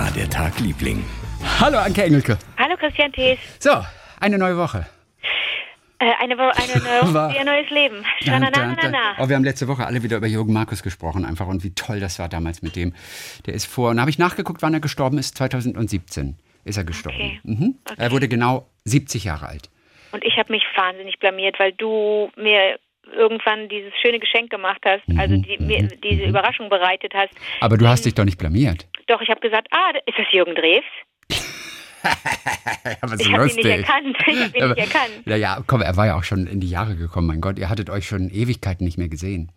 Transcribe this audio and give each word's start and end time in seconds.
war 0.00 0.10
der 0.12 0.30
Tag, 0.30 0.58
Liebling? 0.60 1.04
Hallo 1.60 1.76
Anke 1.76 2.02
Engelke. 2.02 2.38
Hallo 2.56 2.74
Christian 2.78 3.12
Thees. 3.12 3.38
So, 3.58 3.70
eine 4.18 4.38
neue 4.38 4.56
Woche. 4.56 4.86
Äh, 5.98 6.10
eine, 6.22 6.38
Wo 6.38 6.44
eine 6.44 6.82
neue 7.04 7.12
War- 7.14 7.28
Woche, 7.28 7.38
ein 7.40 7.44
neues 7.44 7.68
Leben. 7.68 7.96
Dun, 8.24 8.32
dun, 8.32 8.40
dun. 8.44 8.52
Shananana. 8.54 8.98
Oh, 9.18 9.28
wir 9.28 9.36
haben 9.36 9.44
letzte 9.44 9.68
Woche 9.68 9.84
alle 9.84 10.02
wieder 10.02 10.16
über 10.16 10.26
Jürgen 10.26 10.54
Markus 10.54 10.82
gesprochen 10.82 11.26
einfach 11.26 11.46
und 11.48 11.64
wie 11.64 11.74
toll 11.74 12.00
das 12.00 12.18
war 12.18 12.30
damals 12.30 12.62
mit 12.62 12.76
dem. 12.76 12.94
Der 13.44 13.52
ist 13.52 13.66
vor, 13.66 13.90
und 13.90 14.00
habe 14.00 14.08
ich 14.08 14.18
nachgeguckt, 14.18 14.62
wann 14.62 14.72
er 14.72 14.80
gestorben 14.80 15.18
ist, 15.18 15.36
2017 15.36 16.34
ist 16.64 16.78
er 16.78 16.84
gestorben. 16.84 17.18
Okay. 17.18 17.40
Mhm. 17.42 17.74
Er 17.98 18.10
wurde 18.10 18.26
genau 18.28 18.66
70 18.84 19.24
Jahre 19.24 19.48
alt. 19.48 19.68
Und 20.12 20.24
ich 20.24 20.38
habe 20.38 20.50
mich 20.50 20.62
wahnsinnig 20.76 21.18
blamiert, 21.18 21.56
weil 21.60 21.72
du 21.72 22.30
mir 22.36 22.78
irgendwann 23.16 23.68
dieses 23.68 23.92
schöne 24.00 24.18
Geschenk 24.18 24.50
gemacht 24.50 24.80
hast, 24.84 25.02
also 25.18 25.36
die, 25.36 25.58
mir 25.58 25.88
diese 25.88 26.24
Überraschung 26.24 26.68
bereitet 26.68 27.12
hast. 27.14 27.30
Aber 27.60 27.76
du 27.76 27.86
hast 27.88 28.04
dich 28.04 28.14
doch 28.14 28.24
nicht 28.24 28.38
blamiert. 28.38 28.86
Doch, 29.06 29.20
ich 29.20 29.28
habe 29.28 29.40
gesagt, 29.40 29.68
ah, 29.72 29.90
ist 30.06 30.18
das 30.18 30.26
Jürgen 30.32 30.54
Drews? 30.54 30.84
Ich 33.18 33.30
habe 33.32 33.46
ihn 33.48 33.56
nicht 33.56 33.64
erkannt. 33.66 34.16
Ich 34.26 34.40
habe 34.42 34.56
ihn 34.56 34.62
Aber- 34.62 34.74
nicht 34.74 34.94
erkannt. 34.94 35.22
Ja, 35.26 35.36
ja, 35.36 35.62
komm, 35.66 35.82
er 35.82 35.96
war 35.96 36.06
ja 36.06 36.16
auch 36.16 36.24
schon 36.24 36.46
in 36.46 36.60
die 36.60 36.70
Jahre 36.70 36.96
gekommen, 36.96 37.26
mein 37.26 37.40
Gott. 37.42 37.58
Ihr 37.58 37.68
hattet 37.68 37.90
euch 37.90 38.06
schon 38.06 38.30
Ewigkeiten 38.30 38.84
nicht 38.84 38.96
mehr 38.96 39.08
gesehen. 39.08 39.52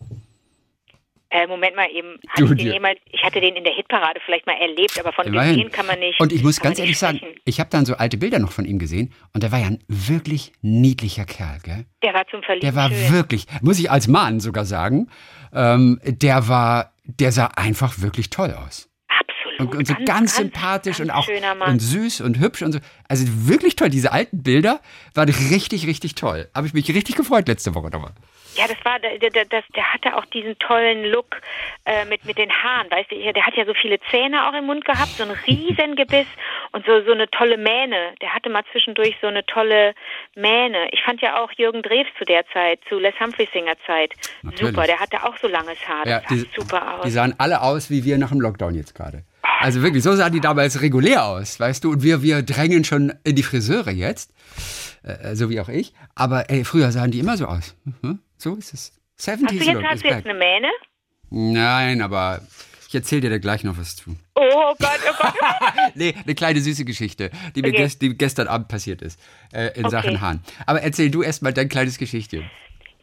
Äh, 1.34 1.48
Moment 1.48 1.76
mal 1.76 1.90
eben, 1.90 2.20
hatte 2.30 2.44
ich, 2.44 2.64
den 2.64 2.74
jemals, 2.74 3.00
ich 3.12 3.24
hatte 3.24 3.42
den 3.42 3.56
in 3.56 3.64
der 3.64 3.74
Hitparade 3.74 4.20
vielleicht 4.24 4.46
mal 4.46 4.56
erlebt, 4.56 5.00
aber 5.00 5.12
von 5.14 5.26
Immerhin. 5.26 5.56
gesehen 5.56 5.72
kann 5.72 5.88
man 5.88 5.98
nicht. 5.98 6.20
Und 6.20 6.32
ich 6.32 6.44
muss 6.44 6.60
ganz 6.60 6.78
ehrlich 6.78 6.92
nicht 6.92 7.00
sagen, 7.00 7.18
sprechen. 7.18 7.40
ich 7.44 7.60
habe 7.60 7.72
dann 7.72 7.86
so 7.88 7.96
alte 7.96 8.18
Bilder 8.18 8.38
noch 8.38 8.52
von 8.52 8.66
ihm 8.66 8.78
gesehen 8.78 9.12
und 9.34 9.42
der 9.42 9.52
war 9.52 9.58
ja 9.58 9.66
ein 9.66 9.80
wirklich 9.88 10.52
niedlicher 10.62 11.26
Kerl, 11.26 11.58
gell? 11.64 11.86
Der 12.04 12.14
war 12.14 12.28
zum 12.28 12.44
Verlieben 12.44 12.62
Der 12.68 12.76
war 12.76 12.90
schön. 12.90 13.14
wirklich, 13.14 13.48
muss 13.64 13.80
ich 13.80 13.90
als 13.90 14.08
Mann 14.08 14.42
sogar 14.42 14.66
sagen, 14.66 15.10
ähm, 15.54 16.00
der 16.06 16.48
war, 16.48 16.94
der 17.06 17.32
sah 17.32 17.48
einfach 17.56 18.00
wirklich 18.00 18.30
toll 18.30 18.54
aus. 18.54 18.92
Absolut. 19.08 19.60
Und, 19.60 19.80
und 19.80 19.88
so 19.88 19.96
ganz, 20.06 20.36
sympathisch 20.36 21.00
ganz 21.00 21.10
und 21.10 21.16
auch 21.16 21.28
und 21.68 21.80
süß 21.80 22.22
und 22.22 22.40
hübsch 22.40 22.62
und 22.62 22.74
so. 22.74 22.80
Also 23.08 23.26
wirklich 23.48 23.76
toll. 23.76 23.90
Diese 23.90 24.12
alten 24.12 24.44
Bilder 24.44 24.82
waren 25.16 25.30
richtig, 25.30 25.88
richtig 25.88 26.14
toll. 26.14 26.48
Habe 26.54 26.68
ich 26.68 26.74
mich 26.76 26.88
richtig 26.90 27.16
gefreut 27.16 27.48
letzte 27.48 27.74
Woche 27.74 27.90
nochmal. 27.90 28.14
Ja, 28.56 28.68
das 28.68 28.78
war, 28.84 29.00
der, 29.00 29.18
der, 29.18 29.46
das, 29.46 29.64
der 29.76 29.94
hatte 29.94 30.16
auch 30.16 30.26
diesen 30.26 30.58
tollen 30.60 31.06
Look 31.06 31.42
äh, 31.86 32.06
mit, 32.06 32.26
mit 32.26 32.38
den 32.38 32.52
Haaren, 32.52 32.90
weißt 32.92 33.12
du, 33.12 33.34
der 33.34 33.46
hat 33.46 33.56
ja 33.56 33.66
so 33.66 33.74
viele 33.74 34.00
Zähne 34.12 34.48
auch 34.48 34.54
im 34.54 34.66
Mund 34.66 34.86
gehabt, 34.86 35.12
so 35.12 35.24
ein 35.24 35.32
Riesengebiss 35.32 36.28
und 36.72 36.86
so, 36.86 37.04
so 37.06 37.12
eine 37.12 37.30
tolle 37.30 37.58
Mähne. 37.58 38.14
Der 38.22 38.34
hatte 38.34 38.50
mal 38.50 38.64
zwischendurch 38.72 39.16
so 39.22 39.28
eine 39.28 39.46
tolle 39.46 39.94
Mähne. 40.36 40.88
Ich 40.92 41.02
fand 41.04 41.22
ja 41.22 41.42
auch 41.42 41.52
Jürgen 41.54 41.82
Drews 41.82 42.08
zu 42.18 42.26
der 42.26 42.46
Zeit, 42.54 42.80
zu 42.90 43.00
Les 43.00 43.14
Humphrey 43.20 43.48
Singer 43.54 43.76
Zeit, 43.86 44.14
Natürlich. 44.42 44.76
super. 44.76 44.88
Der 44.88 45.00
hatte 45.00 45.24
auch 45.24 45.38
so 45.38 45.48
langes 45.48 45.78
Haar, 45.88 46.06
das 46.06 46.24
sah 46.24 46.36
die, 46.36 46.50
super 46.56 47.00
aus. 47.00 47.04
die 47.06 47.12
sahen 47.12 47.36
alle 47.38 47.62
aus 47.62 47.90
wie 47.90 48.04
wir 48.04 48.18
nach 48.18 48.30
dem 48.30 48.42
Lockdown 48.42 48.76
jetzt 48.76 48.96
gerade. 48.96 49.24
Also 49.60 49.82
wirklich, 49.82 50.04
so 50.04 50.14
sahen 50.14 50.34
die 50.34 50.42
damals 50.42 50.82
regulär 50.82 51.26
aus, 51.26 51.60
weißt 51.60 51.84
du? 51.84 51.92
Und 51.92 52.04
wir, 52.04 52.22
wir 52.22 52.42
drängen 52.44 52.84
schon 52.84 53.14
in 53.24 53.36
die 53.36 53.44
Friseure 53.44 53.92
jetzt, 53.92 54.34
äh, 55.04 55.36
so 55.36 55.50
wie 55.50 55.60
auch 55.62 55.70
ich. 55.70 55.94
Aber 56.16 56.50
ey, 56.50 56.66
früher 56.66 56.92
sahen 56.92 57.12
die 57.12 57.20
immer 57.20 57.38
so 57.38 57.46
aus. 57.46 57.76
Mhm. 57.86 58.20
So 58.44 58.56
ist 58.56 58.74
es. 58.74 58.92
70s 59.18 59.32
hast 59.32 59.40
du 59.52 59.56
jetzt, 59.56 59.68
Look 59.74 59.84
hast 59.86 60.04
du 60.04 60.08
jetzt 60.10 60.26
eine 60.28 60.38
Mähne? 60.38 60.68
Nein, 61.30 62.02
aber 62.02 62.42
ich 62.90 62.94
erzähle 62.94 63.22
dir 63.22 63.30
da 63.30 63.38
gleich 63.38 63.64
noch 63.64 63.78
was 63.78 63.96
zu. 63.96 64.18
Oh 64.36 64.74
Gott, 64.80 65.00
oh 65.10 65.14
Gott. 65.18 65.34
Nee, 65.96 66.14
eine 66.22 66.36
kleine 66.36 66.60
süße 66.60 66.84
Geschichte, 66.84 67.32
die 67.56 67.62
mir 67.62 67.70
Okay. 67.70 67.78
gest, 67.84 68.02
die 68.02 68.18
gestern 68.18 68.48
Abend 68.50 68.68
passiert 68.68 69.02
ist, 69.02 69.18
äh, 69.54 69.68
in 69.80 69.86
Okay. 69.86 69.90
Sachen 69.90 70.20
Haaren. 70.20 70.44
Aber 70.68 70.82
erzähl 70.82 71.10
du 71.10 71.24
erst 71.24 71.42
mal 71.42 71.54
dein 71.54 71.70
kleines 71.70 71.98
Geschichtchen. 71.98 72.50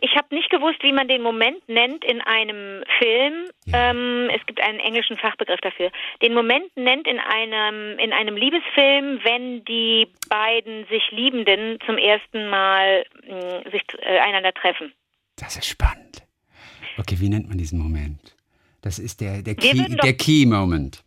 Ich 0.02 0.14
habe 0.14 0.34
nicht 0.34 0.50
gewusst, 0.50 0.82
wie 0.82 0.92
man 0.92 1.08
den 1.08 1.22
Moment 1.22 1.66
nennt 1.68 2.04
in 2.04 2.20
einem 2.20 2.82
Film. 2.98 3.50
Ja. 3.64 3.90
Ähm, 3.90 4.30
es 4.34 4.44
gibt 4.46 4.60
einen 4.60 4.78
englischen 4.80 5.16
Fachbegriff 5.16 5.60
dafür. 5.60 5.90
Den 6.22 6.34
Moment 6.34 6.74
nennt 6.76 7.06
in 7.06 7.18
einem 7.18 7.98
in 7.98 8.12
einem 8.12 8.36
Liebesfilm, 8.36 9.20
wenn 9.24 9.64
die 9.64 10.06
beiden 10.28 10.86
sich 10.88 11.02
Liebenden 11.10 11.78
zum 11.86 11.96
ersten 11.98 12.48
Mal 12.48 13.04
mh, 13.26 13.70
sich 13.70 13.82
äh, 14.02 14.18
einander 14.20 14.52
treffen. 14.52 14.92
Das 15.40 15.56
ist 15.56 15.66
spannend. 15.66 16.22
Okay, 16.98 17.16
wie 17.18 17.28
nennt 17.28 17.48
man 17.48 17.58
diesen 17.58 17.78
Moment? 17.78 18.36
Das 18.82 18.98
ist 18.98 19.20
der, 19.20 19.42
der, 19.42 19.54
Key, 19.54 19.84
der 20.02 20.12
Key 20.14 20.46
Moment. 20.46 21.02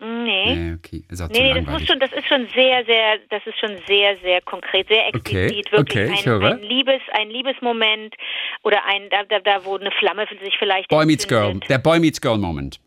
Nee. 0.00 0.54
Nee, 0.54 0.74
okay, 0.74 1.04
ist 1.08 1.20
Nee, 1.30 1.52
nee, 1.52 1.60
das, 1.60 1.66
muss 1.66 1.86
schon, 1.86 1.98
das 1.98 2.12
ist 2.12 2.26
schon 2.28 2.46
sehr, 2.54 2.84
sehr, 2.84 3.18
das 3.30 3.44
ist 3.46 3.58
schon 3.58 3.76
sehr, 3.86 4.16
sehr 4.18 4.40
konkret, 4.42 4.86
sehr 4.88 5.08
explizit. 5.08 5.66
Okay, 5.66 5.76
wirklich 5.76 6.04
okay, 6.04 6.12
ich 6.14 6.20
ein, 6.20 6.26
höre. 6.26 6.50
ein 6.52 6.62
Liebes, 6.62 7.00
ein 7.12 7.30
Liebesmoment 7.30 8.14
oder 8.62 8.84
ein, 8.86 9.10
da, 9.10 9.24
da, 9.24 9.40
da 9.40 9.64
wo 9.64 9.76
eine 9.76 9.90
Flamme 9.90 10.26
sich 10.42 10.54
vielleicht 10.58 10.88
Boy 10.88 11.04
meets 11.04 11.26
Girl, 11.26 11.58
der 11.68 11.78
Boy 11.78 11.98
meets 11.98 12.20
Girl 12.20 12.38
Moment. 12.38 12.78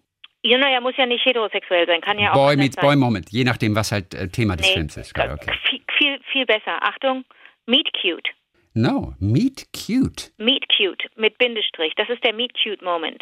Ja, 0.44 0.58
naja, 0.58 0.80
muss 0.80 0.96
ja 0.98 1.06
nicht 1.06 1.26
heterosexuell 1.26 1.86
sein, 1.86 2.02
kann 2.02 2.18
ja 2.18 2.32
auch 2.32 2.36
Boy 2.36 2.56
meets 2.56 2.76
sein. 2.76 2.86
Boy 2.86 2.96
Moment, 2.96 3.30
je 3.32 3.44
nachdem, 3.44 3.76
was 3.76 3.92
halt 3.92 4.14
äh, 4.14 4.30
Thema 4.30 4.56
des 4.56 4.68
Nee, 4.68 4.74
Films 4.74 4.98
ist. 4.98 5.18
Okay. 5.18 5.52
Viel, 5.98 6.20
viel 6.32 6.46
besser. 6.46 6.82
Achtung, 6.82 7.26
Meet 7.66 7.90
Cute. 8.02 8.30
No, 8.74 9.14
meet 9.20 9.68
cute. 9.74 10.32
Meet 10.38 10.66
Cute 10.76 11.06
mit 11.18 11.38
Bindestrich. 11.38 11.94
Das 11.96 12.10
ist 12.10 12.24
der 12.24 12.34
Meet 12.34 12.54
Cute 12.62 12.82
Moment. 12.82 13.22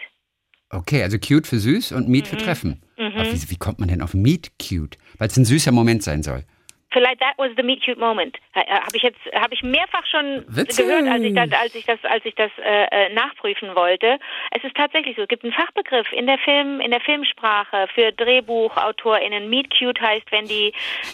Okay, 0.71 1.01
also 1.01 1.17
cute 1.17 1.47
für 1.47 1.57
süß 1.57 1.93
und 1.93 2.07
meet 2.07 2.27
für 2.27 2.35
Mhm. 2.35 2.39
treffen. 2.39 2.81
Aber 2.97 3.25
wie, 3.25 3.49
wie 3.49 3.57
kommt 3.57 3.79
man 3.79 3.89
denn 3.89 4.01
auf 4.03 4.13
meet 4.13 4.51
cute? 4.59 4.97
Weil 5.17 5.27
es 5.29 5.37
ein 5.37 5.45
süßer 5.45 5.71
Moment 5.71 6.03
sein 6.03 6.21
soll. 6.21 6.43
Vielleicht 6.91 7.19
that 7.21 7.33
was 7.37 7.51
the 7.55 7.61
Meet 7.63 7.83
Cute 7.85 7.99
Moment. 7.99 8.35
Habe 8.55 8.95
ich 8.97 9.03
jetzt, 9.03 9.19
habe 9.35 9.53
ich 9.53 9.61
mehrfach 9.61 10.03
schon 10.07 10.43
Witzig. 10.47 10.85
gehört, 10.87 11.07
als 11.07 11.21
ich 11.23 11.33
das, 11.35 11.51
als 11.53 11.75
ich 11.75 11.85
das, 11.85 11.99
als 12.03 12.25
ich 12.25 12.33
das 12.35 12.51
äh, 12.63 12.85
äh, 13.05 13.13
nachprüfen 13.13 13.75
wollte. 13.75 14.17
Es 14.51 14.63
ist 14.63 14.75
tatsächlich 14.75 15.15
so. 15.15 15.21
Es 15.23 15.27
gibt 15.27 15.43
einen 15.43 15.53
Fachbegriff 15.53 16.11
in 16.13 16.25
der 16.25 16.39
Film, 16.39 16.79
in 16.81 16.89
der 16.89 16.99
Filmsprache 17.01 17.87
für 17.93 18.11
DrehbuchautorInnen. 18.11 19.49
Meet 19.49 19.69
Cute 19.77 20.01
heißt, 20.01 20.31
wenn 20.31 20.45
die, 20.45 20.73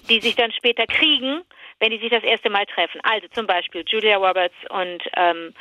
die 0.10 0.22
sich 0.22 0.36
dann 0.36 0.52
später 0.54 0.86
kriegen, 0.88 1.42
wenn 1.80 1.92
die 1.92 2.00
sich 2.00 2.10
das 2.10 2.24
erste 2.24 2.50
Mal 2.50 2.66
treffen. 2.66 3.00
Also 3.04 3.28
zum 3.34 3.48
Beispiel 3.48 3.84
Julia 3.88 4.18
Roberts 4.18 4.56
und 4.70 5.04
ähm, 5.18 5.54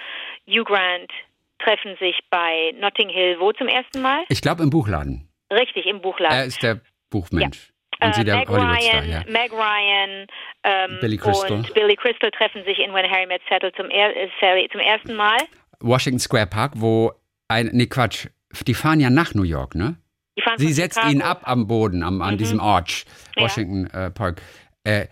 Hugh 0.49 0.65
Grant 0.65 1.11
treffen 1.59 1.97
sich 1.99 2.19
bei 2.31 2.73
Notting 2.79 3.09
Hill 3.09 3.37
wo 3.41 3.53
zum 3.53 3.69
ersten 3.69 4.03
Mal? 4.03 4.25
Ich 4.29 4.41
glaube 4.43 4.63
im 4.63 4.71
Buchladen. 4.71 5.29
Richtig, 5.53 5.87
im 5.87 6.01
Buchladen. 6.01 6.37
Er 6.37 6.45
ist 6.45 6.63
der 6.63 6.81
Buchmensch. 7.11 7.71
Und 8.03 8.15
sie 8.15 8.23
Äh, 8.23 8.25
der 8.25 8.37
Meg 8.39 8.49
Hollywood-Star, 8.49 9.03
Ryan, 9.03 9.11
ja. 9.11 9.23
Meg 9.31 9.53
Ryan 9.53 10.27
ähm, 10.65 10.99
Billy 11.01 11.17
Crystal. 11.17 11.53
und 11.53 11.75
Billy 11.75 11.97
Crystal 11.97 12.31
treffen 12.33 12.65
sich 12.65 12.79
in 12.81 12.93
When 12.93 13.09
Harry 13.11 13.27
Met 13.27 13.41
Sally 13.49 13.73
zum, 13.77 13.89
er 13.91 14.15
äh, 14.17 14.29
Sally 14.41 14.69
zum 14.73 14.81
ersten 14.81 15.15
Mal. 15.15 15.39
Washington 15.81 16.19
Square 16.19 16.47
Park, 16.49 16.73
wo 16.77 17.13
ein, 17.49 17.71
nee 17.73 17.87
Quatsch, 17.87 18.27
die 18.67 18.75
fahren 18.75 19.01
ja 19.01 19.11
nach 19.11 19.35
New 19.35 19.43
York, 19.45 19.75
ne? 19.75 19.97
Die 20.37 20.43
fahren 20.43 20.59
Sie 20.59 20.73
setzt 20.73 20.97
Chicago. 20.97 21.13
ihn 21.15 21.23
ab 21.23 21.43
am 21.45 21.67
Boden, 21.69 22.03
am, 22.03 22.21
an 22.21 22.37
diesem 22.37 22.59
Arch, 22.61 23.05
Ja. 23.37 23.45
Washington 23.45 23.87
äh, 23.93 24.11
Park. 24.11 24.43
Äh, 24.83 25.07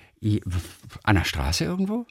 an 1.05 1.17
der 1.17 1.25
Straße 1.25 1.65
irgendwo? 1.65 2.07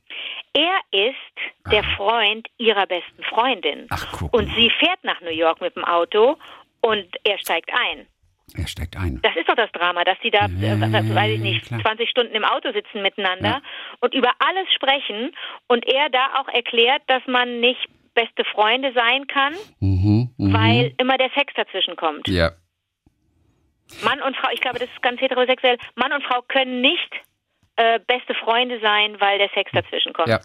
Er 0.54 0.80
ist 0.92 1.72
der 1.72 1.84
Freund 1.96 2.48
ihrer 2.58 2.86
besten 2.86 3.24
Freundin. 3.24 3.88
Ach, 3.90 4.12
guck 4.20 4.34
Und 4.34 4.48
sie 4.56 4.70
fährt 4.80 5.04
nach 5.04 5.22
New 5.22 5.30
York 5.32 5.62
mit 5.62 5.76
dem 5.76 5.86
Auto 5.86 6.38
und 6.82 7.06
er 7.24 7.38
steigt 7.40 7.72
ein. 7.74 8.08
Er 8.58 8.68
steigt 8.68 8.98
ein. 8.98 9.22
Das 9.24 9.34
ist 9.38 9.48
doch 9.48 9.56
das 9.56 9.72
Drama, 9.72 10.04
dass 10.04 10.18
sie 10.22 10.30
da, 10.30 10.48
Ja, 10.60 10.74
äh, 10.74 11.16
weiß 11.16 11.32
ich 11.36 11.40
nicht, 11.40 11.66
klar. 11.68 11.80
20 11.82 12.10
Stunden 12.10 12.36
im 12.36 12.44
Auto 12.44 12.74
sitzen 12.74 13.02
miteinander 13.02 13.50
Ja. 13.50 13.62
und 14.02 14.14
über 14.14 14.32
alles 14.40 14.68
sprechen 14.76 15.34
und 15.68 15.86
er 15.88 16.10
da 16.10 16.42
auch 16.42 16.50
erklärt, 16.50 17.02
dass 17.08 17.26
man 17.28 17.62
nicht 17.62 17.88
beste 18.14 18.44
Freunde 18.44 18.92
sein 18.94 19.26
kann, 19.28 19.54
Mhm, 19.80 20.32
mhm. 20.38 20.54
weil 20.54 20.94
immer 20.98 21.18
der 21.18 21.30
Sex 21.30 21.54
dazwischen 21.56 21.96
kommt. 21.96 22.28
Ja. 22.28 22.52
Mann 24.04 24.22
und 24.22 24.36
Frau, 24.36 24.50
ich 24.54 24.60
glaube, 24.60 24.80
das 24.80 24.90
ist 24.90 25.02
ganz 25.02 25.22
heterosexuell. 25.22 25.78
Mann 25.96 26.12
und 26.12 26.24
Frau 26.24 26.42
können 26.42 26.82
nicht 26.82 27.10
äh, 27.82 28.00
beste 28.06 28.34
Freunde 28.36 28.80
sein, 28.82 29.20
weil 29.20 29.38
der 29.40 29.50
Sex 29.54 29.72
dazwischen 29.74 30.14
kommt. 30.14 30.28
Ja. 30.28 30.40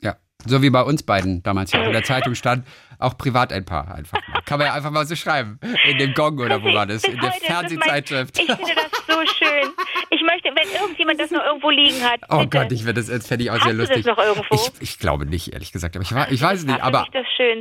Ja. 0.00 0.16
So 0.44 0.62
wie 0.62 0.70
bei 0.70 0.82
uns 0.82 1.02
beiden 1.02 1.42
damals 1.42 1.72
ja. 1.72 1.82
In 1.82 1.92
der 1.92 2.04
Zeitung 2.04 2.34
stand 2.34 2.66
auch 2.98 3.16
privat 3.16 3.52
ein 3.52 3.64
Paar 3.64 3.94
einfach. 3.94 4.18
Mal. 4.28 4.42
Kann 4.42 4.58
man 4.58 4.68
ja 4.68 4.74
einfach 4.74 4.90
mal 4.90 5.06
so 5.06 5.16
schreiben. 5.16 5.58
In 5.88 5.98
dem 5.98 6.14
Gong 6.14 6.38
oder 6.38 6.62
wo 6.62 6.72
war 6.72 6.86
das? 6.86 7.04
In 7.04 7.18
der 7.18 7.32
Fernsehzeitschrift. 7.32 8.38
Ich 8.38 8.46
finde 8.46 8.74
das 8.74 9.06
so 9.06 9.20
schön. 9.34 9.70
Ich 10.10 10.22
möchte, 10.22 10.48
wenn 10.54 10.80
irgendjemand 10.80 11.20
das 11.20 11.30
noch 11.30 11.44
irgendwo 11.44 11.70
liegen 11.70 12.02
hat. 12.02 12.20
Oh 12.28 12.38
bitte. 12.38 12.58
Gott, 12.58 12.72
ich 12.72 12.84
finde 12.84 12.94
das, 12.94 13.06
das 13.06 13.26
fände 13.26 13.44
ich 13.44 13.50
auch 13.50 13.54
Hast 13.56 13.64
sehr 13.64 13.72
du 13.72 13.78
das 13.78 13.88
lustig. 13.88 14.06
noch 14.06 14.18
irgendwo? 14.18 14.54
Ich, 14.54 14.70
ich 14.80 14.98
glaube 14.98 15.26
nicht, 15.26 15.52
ehrlich 15.52 15.72
gesagt. 15.72 15.96
Aber 15.96 16.02
ich, 16.02 16.12
ich 16.32 16.42
weiß 16.42 16.60
es 16.60 16.66
nicht. 16.66 16.82
Aber 16.82 17.06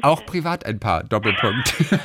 auch 0.01 0.25
privat 0.25 0.65
ein 0.65 0.79
Paar. 0.79 1.03
Doppelpunkt. 1.03 1.73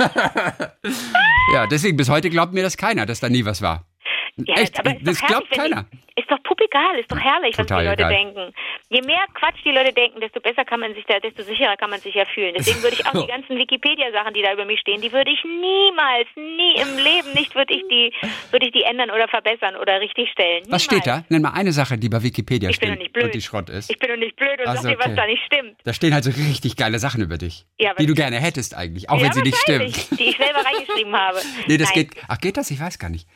ja, 1.55 1.67
deswegen 1.67 1.97
bis 1.97 2.09
heute 2.09 2.31
glaubt 2.31 2.53
mir 2.53 2.63
das 2.63 2.77
keiner, 2.77 3.07
dass 3.07 3.21
da 3.21 3.29
nie 3.29 3.45
was 3.45 3.61
war. 3.61 3.90
Ja, 4.37 4.55
Echt, 4.57 4.79
aber 4.79 4.97
ist 4.97 5.07
das 5.07 5.21
doch 5.21 5.27
glaubt 5.27 5.51
keiner. 5.51 5.85
Die, 5.93 6.21
ist 6.23 6.31
doch 6.31 6.43
puppegal, 6.43 6.99
ist 6.99 7.11
doch 7.11 7.19
herrlich, 7.19 7.57
was 7.57 7.67
Total 7.67 7.83
die 7.83 7.89
Leute 7.91 8.03
egal. 8.03 8.13
denken. 8.13 8.55
Je 8.91 9.01
mehr 9.03 9.25
Quatsch 9.35 9.57
die 9.65 9.71
Leute 9.71 9.93
denken, 9.93 10.21
desto 10.21 10.41
besser 10.41 10.65
kann 10.65 10.81
man 10.81 10.93
sich 10.95 11.05
da, 11.07 11.19
desto 11.21 11.43
sicherer 11.43 11.77
kann 11.77 11.89
man 11.91 12.01
sich 12.01 12.15
ja 12.15 12.25
fühlen. 12.27 12.55
Deswegen 12.59 12.83
würde 12.83 12.97
ich 12.97 13.07
auch 13.07 13.13
die 13.23 13.27
ganzen 13.27 13.57
Wikipedia-Sachen, 13.57 14.35
die 14.35 14.43
da 14.43 14.53
über 14.53 14.65
mich 14.67 14.81
stehen, 14.81 15.01
die 15.01 15.13
würde 15.13 15.31
ich 15.31 15.43
niemals, 15.45 16.27
nie 16.37 16.75
im 16.81 16.97
Leben 17.03 17.33
nicht, 17.35 17.55
würde 17.55 17.73
ich 17.75 17.83
die, 17.91 18.13
würde 18.51 18.67
ich 18.67 18.73
die 18.73 18.83
ändern 18.83 19.11
oder 19.11 19.29
verbessern 19.29 19.77
oder 19.77 20.01
richtig 20.01 20.31
stellen. 20.31 20.65
Was 20.69 20.83
steht 20.85 21.07
da? 21.07 21.25
Nenn 21.29 21.43
mal 21.43 21.53
eine 21.55 21.73
Sache, 21.73 21.97
die 21.97 22.09
bei 22.09 22.23
Wikipedia 22.23 22.69
Ich 22.71 22.79
bin 22.81 22.89
steht 22.89 22.97
doch 22.99 23.03
nicht 23.03 23.13
blöd. 23.13 23.25
und 23.27 23.35
die 23.35 23.41
Schrott 23.43 23.71
ist. 23.71 23.91
Ich 23.91 23.99
bin 23.99 24.11
doch 24.11 24.17
nicht 24.17 24.37
blöd 24.37 24.59
und 24.61 24.67
Ach 24.69 24.77
sag 24.77 24.91
dir, 24.93 24.99
was 24.99 25.07
okay. 25.07 25.17
da 25.17 25.27
nicht 25.27 25.43
stimmt. 25.47 25.77
Da 25.85 25.93
stehen 25.95 26.13
halt 26.13 26.25
so 26.25 26.31
richtig 26.31 26.77
geile 26.77 26.99
Sachen 26.99 27.23
über 27.23 27.39
dich, 27.39 27.65
Ja, 27.79 27.95
die 27.95 28.05
du 28.07 28.13
was- 28.13 28.19
gerne 28.19 28.37
hättest 28.41 28.75
eigentlich, 28.77 29.09
auch 29.09 29.19
ja, 29.19 29.25
wenn 29.27 29.33
sie 29.33 29.43
nicht 29.43 29.57
stimmt. 29.57 30.19
Die 30.19 30.25
ich 30.25 30.37
selber 30.37 30.61
reingeschrieben 30.65 31.15
habe. 31.17 31.39
Nee, 31.67 31.77
das 31.79 31.95
Nein. 31.95 32.09
geht. 32.09 32.17
Ach, 32.29 32.39
geht 32.39 32.57
das? 32.57 32.71
Ich 32.71 32.81
weiß 32.81 32.99
gar 32.99 33.09
nicht. 33.11 33.27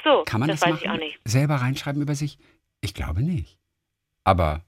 Ach 0.00 0.04
so, 0.04 0.22
Kann 0.24 0.40
man 0.40 0.48
das 0.48 0.60
das, 0.60 0.68
weiß 0.68 0.74
machen? 0.76 0.84
ich 0.84 0.90
auch 0.90 0.98
nicht. 0.98 1.20
Selber 1.24 1.56
reinschreiben 1.56 2.00
über 2.02 2.14
sich? 2.14 2.38
Ich 2.80 2.94
glaube 2.94 3.22
nicht. 3.22 3.58
Aber, 4.24 4.64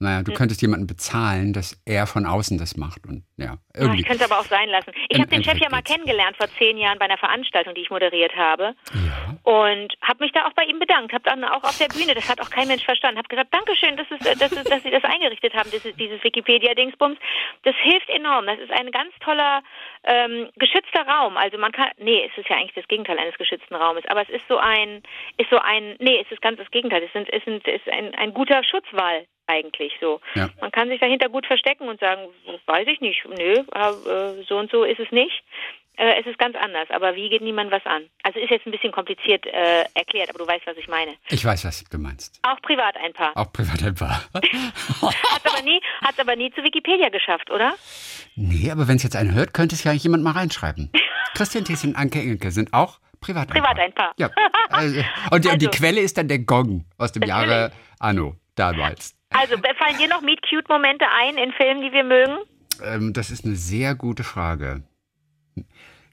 naja, 0.00 0.18
Hm. 0.18 0.24
du 0.24 0.32
könntest 0.32 0.62
jemanden 0.62 0.86
bezahlen, 0.86 1.52
dass 1.52 1.80
er 1.86 2.06
von 2.06 2.24
außen 2.26 2.56
das 2.58 2.76
macht. 2.76 3.06
Und 3.06 3.22
ja, 3.36 3.58
irgendwie. 3.74 4.00
ich 4.00 4.06
könnte 4.06 4.24
es 4.24 4.30
aber 4.30 4.40
auch 4.40 4.46
sein 4.46 4.68
lassen. 4.70 4.92
Ich 5.08 5.18
habe 5.20 5.28
den 5.28 5.44
Chef 5.44 5.58
ja 5.58 5.68
mal 5.70 5.82
kennengelernt 5.82 6.36
vor 6.38 6.48
zehn 6.58 6.78
Jahren 6.78 6.98
bei 6.98 7.04
einer 7.04 7.18
Veranstaltung, 7.18 7.74
die 7.74 7.82
ich 7.82 7.90
moderiert 7.90 8.34
habe. 8.34 8.74
ja. 8.94 9.36
Und 9.42 9.94
habe 10.02 10.24
mich 10.24 10.32
da 10.32 10.46
auch 10.46 10.52
bei 10.54 10.64
ihm 10.64 10.78
bedankt. 10.78 11.12
Habe 11.12 11.24
dann 11.24 11.44
auch 11.44 11.62
auf 11.64 11.76
der 11.78 11.88
Bühne, 11.88 12.14
das 12.14 12.28
hat 12.28 12.40
auch 12.40 12.50
kein 12.50 12.68
Mensch 12.68 12.84
verstanden, 12.84 13.18
habe 13.18 13.28
gesagt, 13.28 13.52
Dankeschön, 13.52 13.96
dass, 13.96 14.06
es, 14.10 14.26
äh, 14.26 14.36
dass, 14.36 14.52
es, 14.52 14.64
dass 14.64 14.82
Sie 14.82 14.90
das 14.90 15.04
eingerichtet 15.04 15.54
haben, 15.54 15.70
dieses, 15.70 15.94
dieses 15.96 16.22
Wikipedia-Dingsbums. 16.24 17.18
Das 17.64 17.74
hilft 17.82 18.08
enorm. 18.08 18.46
Das 18.46 18.58
ist 18.58 18.72
ein 18.72 18.90
ganz 18.90 19.12
toller 19.20 19.62
ähm, 20.04 20.48
geschützter 20.56 21.06
Raum. 21.06 21.36
Also 21.36 21.58
man 21.58 21.72
kann, 21.72 21.90
nee, 21.98 22.26
es 22.30 22.38
ist 22.38 22.48
ja 22.48 22.56
eigentlich 22.56 22.74
das 22.74 22.88
Gegenteil 22.88 23.18
eines 23.18 23.36
geschützten 23.36 23.74
Raumes, 23.74 24.04
aber 24.08 24.22
es 24.22 24.30
ist 24.30 24.48
so 24.48 24.56
ein, 24.56 25.02
ist 25.36 25.50
so 25.50 25.58
ein, 25.58 25.96
nee, 25.98 26.20
es 26.24 26.30
ist 26.32 26.40
ganz 26.40 26.58
das 26.58 26.70
Gegenteil. 26.70 27.02
Es, 27.02 27.12
sind, 27.12 27.28
es, 27.32 27.44
sind, 27.44 27.66
es 27.68 27.82
ist 27.84 27.92
ein, 27.92 28.14
ein 28.14 28.32
guter 28.32 28.64
Schutzwall 28.64 29.26
eigentlich 29.50 29.92
so. 30.00 30.20
Ja. 30.34 30.48
Man 30.60 30.70
kann 30.70 30.88
sich 30.88 31.00
dahinter 31.00 31.28
gut 31.28 31.46
verstecken 31.46 31.88
und 31.88 32.00
sagen, 32.00 32.22
weiß 32.66 32.86
ich 32.88 33.00
nicht, 33.00 33.24
nö, 33.26 33.54
äh, 33.54 34.42
so 34.48 34.56
und 34.58 34.70
so 34.70 34.84
ist 34.84 35.00
es 35.00 35.10
nicht. 35.10 35.42
Äh, 35.96 36.20
es 36.20 36.26
ist 36.26 36.38
ganz 36.38 36.56
anders, 36.56 36.88
aber 36.90 37.14
wie 37.14 37.28
geht 37.28 37.42
niemand 37.42 37.70
was 37.70 37.84
an? 37.84 38.04
Also 38.22 38.38
ist 38.38 38.50
jetzt 38.50 38.64
ein 38.66 38.70
bisschen 38.70 38.92
kompliziert 38.92 39.44
äh, 39.44 39.84
erklärt, 39.94 40.30
aber 40.30 40.38
du 40.38 40.46
weißt, 40.46 40.66
was 40.66 40.76
ich 40.78 40.88
meine. 40.88 41.12
Ich 41.28 41.44
weiß, 41.44 41.64
was 41.66 41.84
du 41.84 41.98
meinst. 41.98 42.40
Auch 42.42 42.60
privat 42.62 42.96
ein 42.96 43.12
paar. 43.12 43.36
Auch 43.36 43.52
privat 43.52 43.82
ein 43.82 43.94
paar. 43.94 44.22
Hat 44.32 45.46
aber 45.46 45.62
nie, 45.62 45.80
hat's 46.02 46.18
aber 46.18 46.36
nie 46.36 46.50
zu 46.52 46.62
Wikipedia 46.62 47.10
geschafft, 47.10 47.50
oder? 47.50 47.74
nee, 48.34 48.70
aber 48.70 48.88
wenn 48.88 48.96
es 48.96 49.02
jetzt 49.02 49.16
einer 49.16 49.34
hört, 49.34 49.52
könnte 49.52 49.74
es 49.74 49.84
ja 49.84 49.90
eigentlich 49.90 50.04
jemand 50.04 50.22
mal 50.24 50.32
reinschreiben. 50.32 50.90
Christian 51.34 51.64
Thies 51.64 51.84
und 51.84 51.96
Anke 51.96 52.18
Engelke 52.20 52.50
sind 52.50 52.72
auch 52.72 52.98
privat 53.20 53.48
Privat 53.48 53.78
ein 53.78 53.92
paar. 53.92 54.14
Ja. 54.16 54.30
Also, 54.70 55.00
und, 55.30 55.46
und 55.46 55.60
die 55.60 55.66
Also. 55.66 55.78
Quelle 55.78 56.00
ist 56.00 56.16
dann 56.16 56.28
der 56.28 56.38
Gong 56.38 56.86
aus 56.96 57.12
dem 57.12 57.24
Jahre 57.24 57.72
Anno, 57.98 58.36
damals. 58.54 59.14
Also 59.30 59.54
fallen 59.56 59.98
dir 59.98 60.08
noch 60.08 60.22
Meet-Cute-Momente 60.22 61.04
ein 61.22 61.36
in 61.38 61.52
Filmen, 61.52 61.82
die 61.82 61.92
wir 61.92 62.04
mögen? 62.04 62.38
Ähm, 62.84 63.12
das 63.12 63.30
ist 63.30 63.44
eine 63.44 63.56
sehr 63.56 63.94
gute 63.94 64.24
Frage. 64.24 64.82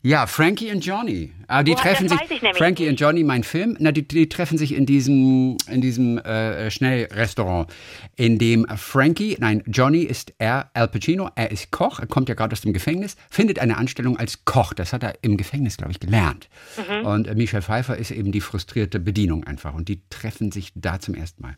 Ja, 0.04 0.28
Frankie 0.28 0.72
und 0.72 0.86
Johnny. 0.86 1.34
Ah, 1.48 1.64
die 1.64 1.72
Woher- 1.72 1.82
treffen 1.82 2.08
das 2.08 2.12
sich. 2.14 2.22
weiß 2.22 2.32
ich 2.32 2.42
nämlich 2.42 2.58
Frankie 2.58 2.88
und 2.88 3.00
Johnny, 3.00 3.24
mein 3.24 3.44
Film. 3.44 3.76
Na, 3.80 3.92
die, 3.92 4.08
die 4.08 4.30
treffen 4.30 4.58
sich 4.58 4.74
in 4.76 4.86
diesem, 4.86 5.58
in 5.70 5.82
diesem 5.82 6.20
äh, 6.20 6.70
Schnellrestaurant, 6.70 7.74
in 8.16 8.38
dem 8.38 8.66
Frankie, 8.78 9.36
nein, 9.40 9.64
Johnny 9.66 10.04
ist 10.04 10.34
er, 10.38 10.70
Al 10.76 10.88
Pacino. 10.88 11.30
Er 11.36 11.52
ist 11.52 11.72
Koch. 11.72 12.00
Er 12.00 12.08
kommt 12.08 12.30
ja 12.30 12.36
gerade 12.36 12.54
aus 12.54 12.62
dem 12.62 12.72
Gefängnis, 12.74 13.18
findet 13.30 13.60
eine 13.60 13.76
Anstellung 13.78 14.18
als 14.18 14.46
Koch. 14.46 14.74
Das 14.74 14.94
hat 14.94 15.04
er 15.04 15.16
im 15.24 15.36
Gefängnis, 15.36 15.76
glaube 15.78 15.92
ich, 15.92 16.00
gelernt. 16.00 16.48
Mhm. 16.78 17.06
Und 17.06 17.28
äh, 17.28 17.36
Michelle 17.36 17.64
Pfeiffer 17.64 17.98
ist 17.98 18.12
eben 18.12 18.32
die 18.32 18.42
frustrierte 18.42 19.00
Bedienung 19.00 19.44
einfach. 19.46 19.74
Und 19.74 19.90
die 19.90 20.02
treffen 20.10 20.52
sich 20.52 20.72
da 20.76 21.00
zum 21.00 21.16
ersten 21.16 21.42
Mal. 21.42 21.58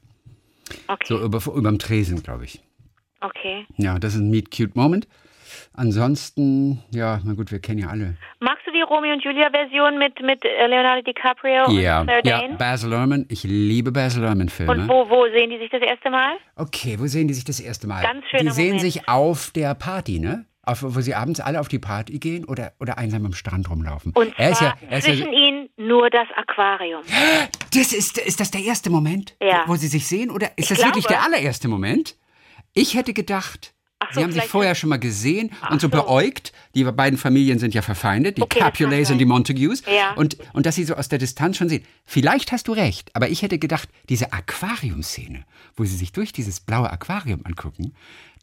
Okay. 0.87 1.05
So 1.05 1.19
über, 1.21 1.41
überm 1.55 1.79
Tresen, 1.79 2.21
glaube 2.23 2.45
ich. 2.45 2.61
okay. 3.21 3.65
Ja, 3.77 3.99
das 3.99 4.13
ist 4.15 4.19
ein 4.21 4.29
Meet 4.29 4.51
Cute 4.51 4.75
Moment. 4.75 5.07
Ansonsten, 5.73 6.83
ja, 6.91 7.19
na 7.23 7.33
gut, 7.33 7.51
wir 7.51 7.59
kennen 7.59 7.79
ja 7.79 7.87
alle. 7.87 8.17
Magst 8.39 8.65
du 8.67 8.71
die 8.71 8.81
Romeo 8.81 9.13
und 9.13 9.23
Julia-Version 9.23 9.97
mit, 9.97 10.21
mit 10.21 10.43
äh, 10.43 10.67
Leonardo 10.67 11.01
DiCaprio 11.03 11.69
Ja, 11.71 12.01
und 12.01 12.07
Claire 12.07 12.21
ja, 12.25 12.41
Danes? 12.41 12.57
Baz 12.57 12.83
Luhrmann. 12.83 13.25
Ich 13.29 13.43
liebe 13.43 13.91
Baz 13.91 14.15
Luhrmann-Filme. 14.17 14.71
Und 14.73 14.87
wo, 14.89 15.09
wo 15.09 15.25
sehen 15.35 15.49
die 15.49 15.57
sich 15.57 15.69
das 15.69 15.81
erste 15.81 16.09
Mal? 16.09 16.33
Okay, 16.55 16.97
wo 16.99 17.07
sehen 17.07 17.27
die 17.27 17.33
sich 17.33 17.45
das 17.45 17.59
erste 17.59 17.87
Mal? 17.87 18.01
Ganz 18.03 18.25
schöner 18.29 18.43
Die 18.43 18.49
sehen 18.51 18.65
Moment. 18.75 18.81
sich 18.81 19.07
auf 19.07 19.51
der 19.51 19.73
Party, 19.75 20.19
ne? 20.19 20.45
Auf, 20.63 20.83
wo 20.83 20.99
sie 21.01 21.15
abends 21.15 21.39
alle 21.39 21.59
auf 21.59 21.67
die 21.67 21.79
Party 21.79 22.19
gehen 22.19 22.45
oder, 22.45 22.73
oder 22.79 22.97
einsam 22.97 23.25
am 23.25 23.33
Strand 23.33 23.69
rumlaufen. 23.69 24.11
Und 24.13 24.37
er 24.37 24.53
zwar 24.53 24.67
ja, 24.81 24.87
er 24.89 24.97
ist 24.99 25.07
ja, 25.07 25.13
zwischen 25.13 25.33
ihnen 25.33 25.69
nur 25.77 26.09
das 26.09 26.27
Aquarium. 26.35 27.01
das 27.73 27.93
ist, 27.93 28.17
ist 28.17 28.39
das 28.39 28.51
der 28.51 28.61
erste 28.61 28.89
Moment, 28.89 29.35
Ja. 29.41 29.63
wo 29.67 29.75
sie 29.75 29.87
sich 29.87 30.07
sehen? 30.07 30.29
Oder 30.31 30.47
ist 30.57 30.69
Ich 30.71 30.77
das 30.77 30.85
wirklich 30.85 31.05
glaube. 31.05 31.21
der 31.21 31.23
allererste 31.23 31.67
Moment? 31.67 32.15
Ich 32.73 32.93
hätte 32.95 33.13
gedacht, 33.13 33.73
Ach 34.01 34.13
so, 34.13 34.19
sie 34.19 34.23
haben 34.23 34.31
sich 34.31 34.43
vorher 34.45 34.75
schon 34.75 34.89
mal 34.89 34.97
gesehen 34.99 35.51
und 35.69 35.81
so, 35.81 35.87
so. 35.87 35.89
beäugt. 35.89 36.53
Die 36.73 36.83
beiden 36.85 37.17
Familien 37.19 37.59
sind 37.59 37.73
ja 37.73 37.81
verfeindet, 37.81 38.37
die 38.37 38.41
Okay, 38.43 38.59
Capulets 38.59 39.11
und 39.11 39.17
die. 39.17 39.25
Montagues. 39.25 39.83
Ja. 39.85 40.13
Und, 40.13 40.37
und 40.53 40.65
dass 40.65 40.75
sie 40.75 40.85
so 40.85 40.95
aus 40.95 41.09
der 41.09 41.19
Distanz 41.19 41.57
schon 41.57 41.67
sehen. 41.67 41.83
Vielleicht 42.05 42.51
hast 42.53 42.67
du 42.69 42.71
recht, 42.73 43.13
aber 43.13 43.29
ich 43.29 43.41
hätte 43.41 43.59
gedacht, 43.59 43.89
diese 44.07 44.31
Aquariumszene, 44.31 45.43
wo 45.75 45.83
sie 45.83 45.95
sich 45.97 46.11
durch 46.13 46.31
dieses 46.31 46.59
blaue 46.61 46.89
Aquarium 46.89 47.41
angucken, 47.45 47.93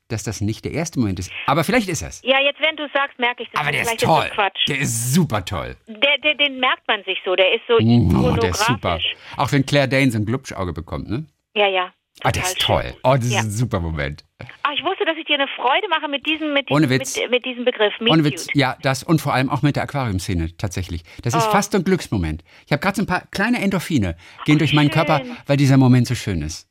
dass 0.09 0.23
das 0.25 0.41
nicht 0.41 0.65
der 0.65 0.73
erste 0.73 0.99
Moment 1.01 1.19
ist. 1.19 1.31
Aber 1.47 1.65
vielleicht 1.65 1.89
ist 1.89 2.03
es. 2.03 2.23
Ja, 2.25 2.41
jetzt, 2.41 2.61
wenn 2.61 2.77
du 2.77 2.89
sagst, 2.93 3.19
merke 3.19 3.43
ich 3.43 3.49
das. 3.51 3.61
Aber 3.61 3.73
der 3.73 3.83
ist 3.83 3.99
toll. 4.01 4.25
das 4.29 4.31
Quatsch. 4.33 4.69
Der 4.69 4.79
ist 4.79 5.15
super 5.15 5.45
toll. 5.45 5.77
Der, 5.89 6.19
der, 6.23 6.35
den 6.35 6.59
merkt 6.61 6.87
man 6.89 7.03
sich 7.05 7.19
so. 7.25 7.35
Der 7.35 7.53
ist 7.55 7.63
so 7.69 7.75
Oh, 7.75 7.79
ikonografisch. 7.81 8.41
der 8.41 8.51
ist 8.51 8.67
super. 8.67 8.99
Auch 9.37 9.53
wenn 9.53 9.67
Claire 9.67 9.89
Danes 9.89 10.15
ein 10.15 10.25
Glubschauge 10.27 10.73
bekommt, 10.73 11.09
ne? 11.09 11.27
Ja, 11.55 11.69
ja. 11.69 11.93
Ah, 12.23 12.33
der 12.33 12.43
Total 12.43 12.53
ist 12.57 12.61
toll. 12.63 12.83
schön. 12.83 12.95
Oh, 13.03 13.15
das 13.17 13.31
Ja. 13.31 13.41
ist 13.41 13.45
ein 13.47 13.51
super 13.51 13.79
Moment. 13.81 14.25
Ach, 14.63 14.71
ich 14.75 14.83
wusste, 14.83 15.05
dass 15.05 15.17
ich 15.19 15.27
dir 15.27 15.35
eine 15.35 15.49
Freude 15.49 15.87
mache 15.91 16.09
mit 16.09 16.25
diesem, 16.27 16.55
mit 16.55 16.67
diesem, 16.69 16.77
Ohne 16.77 16.89
Witz. 16.89 17.17
Mit, 17.19 17.31
mit 17.31 17.45
diesem 17.45 17.65
Begriff. 17.67 17.93
Meet 18.01 18.11
Ohne 18.11 18.25
Witz, 18.25 18.47
Cute. 18.47 18.57
ja, 18.57 18.77
das 18.81 19.03
und 19.03 19.21
vor 19.21 19.35
allem 19.35 19.51
auch 19.51 19.61
mit 19.61 19.77
der 19.77 19.83
Aquariumszene 19.83 20.57
tatsächlich. 20.57 21.03
Das 21.23 21.35
Oh. 21.35 21.39
ist 21.39 21.47
fast 21.49 21.73
so 21.73 21.79
ein 21.79 21.85
Glücksmoment. 21.85 22.43
Ich 22.65 22.73
habe 22.73 22.81
gerade 22.81 22.97
so 22.97 23.03
ein 23.03 23.07
paar 23.07 23.27
kleine 23.33 23.61
Endorphine 23.61 24.17
gehen 24.47 24.59
durch 24.59 24.73
meinen 24.73 24.91
schön. 24.91 25.05
Körper, 25.07 25.23
weil 25.47 25.59
dieser 25.59 25.77
Moment 25.77 26.07
so 26.07 26.15
schön 26.15 26.41
ist. 26.41 26.69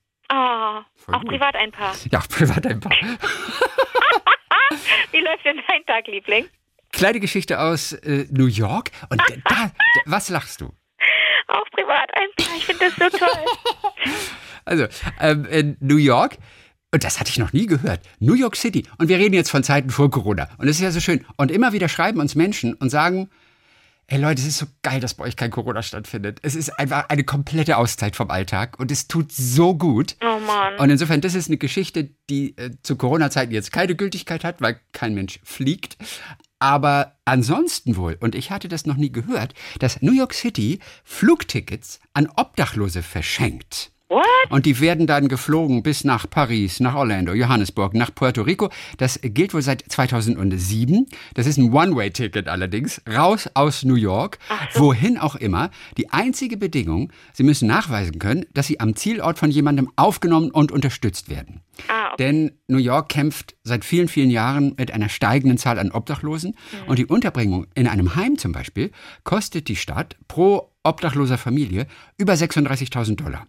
Voll 1.06 1.16
auch 1.16 1.22
gut. 1.22 1.30
privat 1.30 1.56
ein 1.56 1.72
paar. 1.72 1.96
Ja, 2.12 2.20
privat 2.28 2.66
ein 2.66 2.80
paar. 2.80 2.92
Wie 5.12 5.20
läuft 5.20 5.46
denn 5.46 5.62
dein 5.68 5.86
Tag, 5.86 6.08
Liebling? 6.08 6.48
Kleine 6.92 7.20
Geschichte 7.20 7.60
aus 7.60 7.94
äh, 7.94 8.26
New 8.32 8.48
York. 8.48 8.90
Und 9.10 9.22
da, 9.22 9.36
da, 9.50 9.72
was 10.06 10.30
lachst 10.30 10.62
du? 10.62 10.74
Auch 11.48 11.70
privat 11.72 12.10
ein 12.16 12.28
paar. 12.38 12.56
Ich 12.58 12.66
finde 12.66 12.86
das 12.86 12.96
so 12.96 13.18
toll. 13.18 13.30
Also, 14.68 14.88
ähm, 15.20 15.46
in 15.46 15.78
New 15.80 15.98
York. 15.98 16.38
Und 16.92 17.04
das 17.04 17.20
hatte 17.20 17.30
ich 17.30 17.38
noch 17.38 17.54
nie 17.54 17.68
gehört. 17.68 18.00
New 18.20 18.34
York 18.34 18.56
City. 18.56 18.88
Und 18.98 19.10
wir 19.10 19.20
reden 19.20 19.36
jetzt 19.36 19.52
von 19.52 19.62
Zeiten 19.62 19.92
vor 19.92 20.10
Corona. 20.10 20.50
Und 20.58 20.68
es 20.68 20.78
ist 20.78 20.82
ja 20.82 20.90
so 20.90 21.00
schön. 21.00 21.24
Und 21.38 21.52
immer 21.52 21.72
wieder 21.72 21.88
schreiben 21.88 22.20
uns 22.20 22.34
Menschen 22.34 22.74
und 22.74 22.90
sagen, 22.90 23.30
Ey 24.08 24.20
Leute, 24.20 24.40
es 24.40 24.48
ist 24.48 24.60
so 24.60 24.68
geil, 24.84 25.00
dass 25.00 25.16
bei 25.16 25.24
euch 25.24 25.36
kein 25.36 25.50
Corona 25.50 25.82
stattfindet. 25.82 26.40
Es 26.44 26.54
ist 26.54 26.70
einfach 26.78 27.10
eine 27.10 27.24
komplette 27.24 27.78
Auszeit 27.78 28.16
vom 28.16 28.30
Alltag 28.30 28.80
und 28.80 28.92
es 28.92 29.08
tut 29.08 29.32
so 29.32 29.76
gut. 29.76 30.16
Oh 30.22 30.40
Mann. 30.40 30.78
Und 30.78 30.92
insofern, 30.92 31.22
das 31.22 31.34
ist 31.34 31.48
eine 31.48 31.58
Geschichte, 31.58 32.12
die 32.30 32.56
äh, 32.58 32.72
zu 32.84 32.98
Corona-Zeiten 32.98 33.52
jetzt 33.52 33.72
keine 33.72 33.96
Gültigkeit 33.96 34.44
hat, 34.44 34.62
weil 34.62 34.80
kein 34.92 35.16
Mensch 35.16 35.40
fliegt. 35.44 35.98
Aber 36.60 37.18
ansonsten 37.26 37.98
wohl, 37.98 38.18
und 38.20 38.36
ich 38.36 38.52
hatte 38.52 38.68
das 38.68 38.86
noch 38.86 38.96
nie 38.96 39.12
gehört, 39.12 39.56
dass 39.80 40.02
New 40.04 40.14
York 40.14 40.36
City 40.36 40.80
Flugtickets 41.04 42.00
an 42.14 42.30
Obdachlose 42.36 43.02
verschenkt. 43.02 43.92
What? 44.08 44.26
Und 44.50 44.68
die 44.68 44.80
werden 44.80 45.08
dann 45.08 45.28
geflogen 45.28 45.82
bis 45.82 46.04
nach 46.04 46.30
Paris, 46.30 46.80
nach 46.80 46.94
Orlando, 46.94 47.34
Johannesburg, 47.34 47.96
nach 47.96 48.14
Puerto 48.14 48.44
Rico. 48.44 48.70
Das 48.98 49.20
gilt 49.22 49.54
wohl 49.56 49.64
seit 49.64 49.84
2007. 49.88 51.08
Das 51.34 51.48
ist 51.48 51.58
ein 51.58 51.74
One-Way-Ticket 51.74 52.48
allerdings, 52.48 53.02
raus 53.10 53.50
aus 53.56 53.84
New 53.84 53.96
York, 53.96 54.38
wohin 54.76 55.18
auch 55.18 55.36
immer. 55.36 55.72
Die 55.98 56.12
einzige 56.12 56.56
Bedingung, 56.56 57.12
Sie 57.34 57.42
müssen 57.42 57.68
nachweisen 57.68 58.20
können, 58.20 58.46
dass 58.54 58.68
Sie 58.68 58.80
am 58.80 58.96
Zielort 58.96 59.40
von 59.40 59.50
jemandem 59.50 59.92
aufgenommen 59.96 60.52
und 60.52 60.72
unterstützt 60.72 61.30
werden. 61.30 61.62
Ah, 61.88 62.14
okay. 62.14 62.16
Denn 62.20 62.52
New 62.68 62.78
York 62.78 63.10
kämpft 63.10 63.56
seit 63.64 63.84
vielen, 63.84 64.08
vielen 64.08 64.30
Jahren 64.30 64.76
mit 64.78 64.92
einer 64.92 65.10
steigenden 65.10 65.58
Zahl 65.58 65.80
an 65.80 65.92
Obdachlosen. 65.92 66.56
Und 66.86 67.00
die 67.00 67.08
Unterbringung 67.08 67.66
in 67.74 67.88
einem 67.88 68.16
Heim 68.16 68.38
zum 68.38 68.52
Beispiel 68.52 68.92
kostet 69.24 69.68
die 69.68 69.76
Stadt 69.76 70.16
pro 70.28 70.72
obdachloser 70.84 71.40
Familie 71.40 71.88
über 72.18 72.34
36.000 72.34 73.16
Dollar. 73.16 73.48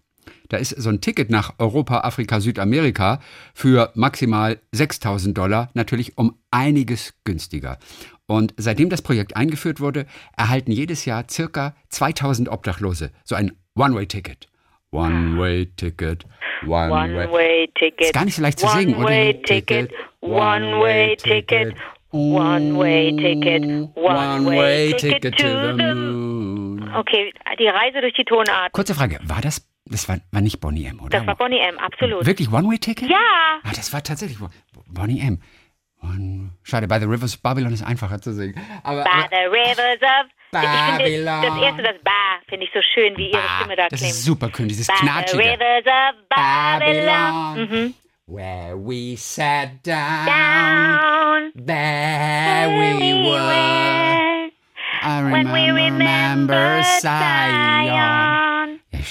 Da 0.49 0.57
ist 0.57 0.71
so 0.71 0.89
ein 0.89 1.01
Ticket 1.01 1.31
nach 1.31 1.55
Europa, 1.59 2.01
Afrika, 2.01 2.41
Südamerika 2.41 3.21
für 3.55 3.91
maximal 3.95 4.59
6.000 4.75 5.33
Dollar 5.33 5.71
natürlich 5.75 6.17
um 6.19 6.39
einiges 6.51 7.15
günstiger. 7.25 7.79
Und 8.27 8.55
seitdem 8.57 8.91
das 8.91 9.03
Projekt 9.03 9.37
eingeführt 9.37 9.81
wurde, 9.81 10.07
erhalten 10.37 10.73
jedes 10.73 11.05
Jahr 11.05 11.25
circa 11.29 11.75
2.000 11.93 12.49
Obdachlose 12.49 13.11
so 13.25 13.35
ein 13.35 13.53
One-Way-Ticket. 13.77 14.49
One-Way-Ticket. 14.91 16.25
One-Way. 16.67 17.27
One-way-ticket. 17.27 18.01
Ist 18.01 18.15
gar 18.15 18.25
nicht 18.25 18.37
so 18.37 18.43
leicht 18.43 18.59
zu 18.59 18.69
singen, 18.69 18.95
oder? 18.95 19.05
One-way-ticket. 19.07 19.93
One-way-ticket. 20.21 21.75
One-way-ticket. 22.11 23.91
One-way-ticket 23.95 25.37
to 25.37 25.47
the 25.47 25.95
moon. 25.95 26.91
Okay, 26.97 27.33
die 27.59 27.67
Reise 27.67 28.01
durch 28.01 28.15
die 28.15 28.25
Tonart. 28.25 28.73
Kurze 28.73 28.95
Frage, 28.95 29.19
war 29.25 29.43
das, 29.43 29.69
das 29.87 30.09
war, 30.09 30.19
war 30.33 30.41
nicht 30.41 30.61
Bonnie 30.61 30.87
M, 30.87 31.01
oder? 31.01 31.19
Das 31.19 31.27
war 31.27 31.37
Bonnie 31.37 31.59
M, 31.61 31.79
absolut. 31.79 32.27
Wirklich 32.27 32.53
One-Way-Ticket? 32.53 33.09
Ja. 33.09 33.17
Ah, 33.63 33.71
das 33.75 33.93
war 33.93 34.03
tatsächlich 34.03 34.39
Bo- 34.39 34.51
Bonnie 34.89 35.21
M. 35.21 35.41
One, 36.03 36.51
schade, 36.63 36.87
By 36.87 36.99
the 37.01 37.07
Rivers 37.07 37.35
of 37.35 37.43
Babylon 37.43 37.73
ist 37.73 37.83
einfacher 37.83 38.21
zu 38.21 38.33
singen. 38.33 38.55
Aber, 38.85 39.03
By 39.05 39.11
aber 39.11 39.29
the 39.31 39.47
rivers 39.49 40.01
of... 40.03 40.31
Babylon. 40.53 41.43
das 41.43 41.63
erste, 41.63 41.83
das 41.83 42.03
Ba, 42.05 42.11
finde 42.49 42.67
ich 42.67 42.71
so 42.73 42.81
schön, 42.95 43.17
wie 43.17 43.31
ihre 43.31 43.41
Stimme 43.59 43.77
da 43.77 43.89
das 43.89 43.99
klingt. 43.99 44.13
ist 44.15 44.25
super 44.25 44.51
cool, 44.59 44.69
dieses 44.69 44.87
By 44.87 44.93
the 45.01 45.07
Knatschige. 45.07 45.43
rivers 45.43 45.87
of 45.87 46.29
Babylon. 46.29 47.07
Babylon. 47.07 47.69
Mhm. 47.87 47.95
Where 48.29 48.77
we 48.77 49.17
sat 49.17 49.85
down, 49.87 50.27
Down. 50.27 51.53
there 51.67 52.69
we 52.69 53.15
were. 53.25 54.51
I 55.03 55.23
When 55.33 55.53
we 55.53 55.71
remember 55.71 56.83
Zion. 57.01 58.46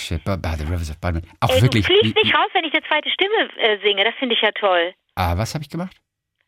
Shit, 0.06 0.24
by 0.24 0.38
the 0.58 0.66
rivers 0.66 0.90
of 0.92 1.00
Babylon. 1.02 1.26
Auch 1.42 1.50
Ey, 1.50 1.62
wirklich. 1.64 1.86
du 1.88 1.94
fliegst 1.94 2.16
nicht 2.16 2.36
raus, 2.36 2.50
wenn 2.54 2.64
ich 2.64 2.74
eine 2.74 2.84
zweite 2.88 3.10
Stimme 3.10 3.50
äh, 3.58 3.80
singe. 3.84 4.04
Das 4.04 4.14
finde 4.20 4.36
ich 4.36 4.42
ja 4.42 4.52
toll. 4.52 4.94
Ah, 5.16 5.36
was 5.38 5.54
habe 5.56 5.64
ich 5.64 5.70
gemacht? 5.70 5.96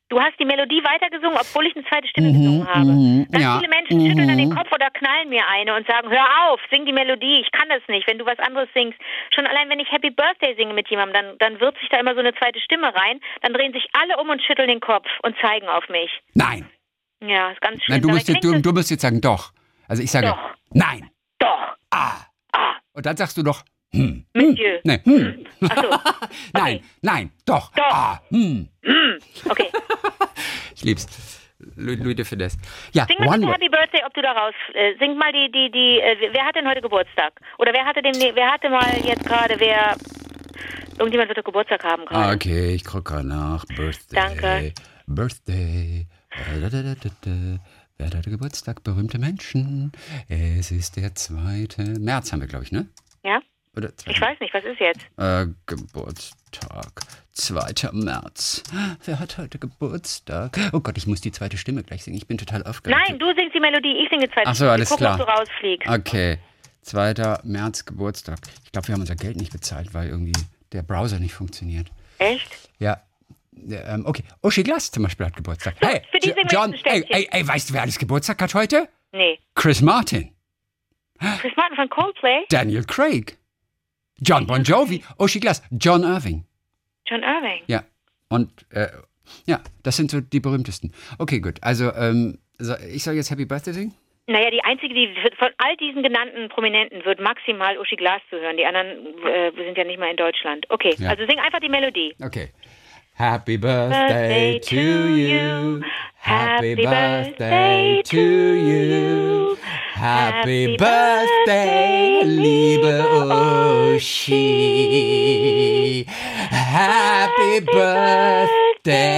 Du 0.09 0.21
hast 0.21 0.39
die 0.39 0.45
Melodie 0.45 0.81
weitergesungen, 0.85 1.35
obwohl 1.37 1.65
ich 1.67 1.75
eine 1.75 1.83
zweite 1.85 2.07
Stimme 2.07 2.29
Mhm, 2.29 2.33
gesungen 2.39 2.67
habe. 2.67 2.91
mhm, 2.91 3.27
Ganz 3.29 3.43
ja, 3.43 3.57
viele 3.59 3.67
Menschen 3.69 4.07
schütteln 4.07 4.27
dann 4.29 4.37
den 4.37 4.49
mhm. 4.49 4.55
Kopf 4.55 4.71
oder 4.71 4.89
knallen 4.91 5.27
mir 5.27 5.43
eine 5.49 5.75
und 5.75 5.85
sagen, 5.85 6.09
hör 6.09 6.25
auf, 6.47 6.61
sing 6.71 6.85
die 6.85 6.93
Melodie, 6.93 7.41
ich 7.41 7.51
kann 7.51 7.67
das 7.67 7.81
nicht, 7.89 8.07
wenn 8.07 8.17
du 8.17 8.25
was 8.25 8.39
anderes 8.39 8.69
singst. 8.73 8.97
Schon 9.35 9.45
allein, 9.47 9.67
wenn 9.69 9.79
ich 9.79 9.91
Happy 9.91 10.09
Birthday 10.11 10.55
singe 10.55 10.73
mit 10.73 10.87
jemandem, 10.89 11.13
dann, 11.13 11.37
dann 11.39 11.59
wird 11.59 11.77
sich 11.79 11.89
da 11.89 11.99
immer 11.99 12.13
so 12.13 12.21
eine 12.21 12.33
zweite 12.35 12.61
Stimme 12.61 12.87
rein, 12.95 13.19
dann 13.41 13.51
drehen 13.53 13.73
sich 13.73 13.85
alle 13.91 14.15
um 14.21 14.29
und 14.29 14.41
schütteln 14.43 14.69
den 14.69 14.79
Kopf 14.79 15.07
und 15.23 15.35
zeigen 15.41 15.67
auf 15.67 15.89
mich. 15.89 16.11
Nein. 16.35 16.69
Ja, 17.19 17.51
ist 17.51 17.59
ganz 17.59 17.83
schön. 17.83 17.93
Nein, 17.95 18.01
du 18.01 18.09
musst, 18.09 18.29
jetzt, 18.29 18.43
du, 18.45 18.61
du 18.61 18.71
musst 18.71 18.89
jetzt 18.91 19.01
sagen, 19.01 19.19
doch. 19.19 19.51
Also 19.89 20.03
ich 20.03 20.11
sage, 20.11 20.27
Doch. 20.27 20.39
nein. 20.71 21.09
Doch. 21.39 21.75
Ah. 21.91 22.15
Ah, 22.57 22.75
Und 22.93 23.05
dann 23.05 23.15
sagst 23.17 23.37
du 23.37 23.43
doch, 23.43 23.63
hm. 23.93 24.25
Monsieur. 24.33 24.79
Nee, 24.83 24.99
hm. 25.03 25.45
Ach 25.69 25.83
so. 25.83 25.89
Nein, 26.53 26.83
nein, 27.01 27.31
doch. 27.45 27.71
Doch. 27.73 27.83
Ah, 27.91 28.21
hm. 28.29 28.67
Okay. 29.49 29.69
Ich 30.75 30.83
lieb's. 30.83 31.07
Louis, 31.75 32.15
de 32.15 32.23
Finesse. 32.23 32.57
Ja, 32.93 33.05
Sing 33.05 33.17
mal 33.19 33.31
bitte 33.39 33.47
Way. 33.47 33.53
Happy 33.53 33.69
Birthday, 33.69 34.01
ob 34.05 34.13
du 34.13 34.21
da 34.21 34.31
raus. 34.33 34.53
Äh, 34.75 34.93
sing 34.99 35.17
mal 35.17 35.31
die, 35.33 35.51
die, 35.51 35.71
die. 35.71 35.99
Äh, 35.99 36.29
wer 36.31 36.45
hat 36.45 36.55
denn 36.55 36.67
heute 36.67 36.81
Geburtstag? 36.81 37.33
Oder 37.57 37.73
wer 37.73 37.83
hatte 37.83 38.01
den, 38.03 38.13
wer 38.35 38.51
hatte 38.51 38.69
mal 38.69 38.85
jetzt 39.03 39.25
gerade, 39.25 39.59
wer. 39.59 39.95
Irgendjemand 40.99 41.29
wird 41.29 41.39
doch 41.39 41.43
Geburtstag 41.43 41.83
haben 41.83 42.03
Ah, 42.07 42.11
gerade. 42.11 42.35
okay, 42.35 42.75
ich 42.75 42.85
gucke 42.85 43.03
gerade 43.11 43.27
nach. 43.27 43.65
Birthday. 43.75 44.15
Danke. 44.15 44.73
Birthday. 45.07 46.05
Da, 46.61 46.69
da, 46.69 46.81
da, 46.83 46.93
da, 46.93 47.09
da. 47.21 47.31
Wer 47.97 48.07
hat 48.07 48.15
heute 48.15 48.29
Geburtstag? 48.29 48.83
Berühmte 48.83 49.17
Menschen. 49.17 49.91
Es 50.29 50.69
ist 50.71 50.97
der 50.97 51.15
2. 51.15 51.67
März, 51.99 52.31
haben 52.31 52.41
wir, 52.41 52.47
glaube 52.47 52.63
ich, 52.63 52.71
ne? 52.71 52.87
Ja? 53.23 53.39
Oder 53.75 53.95
2. 53.97 54.11
Ich 54.11 54.21
weiß 54.21 54.39
nicht, 54.39 54.53
was 54.53 54.63
ist 54.65 54.79
jetzt? 54.79 55.01
Äh, 55.17 55.47
Geburtstag. 55.65 57.01
2. 57.31 57.91
März. 57.93 58.61
Wer 59.03 59.19
hat 59.19 59.39
heute 59.39 59.57
Geburtstag? 59.57 60.59
Oh 60.73 60.79
Gott, 60.79 60.97
ich 60.97 61.07
muss 61.07 61.21
die 61.21 61.31
zweite 61.31 61.57
Stimme 61.57 61.81
gleich 61.83 62.03
singen. 62.03 62.17
Ich 62.17 62.27
bin 62.27 62.37
total 62.37 62.63
aufgeregt. 62.63 62.99
Nein, 63.07 63.17
du 63.17 63.33
singst 63.35 63.55
die 63.55 63.59
Melodie, 63.59 63.97
ich 64.03 64.09
singe 64.11 64.29
zweite 64.29 64.47
Ach 64.47 64.53
so, 64.53 64.57
Stimme. 64.65 64.71
alles 64.71 64.89
gucken, 64.89 65.05
klar. 65.05 65.19
ob 65.19 65.25
du 65.25 65.31
rausfliegst. 65.31 65.89
Okay. 65.89 66.37
2. 66.83 67.39
März 67.43 67.85
Geburtstag. 67.85 68.39
Ich 68.63 68.71
glaube, 68.71 68.87
wir 68.87 68.93
haben 68.93 69.01
unser 69.01 69.15
Geld 69.15 69.37
nicht 69.37 69.51
bezahlt, 69.51 69.93
weil 69.95 70.07
irgendwie 70.09 70.33
der 70.71 70.83
Browser 70.83 71.19
nicht 71.19 71.33
funktioniert. 71.33 71.87
Echt? 72.19 72.69
Ja. 72.79 73.01
Ja, 73.65 73.93
ähm, 73.95 74.05
okay. 74.05 74.23
Uschi 74.41 74.63
Glas 74.63 74.91
zum 74.91 75.03
Beispiel 75.03 75.25
hat 75.25 75.35
Geburtstag. 75.35 75.75
Hey, 75.81 76.01
für 76.11 76.19
die 76.19 76.29
Jo- 76.29 76.33
singen 76.35 76.49
wir 76.51 76.59
John, 76.59 76.73
ey, 76.83 77.03
ey, 77.09 77.27
ey, 77.31 77.47
weißt 77.47 77.69
du, 77.69 77.73
wer 77.73 77.81
alles 77.81 77.97
Geburtstag 77.97 78.41
hat 78.41 78.53
heute? 78.53 78.87
Nee. 79.11 79.39
Chris 79.55 79.81
Martin, 79.81 80.33
Chris 81.39 81.53
Martin 81.55 81.75
von 81.75 81.89
Coldplay? 81.89 82.45
Daniel 82.49 82.83
Craig, 82.83 83.37
John 84.19 84.45
Bon 84.47 84.63
Jovi, 84.63 85.03
Uschi 85.17 85.39
Glas, 85.39 85.63
John 85.71 86.03
Irving. 86.03 86.45
John 87.07 87.23
Irving. 87.23 87.63
Ja. 87.67 87.83
Und, 88.29 88.51
äh, 88.71 88.87
ja, 89.45 89.61
das 89.83 89.95
sind 89.97 90.11
so 90.11 90.19
die 90.21 90.39
berühmtesten. 90.39 90.93
Okay, 91.17 91.39
gut. 91.39 91.57
Also, 91.61 91.93
ähm, 91.93 92.37
so, 92.59 92.75
ich 92.93 93.03
soll 93.03 93.15
jetzt 93.15 93.31
Happy 93.31 93.45
Birthday 93.45 93.73
singen? 93.73 93.95
Naja, 94.29 94.51
die 94.51 94.61
einzige, 94.65 94.93
die 94.93 95.07
von 95.39 95.47
all 95.57 95.77
diesen 95.77 96.03
genannten 96.03 96.49
Prominenten 96.49 97.05
wird 97.05 97.21
maximal 97.21 97.77
Uschi 97.77 97.95
Glas 97.95 98.21
zu 98.29 98.35
hören. 98.37 98.57
Die 98.57 98.65
anderen 98.65 99.15
äh, 99.25 99.51
sind 99.55 99.77
ja 99.77 99.85
nicht 99.85 99.99
mal 99.99 100.11
in 100.11 100.17
Deutschland. 100.17 100.65
Okay, 100.69 100.93
Ja. 100.97 101.11
also 101.11 101.25
sing 101.25 101.39
einfach 101.39 101.61
die 101.61 101.69
Melodie. 101.69 102.13
Okay. 102.21 102.49
Happy 103.17 103.57
birthday 103.57 104.59
to 104.59 105.07
you. 105.15 105.81
Happy 106.17 106.75
birthday 106.75 108.03
to 108.05 108.21
you. 108.21 109.57
Happy 109.93 110.77
birthday, 110.77 112.21
liebe 112.23 113.01
Uschi. 113.97 114.45
Happy 116.05 117.59
birthday 118.85 119.09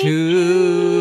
to 0.00 0.08
you. 0.08 0.97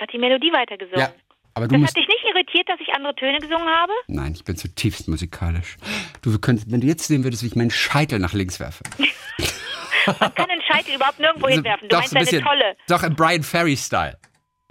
Einfach 0.00 0.10
die 0.12 0.18
Melodie 0.18 0.52
weitergesungen. 0.52 1.00
Ja, 1.00 1.12
aber 1.54 1.66
du 1.66 1.72
Das 1.74 1.80
musst. 1.80 1.96
hat 1.96 2.02
dich 2.02 2.08
nicht 2.08 2.24
irritiert, 2.34 2.68
dass 2.68 2.80
ich 2.80 2.92
andere 2.94 3.14
Töne 3.16 3.38
gesungen 3.38 3.68
habe? 3.68 3.92
Nein, 4.06 4.32
ich 4.34 4.44
bin 4.44 4.56
zutiefst 4.56 5.08
musikalisch. 5.08 5.76
Du 6.22 6.38
könntest, 6.38 6.70
wenn 6.70 6.80
du 6.80 6.86
jetzt 6.86 7.06
sehen 7.08 7.24
würdest, 7.24 7.42
wie 7.42 7.48
ich 7.48 7.56
meinen 7.56 7.70
Scheitel 7.70 8.18
nach 8.18 8.32
links 8.32 8.60
werfe. 8.60 8.84
Man 10.20 10.34
kann 10.34 10.48
den 10.48 10.62
Scheitel 10.62 10.94
überhaupt 10.94 11.18
nirgendwo 11.18 11.48
hinwerfen. 11.48 11.88
Du 11.88 11.96
doch, 11.96 11.98
meinst 11.98 12.12
so 12.12 12.18
ein 12.18 12.24
deine 12.24 12.30
bisschen, 12.38 12.44
Tolle. 12.46 12.76
doch 12.88 13.02
im 13.02 13.14
Brian 13.14 13.42
Ferry-Style. 13.42 14.16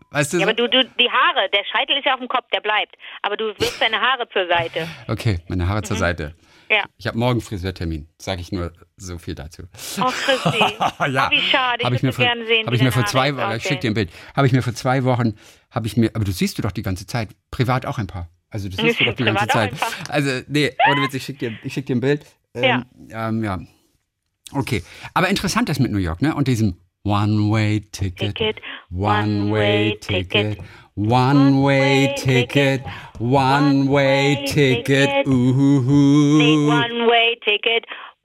Weißt 0.09 0.33
du 0.33 0.37
Ja, 0.37 0.45
so? 0.45 0.49
aber 0.49 0.53
du, 0.55 0.67
du, 0.69 0.83
die 0.99 1.09
Haare, 1.11 1.49
der 1.53 1.63
Scheitel 1.71 1.97
ist 1.97 2.05
ja 2.05 2.13
auf 2.13 2.19
dem 2.19 2.29
Kopf, 2.29 2.47
der 2.53 2.61
bleibt. 2.61 2.95
Aber 3.21 3.35
du 3.37 3.47
wirfst 3.49 3.81
deine 3.81 3.99
Haare 3.99 4.27
zur 4.29 4.47
Seite. 4.47 4.87
Okay, 5.07 5.39
meine 5.49 5.67
Haare 5.67 5.83
zur 5.83 5.97
Seite. 5.97 6.33
Ja. 6.69 6.85
Ich 6.97 7.05
habe 7.07 7.17
morgen 7.17 7.41
Friseurtermin. 7.41 8.07
Sage 8.17 8.41
ich 8.41 8.51
nur 8.51 8.71
so 8.97 9.17
viel 9.17 9.35
dazu. 9.35 9.63
Oh, 9.99 10.05
Christi. 10.05 10.57
ja. 11.11 11.29
Wie 11.31 11.39
schade. 11.39 11.79
Ich 11.79 11.85
Hab 11.85 11.91
würde 11.91 12.05
mir 12.07 12.13
vor, 12.13 12.25
sehen, 12.25 12.67
hab 12.67 12.73
ich 12.73 12.81
mir 12.81 12.91
vor 12.91 13.05
zwei 13.05 13.35
Wochen, 13.35 13.41
ich 13.41 13.57
aussehen. 13.57 13.61
schick 13.61 13.81
dir 13.81 13.91
ein 13.91 13.93
Bild, 13.93 14.09
habe 14.35 14.47
ich 14.47 14.53
mir 14.53 14.63
vor 14.63 14.73
zwei 14.73 15.03
Wochen, 15.03 15.35
habe 15.71 15.87
ich 15.87 15.97
mir, 15.97 16.11
aber 16.15 16.25
du 16.25 16.31
siehst 16.31 16.57
du 16.57 16.61
doch 16.61 16.71
die 16.71 16.81
ganze 16.81 17.05
Zeit, 17.05 17.29
privat 17.51 17.85
auch 17.85 17.99
ein 17.99 18.07
paar. 18.07 18.29
Also 18.49 18.69
das 18.69 18.77
siehst 18.77 18.99
du 18.99 19.05
doch 19.05 19.13
die 19.13 19.23
ganze 19.23 19.47
Zeit. 19.47 19.73
Also 20.09 20.41
nee, 20.47 20.71
ohne 20.89 21.03
Witz, 21.03 21.13
ich 21.13 21.23
schick 21.23 21.39
dir, 21.39 21.57
ich 21.63 21.73
schick 21.73 21.85
dir 21.85 21.95
ein 21.95 22.01
Bild. 22.01 22.25
Ähm, 22.55 22.85
ja. 23.09 23.29
Ähm, 23.29 23.43
ja. 23.43 23.59
Okay, 24.51 24.81
aber 25.13 25.29
interessant 25.29 25.69
das 25.69 25.77
mit 25.77 25.91
New 25.91 25.99
York, 25.99 26.23
ne? 26.23 26.33
Und 26.33 26.47
diesem 26.47 26.77
One-Way-Ticket, 27.03 28.35
Ticket, 28.35 28.61
One-Way-Ticket, 28.91 30.57
One-Way-Ticket, 30.95 32.81
One-Way-Ticket, 33.19 35.25
Need 35.25 36.95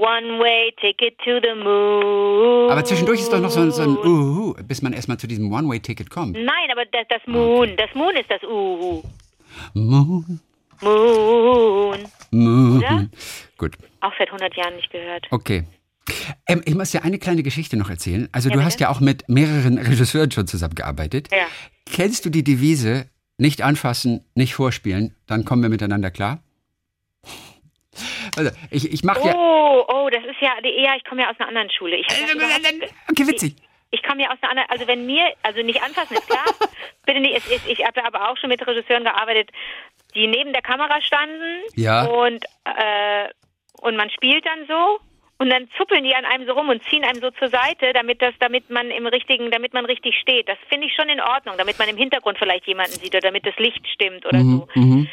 uhuhu. 0.03 0.39
one-way 0.39 0.73
ticket, 0.81 1.19
ticket 1.19 1.19
to 1.19 1.41
the 1.47 1.55
moon. 1.63 2.71
Aber 2.71 2.85
zwischendurch 2.85 3.21
ist 3.21 3.33
doch 3.33 3.41
noch 3.41 3.51
so 3.51 3.61
ein, 3.61 3.71
so 3.71 3.83
ein 3.83 3.97
Uhu, 3.97 4.55
bis 4.67 4.83
man 4.83 4.93
erstmal 4.93 5.19
zu 5.19 5.27
diesem 5.27 5.53
One-Way-Ticket 5.53 6.11
kommt. 6.11 6.33
Nein, 6.35 6.69
aber 6.73 6.85
das, 6.87 7.07
das 7.09 7.21
Moon, 7.27 7.77
das 7.77 7.95
Moon 7.95 8.15
ist 8.17 8.31
das 8.31 8.43
Uhu. 8.43 9.03
Moon, 9.75 10.41
Moon. 10.81 11.99
Moon. 12.31 12.79
Oder? 12.79 13.09
Gut, 13.59 13.77
Auch 14.01 14.13
seit 14.19 14.29
100 14.29 14.57
Jahren 14.57 14.77
nicht 14.77 14.91
gehört. 14.91 15.27
okay. 15.31 15.65
Ähm, 16.49 16.63
ich 16.65 16.75
muss 16.75 16.91
dir 16.91 17.05
eine 17.05 17.19
kleine 17.19 17.43
Geschichte 17.45 17.77
noch 17.77 17.89
erzählen. 17.89 18.29
Also 18.33 18.49
Ja, 18.49 18.55
du 18.55 18.59
bitte. 18.59 18.67
hast 18.67 18.81
ja 18.81 18.89
auch 18.91 18.99
mit 19.01 19.29
mehreren 19.29 19.79
Regisseuren 19.79 20.31
schon 20.33 20.47
zusammengearbeitet. 20.49 21.29
Ja. 21.31 21.47
Kennst 21.87 22.25
du 22.25 22.31
die 22.31 22.43
Devise, 22.43 23.07
nicht 23.39 23.63
anfassen, 23.63 24.25
nicht 24.35 24.55
vorspielen, 24.55 25.15
dann 25.27 25.45
kommen 25.45 25.63
wir 25.63 25.69
miteinander 25.71 26.11
klar? 26.11 26.43
Also, 28.37 28.51
ich, 28.71 28.91
ich 28.93 29.03
mache 29.05 29.27
ja... 29.29 29.35
Oh, 29.37 29.85
oh, 29.89 30.09
das 30.11 30.25
ist 30.25 30.41
ja, 30.41 30.53
ja, 30.63 30.95
ich 30.97 31.05
komme 31.05 31.23
ja 31.23 31.31
aus 31.31 31.37
einer 31.39 31.49
anderen 31.49 31.71
Schule. 31.71 31.97
Ich, 31.97 32.07
überhaupt- 32.09 32.93
Okay, 33.11 33.27
witzig. 33.27 33.57
ich 33.91 34.03
komme 34.03 34.23
ja 34.23 34.31
aus 34.31 34.39
einer 34.43 34.51
anderen, 34.51 34.71
also 34.71 34.87
wenn 34.87 35.07
mir, 35.07 35.33
also 35.43 35.63
nicht 35.63 35.83
anfassen, 35.83 36.15
ist 36.15 36.29
klar. 36.29 36.45
Bitte 37.07 37.21
nicht, 37.21 37.37
ist, 37.37 37.67
ich 37.67 37.85
habe 37.85 38.05
aber 38.05 38.31
auch 38.31 38.37
schon 38.39 38.49
mit 38.49 38.67
Regisseuren 38.67 39.05
gearbeitet, 39.05 39.51
die 40.15 40.27
neben 40.27 40.53
der 40.53 40.63
Kamera 40.63 41.01
standen. 41.03 41.63
Ja. 41.75 42.05
Und, 42.05 42.45
äh, 42.65 43.29
und 43.81 43.97
man 43.97 44.11
spielt 44.11 44.45
dann 44.47 44.67
so. 44.67 44.99
Und 45.43 45.51
dann 45.51 45.69
zuppeln 45.77 46.05
die 46.05 46.15
an 46.15 46.25
einem 46.25 46.47
so 46.47 46.53
rum 46.53 46.69
und 46.69 46.85
ziehen 46.85 47.03
einem 47.03 47.21
so 47.21 47.31
zur 47.33 47.49
Seite, 47.49 47.93
damit 47.93 48.23
das, 48.23 48.33
damit 48.39 48.71
man 48.71 48.93
im 48.93 49.09
richtigen, 49.09 49.51
damit 49.51 49.75
man 49.75 49.85
richtig 49.87 50.15
steht. 50.21 50.49
Das 50.49 50.57
finde 50.69 50.87
ich 50.87 50.95
schon 50.95 51.09
in 51.09 51.21
Ordnung, 51.21 51.57
damit 51.59 51.81
man 51.81 51.89
im 51.89 51.97
Hintergrund 51.97 52.39
vielleicht 52.39 52.65
jemanden 52.69 52.93
sieht 52.93 53.13
oder 53.13 53.23
damit 53.23 53.45
das 53.45 53.57
Licht 53.57 53.85
stimmt 53.89 54.25
oder 54.25 54.39
so. 54.39 54.69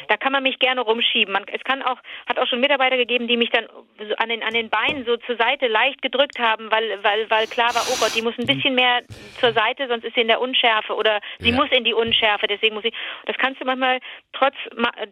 Da 0.06 0.16
kann 0.16 0.30
man 0.30 0.44
mich 0.44 0.60
gerne 0.60 0.82
rumschieben. 0.82 1.32
Man, 1.32 1.44
es 1.52 1.64
kann 1.64 1.82
auch, 1.82 1.98
hat 2.28 2.38
auch 2.38 2.46
schon 2.46 2.60
Mitarbeiter 2.60 2.96
gegeben, 2.96 3.26
die 3.26 3.36
mich 3.36 3.50
dann 3.50 3.66
so 3.98 4.14
an 4.18 4.28
den, 4.28 4.44
an 4.44 4.54
den 4.54 4.70
Beinen 4.70 5.04
so 5.04 5.16
zur 5.16 5.36
Seite 5.36 5.66
leicht 5.66 6.00
gedrückt 6.00 6.38
haben, 6.38 6.70
weil, 6.70 7.02
weil, 7.02 7.28
weil 7.28 7.46
klar 7.48 7.74
war, 7.74 7.82
oh 7.90 7.96
Gott, 7.98 8.14
die 8.14 8.22
muss 8.22 8.38
ein 8.38 8.46
bisschen 8.46 8.76
mehr 8.76 9.02
zur 9.40 9.52
Seite, 9.52 9.88
sonst 9.88 10.04
ist 10.04 10.14
sie 10.14 10.20
in 10.20 10.28
der 10.28 10.40
Unschärfe 10.40 10.94
oder 10.94 11.20
sie 11.40 11.50
Ja. 11.50 11.56
muss 11.56 11.70
in 11.72 11.82
die 11.82 11.94
Unschärfe, 11.94 12.46
deswegen 12.46 12.74
muss 12.76 12.84
sie, 12.84 12.92
das 13.26 13.36
kannst 13.36 13.60
du 13.60 13.64
manchmal, 13.64 13.98
trotz 14.32 14.54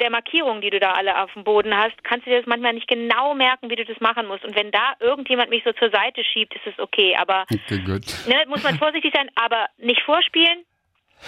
der 0.01 0.11
Markierungen, 0.11 0.61
die 0.61 0.71
du 0.71 0.79
da 0.79 0.93
alle 0.93 1.21
auf 1.21 1.33
dem 1.33 1.43
Boden 1.43 1.77
hast, 1.77 2.05
kannst 2.05 2.25
du 2.27 2.31
dir 2.31 2.39
das 2.39 2.47
manchmal 2.47 2.75
nicht 2.75 2.87
genau 2.87 3.35
merken, 3.35 3.69
wie 3.69 3.77
du 3.77 3.85
das 3.85 3.99
machen 4.01 4.27
musst. 4.27 4.45
Und 4.45 4.55
wenn 4.55 4.71
da 4.71 4.95
irgendjemand 5.09 5.50
mich 5.50 5.65
so 5.65 5.73
zur 5.73 5.91
Seite 5.91 6.23
schiebt, 6.25 6.55
ist 6.55 6.67
es 6.67 6.79
okay, 6.79 7.17
aber 7.17 7.45
Okay, 7.53 7.79
gut. 7.85 8.05
ne, 8.27 8.45
muss 8.49 8.62
man 8.62 8.77
vorsichtig 8.79 9.12
sein, 9.15 9.29
aber 9.35 9.67
nicht 9.79 10.03
vorspielen 10.03 10.65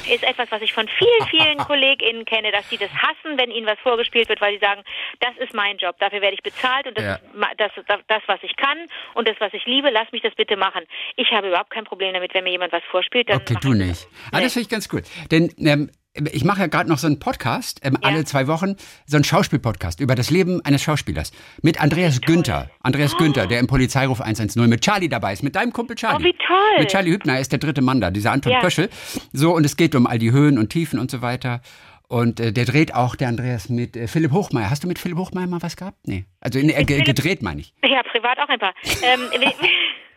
ist 0.07 0.23
etwas, 0.23 0.51
was 0.51 0.63
ich 0.63 0.73
von 0.73 0.89
vielen, 0.89 1.27
vielen 1.29 1.59
KollegInnen 1.69 2.25
kenne, 2.25 2.53
dass 2.53 2.67
die 2.69 2.79
das 2.79 2.91
hassen, 2.91 3.39
wenn 3.39 3.51
ihnen 3.51 3.67
was 3.67 3.79
vorgespielt 3.81 4.29
wird, 4.29 4.41
weil 4.41 4.55
sie 4.55 4.61
sagen, 4.61 4.83
das 5.21 5.37
ist 5.39 5.53
mein 5.53 5.77
Job, 5.79 5.97
dafür 5.99 6.21
werde 6.21 6.35
ich 6.35 6.43
bezahlt 6.43 6.87
und 6.87 6.97
das 6.97 7.05
Ja. 7.05 7.19
das, 7.59 7.73
das, 7.87 8.01
das, 8.07 8.23
was 8.27 8.39
ich 8.43 8.57
kann 8.57 8.79
und 9.15 9.29
das, 9.29 9.37
was 9.41 9.53
ich 9.53 9.65
liebe, 9.67 9.91
lass 9.91 10.11
mich 10.13 10.23
das 10.23 10.35
bitte 10.35 10.57
machen. 10.57 10.85
Ich 11.17 11.31
habe 11.33 11.49
überhaupt 11.49 11.71
kein 11.71 11.85
Problem 11.85 12.15
damit, 12.15 12.33
wenn 12.35 12.45
mir 12.45 12.51
jemand 12.51 12.73
was 12.73 12.83
vorspielt. 12.91 13.29
Dann 13.29 13.39
Okay, 13.43 13.57
du 13.61 13.73
nicht. 13.75 14.07
Ah, 14.33 14.41
das 14.41 14.53
finde 14.55 14.65
ich 14.65 14.69
ganz 14.71 14.89
cool. 14.93 15.03
Denn 15.31 15.53
ähm, 15.59 15.91
ich 16.14 16.45
mache 16.45 16.61
ja 16.61 16.67
gerade 16.67 16.88
noch 16.88 16.99
so 16.99 17.07
einen 17.07 17.19
Podcast, 17.21 17.81
ähm, 17.85 17.97
Ja. 18.02 18.09
alle 18.09 18.25
zwei 18.25 18.47
Wochen, 18.49 18.75
so 19.07 19.17
einen 19.17 19.25
Schauspielpodcast 19.25 20.00
über 20.00 20.14
das 20.14 20.31
Leben 20.31 20.61
eines 20.64 20.83
Schauspielers. 20.83 21.31
Mit 21.62 21.81
Andreas 21.81 22.21
Günther. 22.21 22.69
Andreas 22.81 23.17
Günther, 23.17 23.47
der 23.47 23.61
im 23.61 23.67
Polizeiruf 23.67 24.21
110 24.21 24.69
mit 24.69 24.81
Charlie 24.83 25.09
dabei 25.09 25.33
ist, 25.33 25.43
mit 25.43 25.55
deinem 25.55 25.73
Kumpel 25.73 25.97
Charlie. 25.97 26.19
Oh, 26.21 26.25
wie 26.25 26.33
toll. 26.47 26.79
Mit 26.81 26.90
Charlie 26.90 27.12
Hübner 27.12 27.35
er 27.35 27.40
ist 27.40 27.52
der 27.52 27.59
dritte 27.61 27.81
Mann 27.81 28.00
da, 28.00 28.11
dieser 28.11 28.33
Anton 28.33 28.52
Ja. 28.52 28.61
Pöschel. 28.61 28.90
So, 29.33 29.55
und 29.55 29.64
es 29.64 29.76
geht 29.76 29.95
um 29.95 30.07
all 30.07 30.19
die 30.19 30.33
Höhen 30.33 30.59
und 30.59 30.71
Tiefen 30.71 30.99
und 30.99 31.11
so 31.11 31.23
weiter. 31.23 31.61
Und 32.09 32.40
äh, 32.40 32.52
der 32.52 32.64
dreht 32.64 32.93
auch, 32.93 33.14
der 33.14 33.29
Andreas, 33.29 33.69
mit 33.69 33.97
äh, 33.97 34.09
Philipp 34.09 34.33
Hochmeier. 34.33 34.69
Hast 34.69 34.83
du 34.83 34.88
mit 34.88 34.99
Philipp 34.99 35.17
Hochmeier 35.17 35.47
mal 35.47 35.62
was 35.62 35.76
gehabt? 35.76 35.99
Nee. 36.09 36.25
Also 36.40 36.59
in, 36.59 36.69
äh, 36.71 36.85
gedreht, 36.85 37.40
meine 37.43 37.61
ich. 37.61 37.73
Ja, 37.85 38.02
privat 38.02 38.37
auch 38.40 38.49
ein 38.49 38.59
paar. 38.59 38.75
Ähm, 39.02 39.21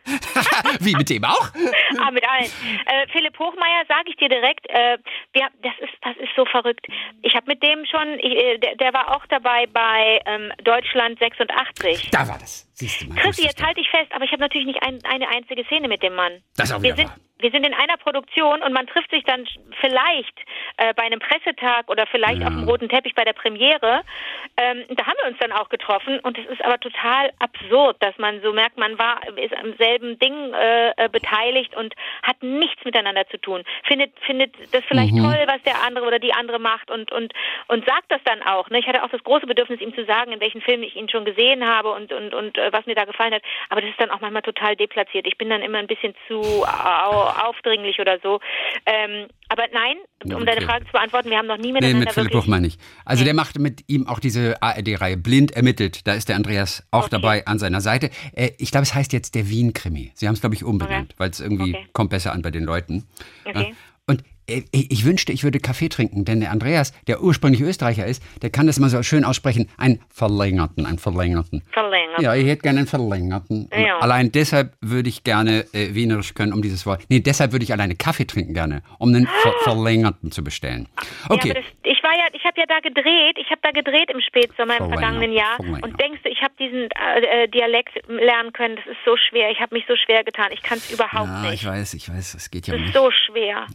wie- 0.79 0.95
mit 0.95 1.09
dem 1.09 1.23
auch? 1.23 1.49
ah, 1.99 2.11
mit 2.11 2.27
allen. 2.29 2.45
Äh, 2.85 3.07
Philipp 3.11 3.37
Hochmeier, 3.39 3.83
sage 3.87 4.09
ich 4.09 4.15
dir 4.17 4.29
direkt, 4.29 4.67
äh, 4.69 4.97
wir, 5.33 5.47
das 5.61 5.73
ist 5.79 5.93
das 6.01 6.17
ist 6.17 6.29
so 6.35 6.45
verrückt. 6.45 6.85
Ich 7.21 7.35
habe 7.35 7.45
mit 7.47 7.63
dem 7.63 7.85
schon, 7.85 8.19
ich, 8.19 8.35
äh, 8.35 8.57
der, 8.57 8.75
der 8.75 8.93
war 8.93 9.15
auch 9.15 9.25
dabei 9.27 9.65
bei 9.67 10.19
ähm, 10.25 10.51
Deutschland 10.63 11.19
86. 11.19 12.09
Da 12.11 12.27
war 12.27 12.37
das. 12.39 12.69
Siehst 12.73 13.01
du 13.03 13.07
mal. 13.07 13.15
Christi, 13.21 13.43
jetzt 13.43 13.63
halte 13.63 13.79
ich 13.79 13.89
fest, 13.89 14.11
aber 14.13 14.25
ich 14.25 14.31
habe 14.31 14.41
natürlich 14.41 14.67
nicht 14.67 14.81
ein, 14.83 14.99
eine 15.05 15.27
einzige 15.29 15.63
Szene 15.65 15.87
mit 15.87 16.03
dem 16.03 16.15
Mann. 16.15 16.41
Das 16.57 16.71
auch 16.71 16.81
wir 16.81 16.95
wieder 16.95 16.95
sind, 16.97 17.07
wahr. 17.09 17.17
Wir 17.43 17.51
sind 17.51 17.65
in 17.65 17.73
einer 17.73 17.97
Produktion 17.97 18.61
und 18.63 18.73
man 18.73 18.87
trifft 18.87 19.11
sich 19.11 19.23
dann 19.25 19.45
vielleicht 19.81 20.39
äh, 20.77 20.93
bei 20.95 21.03
einem 21.03 21.19
Pressetag 21.19 21.89
oder 21.89 22.07
vielleicht 22.07 22.41
Ja. 22.41 22.47
auf 22.47 22.53
dem 22.53 22.63
roten 22.63 22.89
Teppich 22.89 23.13
bei 23.15 23.23
der 23.25 23.33
Premiere. 23.33 24.01
Ähm, 24.57 24.85
da 24.89 25.05
haben 25.05 25.17
wir 25.21 25.29
uns 25.29 25.37
dann 25.39 25.51
auch 25.51 25.69
getroffen 25.69 26.19
und 26.21 26.37
es 26.37 26.45
ist 26.47 26.63
aber 26.63 26.79
total 26.79 27.31
absurd, 27.39 27.97
dass 27.99 28.17
man 28.17 28.41
so 28.41 28.53
merkt, 28.53 28.77
man 28.77 28.97
war 28.97 29.19
ist 29.37 29.55
am 29.57 29.75
selben 29.77 30.17
Ding 30.19 30.53
äh, 30.53 30.91
äh, 30.97 31.09
beteiligt 31.09 31.75
und 31.75 31.93
hat 32.23 32.41
nichts 32.41 32.83
miteinander 32.85 33.27
zu 33.27 33.37
tun. 33.37 33.63
Findet 33.83 34.17
findet 34.25 34.55
das 34.73 34.83
vielleicht 34.87 35.13
Mhm. 35.13 35.23
toll, 35.23 35.43
was 35.47 35.61
der 35.63 35.81
andere 35.85 36.05
oder 36.07 36.19
die 36.19 36.33
andere 36.33 36.59
macht 36.59 36.89
und 36.89 37.11
und 37.11 37.33
und 37.67 37.85
sagt 37.85 38.05
das 38.09 38.21
dann 38.23 38.41
auch. 38.43 38.69
Ne? 38.69 38.79
Ich 38.79 38.87
hatte 38.87 39.03
auch 39.03 39.09
das 39.09 39.23
große 39.23 39.45
Bedürfnis, 39.47 39.81
ihm 39.81 39.93
zu 39.93 40.05
sagen, 40.05 40.31
in 40.31 40.39
welchen 40.39 40.61
Filmen 40.61 40.83
ich 40.83 40.95
ihn 40.95 41.09
schon 41.09 41.25
gesehen 41.25 41.67
habe 41.67 41.91
und 41.91 42.13
und 42.13 42.33
und 42.33 42.57
äh, 42.57 42.71
was 42.71 42.85
mir 42.85 42.95
da 42.95 43.03
gefallen 43.05 43.33
hat. 43.33 43.43
Aber 43.69 43.81
das 43.81 43.89
ist 43.89 43.99
dann 43.99 44.11
auch 44.11 44.21
manchmal 44.21 44.41
total 44.43 44.75
deplatziert. 44.75 45.27
Ich 45.27 45.37
bin 45.37 45.49
dann 45.49 45.61
immer 45.61 45.79
ein 45.79 45.87
bisschen 45.87 46.15
zu 46.27 46.41
au 46.65 47.32
aufdringlich 47.37 47.99
oder 47.99 48.19
so. 48.23 48.39
Ähm, 48.85 49.27
aber 49.49 49.63
nein, 49.73 49.97
um 50.25 50.33
Okay. 50.35 50.45
deine 50.45 50.61
Frage 50.61 50.85
zu 50.85 50.91
beantworten, 50.91 51.29
wir 51.29 51.37
haben 51.37 51.47
noch 51.47 51.57
nie 51.57 51.67
Nee, 51.67 51.73
miteinander 51.73 51.99
mit 51.99 52.11
Philipp 52.13 52.27
wirklich. 52.31 52.43
Hochmeier 52.43 52.59
nicht. 52.61 52.81
Also 53.05 53.23
der 53.23 53.33
macht 53.33 53.59
mit 53.59 53.83
ihm 53.87 54.07
auch 54.07 54.19
diese 54.19 54.61
ARD-Reihe 54.61 55.17
Blind 55.17 55.51
ermittelt. 55.51 56.07
Da 56.07 56.13
ist 56.13 56.29
der 56.29 56.35
Andreas 56.35 56.85
auch 56.91 57.01
Okay. 57.05 57.09
dabei 57.11 57.45
an 57.47 57.59
seiner 57.59 57.81
Seite. 57.81 58.09
Äh, 58.35 58.51
ich 58.57 58.71
glaube, 58.71 58.83
es 58.83 58.93
heißt 58.95 59.13
jetzt 59.13 59.35
der 59.35 59.49
Wien-Krimi. 59.49 60.11
Sie 60.15 60.27
haben 60.27 60.33
es, 60.33 60.41
glaube 60.41 60.55
ich, 60.55 60.63
umbenannt, 60.63 61.11
Okay. 61.11 61.15
weil 61.19 61.29
es 61.29 61.39
irgendwie 61.39 61.77
kommt 61.93 62.09
besser 62.09 62.31
an 62.33 62.41
bei 62.41 62.51
den 62.51 62.63
Leuten. 62.63 63.07
Okay. 63.45 63.69
Ja. 63.69 63.75
Und 64.07 64.21
äh, 64.21 64.23
ich 64.47 65.05
wünschte, 65.05 65.31
ich 65.31 65.43
würde 65.43 65.59
Kaffee 65.59 65.89
trinken, 65.89 66.25
denn 66.25 66.39
der 66.41 66.51
Andreas, 66.51 66.93
der 67.07 67.21
ursprünglich 67.21 67.61
Österreicher 67.61 68.05
ist, 68.05 68.21
der 68.41 68.49
kann 68.49 68.67
das 68.67 68.77
immer 68.77 68.89
so 68.89 69.01
schön 69.03 69.23
aussprechen. 69.23 69.69
Einen 69.77 70.01
verlängerten, 70.09 70.85
einen 70.85 70.99
verlängerten. 70.99 71.63
Verlängert. 71.71 72.21
Ja, 72.21 72.35
ich 72.35 72.45
hätte 72.45 72.61
gerne 72.61 72.79
einen 72.79 72.87
verlängerten. 72.87 73.69
Ja. 73.73 73.99
Allein 73.99 74.31
deshalb 74.31 74.73
würde 74.81 75.09
ich 75.09 75.23
gerne 75.23 75.65
äh, 75.73 75.93
Wienerisch 75.93 76.33
können, 76.33 76.53
um 76.53 76.61
dieses 76.61 76.85
Wort. 76.85 77.03
Nee, 77.09 77.19
deshalb 77.21 77.51
würde 77.51 77.63
ich 77.63 77.71
alleine 77.71 77.95
Kaffee 77.95 78.25
trinken 78.25 78.53
gerne, 78.53 78.83
um 78.99 79.09
einen 79.09 79.27
ver 79.27 79.53
verlängerten 79.63 80.31
zu 80.31 80.43
bestellen. 80.43 80.87
Okay. 81.29 81.49
Ja, 81.49 81.53
das, 81.55 81.63
ich 81.83 82.03
war 82.03 82.13
ja, 82.13 82.25
ich 82.33 82.43
habe 82.43 82.59
ja 82.59 82.65
da 82.67 82.79
gedreht, 82.79 83.37
ich 83.37 83.49
habe 83.49 83.61
da 83.61 83.71
gedreht 83.71 84.09
im 84.13 84.19
Spätsommer 84.21 84.77
im 84.77 84.89
vergangenen 84.89 85.31
Jahr. 85.31 85.59
Und 85.59 85.99
denkst 85.99 86.21
du, 86.23 86.29
ich 86.29 86.41
habe 86.41 86.53
diesen 86.59 86.89
äh, 86.91 87.43
äh, 87.43 87.47
Dialekt 87.47 87.93
lernen 88.07 88.51
können? 88.53 88.75
Das 88.75 88.85
ist 88.87 88.97
so 89.05 89.15
schwer. 89.17 89.49
Ich 89.51 89.59
habe 89.59 89.73
mich 89.75 89.85
so 89.87 89.95
schwer 89.95 90.23
getan. 90.23 90.47
Ich 90.51 90.61
kann 90.61 90.77
es 90.77 90.91
überhaupt 90.91 91.27
ja, 91.27 91.41
nicht. 91.43 91.61
ich 91.61 91.65
weiß, 91.65 91.93
ich 91.93 92.09
weiß, 92.09 92.35
es 92.35 92.51
geht 92.51 92.67
ja 92.67 92.73
Das 92.73 92.81
um 92.81 92.87
ist 92.87 92.93
mich. 92.93 93.03
so 93.03 93.11
schwer. 93.11 93.67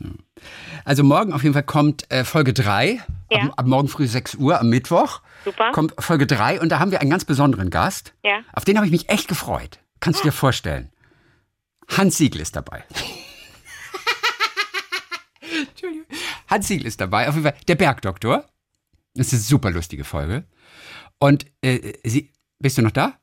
Also 0.85 1.03
morgen 1.05 1.33
auf 1.33 1.43
jeden 1.43 1.53
Fall 1.53 1.63
kommt 1.63 2.11
äh, 2.11 2.25
Folge 2.25 2.53
3, 2.53 3.01
Ja. 3.31 3.39
ab, 3.41 3.53
ab 3.57 3.67
morgen 3.67 3.89
früh 3.89 4.07
6 4.07 4.35
Uhr 4.37 4.61
am 4.61 4.69
Mittwoch. 4.69 5.21
Super. 5.45 5.71
Kommt 5.73 5.95
Folge 5.99 6.27
3 6.27 6.61
und 6.61 6.71
da 6.71 6.79
haben 6.79 6.91
wir 6.91 7.01
einen 7.01 7.11
ganz 7.11 7.25
besonderen 7.25 7.71
Gast. 7.71 8.13
Ja. 8.25 8.41
Auf 8.53 8.65
den 8.65 8.77
habe 8.77 8.87
ich 8.87 8.93
mich 8.93 9.09
echt 9.09 9.29
gefreut. 9.29 9.79
Kannst 10.01 10.21
du 10.21 10.25
dir 10.25 10.33
vorstellen? 10.33 10.91
Hans 11.97 12.17
Siegel 12.19 12.41
ist 12.41 12.55
dabei. 12.57 12.85
Entschuldigung. 15.69 16.07
Hans 16.49 16.69
Siegel 16.69 16.87
ist 16.87 17.01
dabei, 17.01 17.29
auf 17.29 17.35
jeden 17.35 17.45
Fall 17.47 17.57
der 17.67 17.75
Bergdoktor. 17.75 18.45
Das 19.15 19.29
ist 19.29 19.33
eine 19.35 19.43
super 19.43 19.71
lustige 19.71 20.05
Folge. 20.05 20.45
Und 21.19 21.47
äh, 21.63 21.95
sie, 22.05 22.33
bist 22.59 22.79
du 22.79 22.83
noch 22.83 22.91
da? 22.91 23.15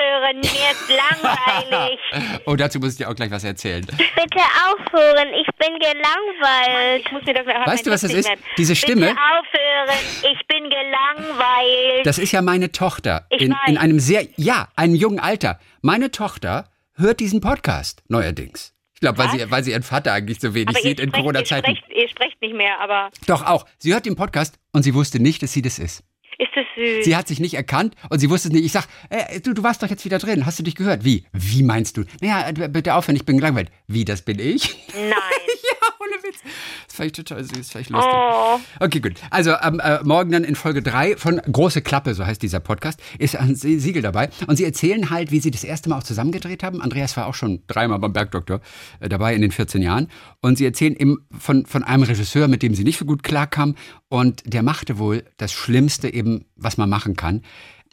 Aufhören, 0.00 0.36
mir 0.36 0.70
ist 0.70 0.88
langweilig. 0.88 1.98
Oh, 2.46 2.56
dazu 2.56 2.78
muss 2.80 2.92
ich 2.92 2.98
dir 2.98 3.08
auch 3.08 3.14
gleich 3.14 3.30
was 3.30 3.44
erzählen. 3.44 3.84
Bitte 3.86 4.40
aufhören, 4.66 5.28
ich 5.34 5.46
bin 5.58 5.78
gelangweilt. 5.78 7.04
Ich 7.04 7.12
muss 7.12 7.24
mir 7.24 7.34
das 7.34 7.46
Weißt 7.46 7.86
du, 7.86 7.90
was 7.90 8.00
das 8.00 8.12
ist? 8.12 8.30
Diese 8.56 8.74
Stimme? 8.74 9.08
Bitte 9.08 9.18
aufhören, 9.20 9.98
ich 10.32 10.46
bin 10.46 10.70
gelangweilt. 10.70 12.06
Das 12.06 12.18
ist 12.18 12.32
ja 12.32 12.42
meine 12.42 12.72
Tochter. 12.72 13.26
Ich 13.30 13.42
in, 13.42 13.52
weiß. 13.52 13.58
in 13.68 13.78
einem 13.78 14.00
sehr, 14.00 14.26
ja, 14.36 14.68
einem 14.76 14.94
jungen 14.94 15.20
Alter. 15.20 15.60
Meine 15.82 16.10
Tochter 16.10 16.68
hört 16.94 17.20
diesen 17.20 17.40
Podcast 17.40 18.02
neuerdings. 18.08 18.74
Ich 18.94 19.00
glaube, 19.00 19.18
weil 19.18 19.30
sie, 19.30 19.50
weil 19.50 19.64
sie 19.64 19.70
ihren 19.70 19.82
Vater 19.82 20.12
eigentlich 20.12 20.40
so 20.40 20.54
wenig 20.54 20.68
aber 20.68 20.78
ihr 20.78 20.82
sieht 20.82 21.00
in 21.00 21.08
sprecht, 21.08 21.16
ihr, 21.16 21.22
Corona-Zeiten. 21.22 21.76
sprecht, 21.76 21.92
ihr 21.96 22.08
sprecht 22.08 22.40
nicht 22.42 22.54
mehr, 22.54 22.80
aber 22.80 23.10
Doch 23.26 23.46
auch. 23.46 23.66
Sie 23.78 23.92
hört 23.94 24.06
den 24.06 24.16
Podcast 24.16 24.58
und 24.72 24.82
sie 24.82 24.94
wusste 24.94 25.20
nicht, 25.20 25.42
dass 25.42 25.52
sie 25.52 25.62
das 25.62 25.78
ist. 25.78 26.02
Ist 26.40 26.50
das 26.54 26.64
süß. 26.74 27.04
Sie 27.04 27.16
hat 27.16 27.28
sich 27.28 27.38
nicht 27.40 27.54
erkannt 27.54 27.94
und 28.08 28.18
sie 28.18 28.30
wusste 28.30 28.48
es 28.48 28.54
nicht. 28.54 28.64
Ich 28.64 28.72
sag, 28.72 28.86
äh, 29.10 29.40
du, 29.40 29.52
du 29.52 29.62
warst 29.62 29.82
doch 29.82 29.88
jetzt 29.88 30.04
wieder 30.04 30.18
drin. 30.18 30.46
Hast 30.46 30.58
du 30.58 30.62
dich 30.62 30.74
gehört? 30.74 31.04
Wie? 31.04 31.24
Wie 31.32 31.62
meinst 31.62 31.96
du? 31.96 32.04
Naja, 32.20 32.48
äh, 32.48 32.68
bitte 32.68 32.94
aufhören, 32.94 33.16
ich 33.16 33.24
bin 33.24 33.36
gelangweilt. 33.36 33.70
Wie, 33.86 34.04
das 34.04 34.22
bin 34.22 34.38
ich? 34.38 34.76
Nein. 34.94 35.10
ja, 36.00 36.06
ohne 36.06 36.22
Witz. 36.22 36.40
Das 36.86 36.96
fand 36.96 37.06
ich 37.06 37.12
total 37.12 37.44
süß, 37.44 37.70
fand 37.70 37.84
ich 37.84 37.90
lustig. 37.90 38.12
Oh. 38.12 38.58
Okay, 38.80 39.00
gut. 39.00 39.14
Also 39.30 39.54
ähm, 39.62 39.80
äh, 39.80 40.02
morgen 40.02 40.30
dann 40.32 40.44
in 40.44 40.54
Folge 40.54 40.82
3 40.82 41.16
von 41.16 41.38
Große 41.38 41.82
Klappe, 41.82 42.14
so 42.14 42.26
heißt 42.26 42.42
dieser 42.42 42.60
Podcast, 42.60 43.00
ist 43.18 43.38
Hans 43.38 43.60
Siegel 43.60 44.02
dabei. 44.02 44.30
Und 44.46 44.56
sie 44.56 44.64
erzählen 44.64 45.10
halt, 45.10 45.30
wie 45.30 45.40
sie 45.40 45.50
das 45.50 45.64
erste 45.64 45.88
Mal 45.88 45.98
auch 45.98 46.02
zusammengedreht 46.02 46.62
haben. 46.62 46.80
Andreas 46.80 47.16
war 47.16 47.26
auch 47.26 47.34
schon 47.34 47.62
dreimal 47.66 47.98
beim 47.98 48.12
Bergdoktor 48.12 48.60
äh, 49.00 49.08
dabei 49.08 49.34
in 49.34 49.42
den 49.42 49.50
14 49.50 49.82
Jahren. 49.82 50.08
Und 50.40 50.56
sie 50.58 50.64
erzählen 50.64 50.96
eben 50.96 51.26
von, 51.38 51.66
von 51.66 51.82
einem 51.84 52.02
Regisseur, 52.02 52.48
mit 52.48 52.62
dem 52.62 52.74
sie 52.74 52.84
nicht 52.84 52.98
so 52.98 53.04
gut 53.04 53.22
klarkam. 53.22 53.74
Und 54.08 54.42
der 54.52 54.62
machte 54.62 54.98
wohl 54.98 55.24
das 55.36 55.52
Schlimmste 55.52 56.12
eben, 56.12 56.46
was 56.56 56.76
man 56.76 56.88
machen 56.88 57.16
kann. 57.16 57.42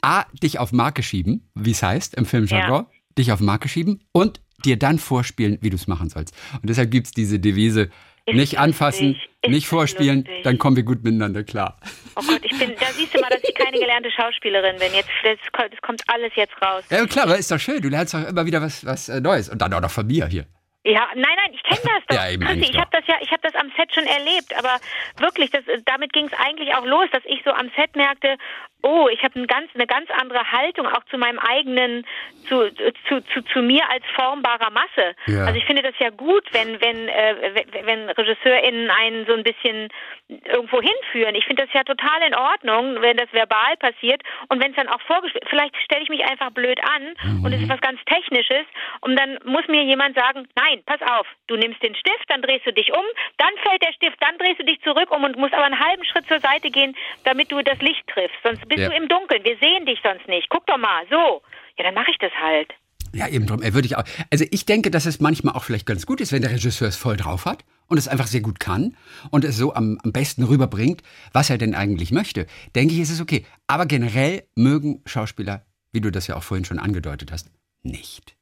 A, 0.01 0.25
dich 0.43 0.59
auf 0.59 0.71
Marke 0.71 1.03
schieben, 1.03 1.49
wie 1.55 1.71
es 1.71 1.81
heißt 1.81 2.15
im 2.15 2.25
Filmjargon. 2.25 2.85
Dich 3.17 3.31
auf 3.31 3.39
Marke 3.39 3.67
schieben 3.67 4.03
und 4.11 4.39
dir 4.65 4.77
dann 4.77 4.99
vorspielen, 4.99 5.57
wie 5.61 5.69
du 5.69 5.75
es 5.75 5.87
machen 5.87 6.09
sollst. 6.09 6.35
Und 6.53 6.69
deshalb 6.69 6.91
gibt's 6.91 7.11
diese 7.11 7.39
Devise, 7.39 7.89
Ist 8.25 8.35
nicht 8.35 8.59
anfassen, 8.59 9.15
nicht 9.45 9.67
vorspielen, 9.67 10.25
lustig. 10.25 10.43
dann 10.43 10.57
kommen 10.57 10.75
wir 10.75 10.83
gut 10.83 11.03
miteinander 11.03 11.43
klar. 11.43 11.77
Oh 12.15 12.21
Gott, 12.27 12.41
ich 12.43 12.57
bin, 12.57 12.73
da 12.79 12.87
siehst 12.87 13.13
du 13.15 13.19
mal, 13.21 13.29
dass 13.29 13.43
ich 13.43 13.53
keine 13.55 13.77
gelernte 13.79 14.09
Schauspielerin 14.11 14.77
bin. 14.79 14.93
Jetzt, 14.93 15.09
das, 15.23 15.37
kommt- 15.53 15.71
das 15.73 15.81
kommt 15.81 16.01
alles 16.07 16.31
jetzt 16.35 16.53
raus. 16.61 16.83
Ja, 16.89 17.05
klar, 17.05 17.25
aber 17.25 17.37
ist 17.37 17.51
doch 17.51 17.59
schön. 17.59 17.81
Du 17.81 17.89
lernst 17.89 18.13
doch 18.13 18.27
immer 18.27 18.45
wieder 18.45 18.61
was, 18.61 18.85
was 18.85 19.09
äh, 19.09 19.21
Neues. 19.21 19.47
Und 19.49 19.61
dann 19.61 19.73
auch 19.73 19.81
noch 19.81 19.91
von 19.91 20.07
mir 20.07 20.27
hier. 20.27 20.45
Ja, 20.83 21.05
nein, 21.15 21.23
nein, 21.35 21.51
ich 21.53 21.63
kenne 21.63 21.81
das 21.83 22.03
doch. 22.07 22.15
Ja, 22.15 22.29
eben 22.31 22.43
eigentlich 22.47 22.69
ich 22.71 22.77
habe 22.77 22.89
das 22.91 23.03
ja, 23.07 23.15
ich 23.21 23.29
habe 23.31 23.41
das 23.43 23.55
am 23.55 23.69
Set 23.77 23.93
schon 23.93 24.05
erlebt, 24.05 24.53
aber 24.57 24.79
wirklich, 25.19 25.51
das, 25.51 25.61
damit 25.85 26.13
ging 26.13 26.25
es 26.27 26.33
eigentlich 26.33 26.73
auch 26.75 26.85
los, 26.85 27.07
dass 27.11 27.23
ich 27.25 27.41
so 27.45 27.51
am 27.51 27.69
Set 27.75 27.95
merkte, 27.95 28.37
oh, 28.83 29.07
ich 29.11 29.23
habe 29.23 29.39
ein 29.39 29.47
ganz, 29.47 29.69
eine 29.73 29.87
ganz 29.87 30.09
andere 30.11 30.51
Haltung 30.51 30.87
auch 30.87 31.03
zu 31.09 31.17
meinem 31.17 31.39
eigenen, 31.39 32.05
zu, 32.47 32.71
zu, 33.07 33.21
zu, 33.33 33.41
zu 33.53 33.61
mir 33.61 33.89
als 33.89 34.03
formbarer 34.15 34.69
Masse. 34.71 35.15
Ja. 35.27 35.45
Also 35.45 35.55
ich 35.55 35.65
finde 35.65 35.81
das 35.81 35.95
ja 35.99 36.09
gut, 36.09 36.45
wenn, 36.53 36.79
wenn, 36.81 37.07
äh, 37.07 37.63
wenn- 37.83 38.09
RegisseurInnen 38.09 38.89
einen 38.89 39.25
so 39.25 39.33
ein 39.33 39.43
bisschen 39.43 39.89
irgendwo 40.27 40.81
hinführen. 40.81 41.35
Ich 41.35 41.45
finde 41.45 41.65
das 41.65 41.73
ja 41.73 41.83
total 41.83 42.21
in 42.25 42.35
Ordnung, 42.35 43.01
wenn 43.01 43.17
das 43.17 43.31
verbal 43.31 43.75
passiert 43.77 44.21
und 44.49 44.61
wenn 44.61 44.71
es 44.71 44.77
dann 44.77 44.89
auch 44.89 45.01
vorgespielt, 45.01 45.45
vielleicht 45.49 45.75
stelle 45.77 46.03
ich 46.03 46.09
mich 46.09 46.23
einfach 46.23 46.51
blöd 46.51 46.79
an 46.83 47.13
und 47.43 47.53
es 47.53 47.61
ist 47.61 47.69
was 47.69 47.81
ganz 47.81 47.99
Technisches 48.05 48.65
und 49.01 49.15
dann 49.17 49.39
muss 49.45 49.67
mir 49.67 49.83
jemand 49.83 50.15
sagen, 50.15 50.47
nein, 50.55 50.81
pass 50.85 51.01
auf, 51.01 51.27
du 51.47 51.55
nimmst 51.55 51.81
den 51.83 51.95
Stift, 51.95 52.25
dann 52.29 52.41
drehst 52.41 52.65
du 52.65 52.73
dich 52.73 52.91
um, 52.91 53.03
dann 53.37 53.51
fällt 53.63 53.81
der 53.83 53.93
Stift, 53.93 54.17
dann 54.21 54.37
drehst 54.37 54.59
du 54.59 54.65
dich 54.65 54.81
zurück 54.81 55.11
um 55.11 55.23
und 55.23 55.37
musst 55.37 55.53
aber 55.53 55.63
einen 55.65 55.79
halben 55.79 56.03
Schritt 56.05 56.27
zur 56.27 56.39
Seite 56.39 56.69
gehen, 56.69 56.95
damit 57.23 57.51
du 57.51 57.61
das 57.61 57.79
Licht 57.81 58.05
triffst. 58.07 58.37
Sonst 58.43 58.66
bist 58.67 58.79
Ja. 58.79 58.89
du 58.89 58.95
im 58.95 59.07
Dunkeln. 59.07 59.43
Wir 59.43 59.57
sehen 59.59 59.85
dich 59.85 59.99
sonst 60.03 60.27
nicht. 60.27 60.47
Guck 60.49 60.65
doch 60.67 60.77
mal, 60.77 61.05
so. 61.09 61.41
Ja, 61.77 61.83
dann 61.83 61.93
mache 61.93 62.11
ich 62.11 62.17
das 62.19 62.31
halt. 62.41 62.73
Ja, 63.13 63.27
eben 63.29 63.45
drum. 63.47 63.61
Er 63.61 63.73
würde 63.73 63.85
ich 63.87 63.95
auch. 63.97 64.03
Also 64.31 64.45
ich 64.51 64.65
denke, 64.65 64.91
dass 64.91 65.05
es 65.05 65.19
manchmal 65.19 65.55
auch 65.55 65.63
vielleicht 65.63 65.85
ganz 65.85 66.05
gut 66.05 66.19
ist, 66.21 66.31
wenn 66.33 66.41
der 66.41 66.51
Regisseur 66.51 66.87
es 66.89 66.97
voll 66.97 67.15
drauf 67.17 67.45
hat 67.45 67.63
und 67.87 67.97
es 67.97 68.07
einfach 68.07 68.27
sehr 68.27 68.41
gut 68.41 68.59
kann 68.59 68.97
und 69.31 69.45
es 69.45 69.55
so 69.57 69.73
am, 69.73 69.97
am 70.03 70.11
besten 70.11 70.43
rüberbringt, 70.43 71.01
was 71.31 71.49
er 71.49 71.57
denn 71.57 71.73
eigentlich 71.73 72.11
möchte. 72.11 72.47
Denke 72.75 72.93
ich, 72.93 72.99
ist 72.99 73.09
es 73.11 73.21
okay. 73.21 73.45
Aber 73.65 73.85
generell 73.85 74.43
mögen 74.55 75.01
Schauspieler, 75.05 75.65
wie 75.93 76.01
du 76.01 76.11
das 76.11 76.27
ja 76.27 76.35
auch 76.35 76.43
vorhin 76.43 76.65
schon 76.65 76.79
angedeutet 76.79 77.31
hast, 77.31 77.49
nicht. 77.81 78.35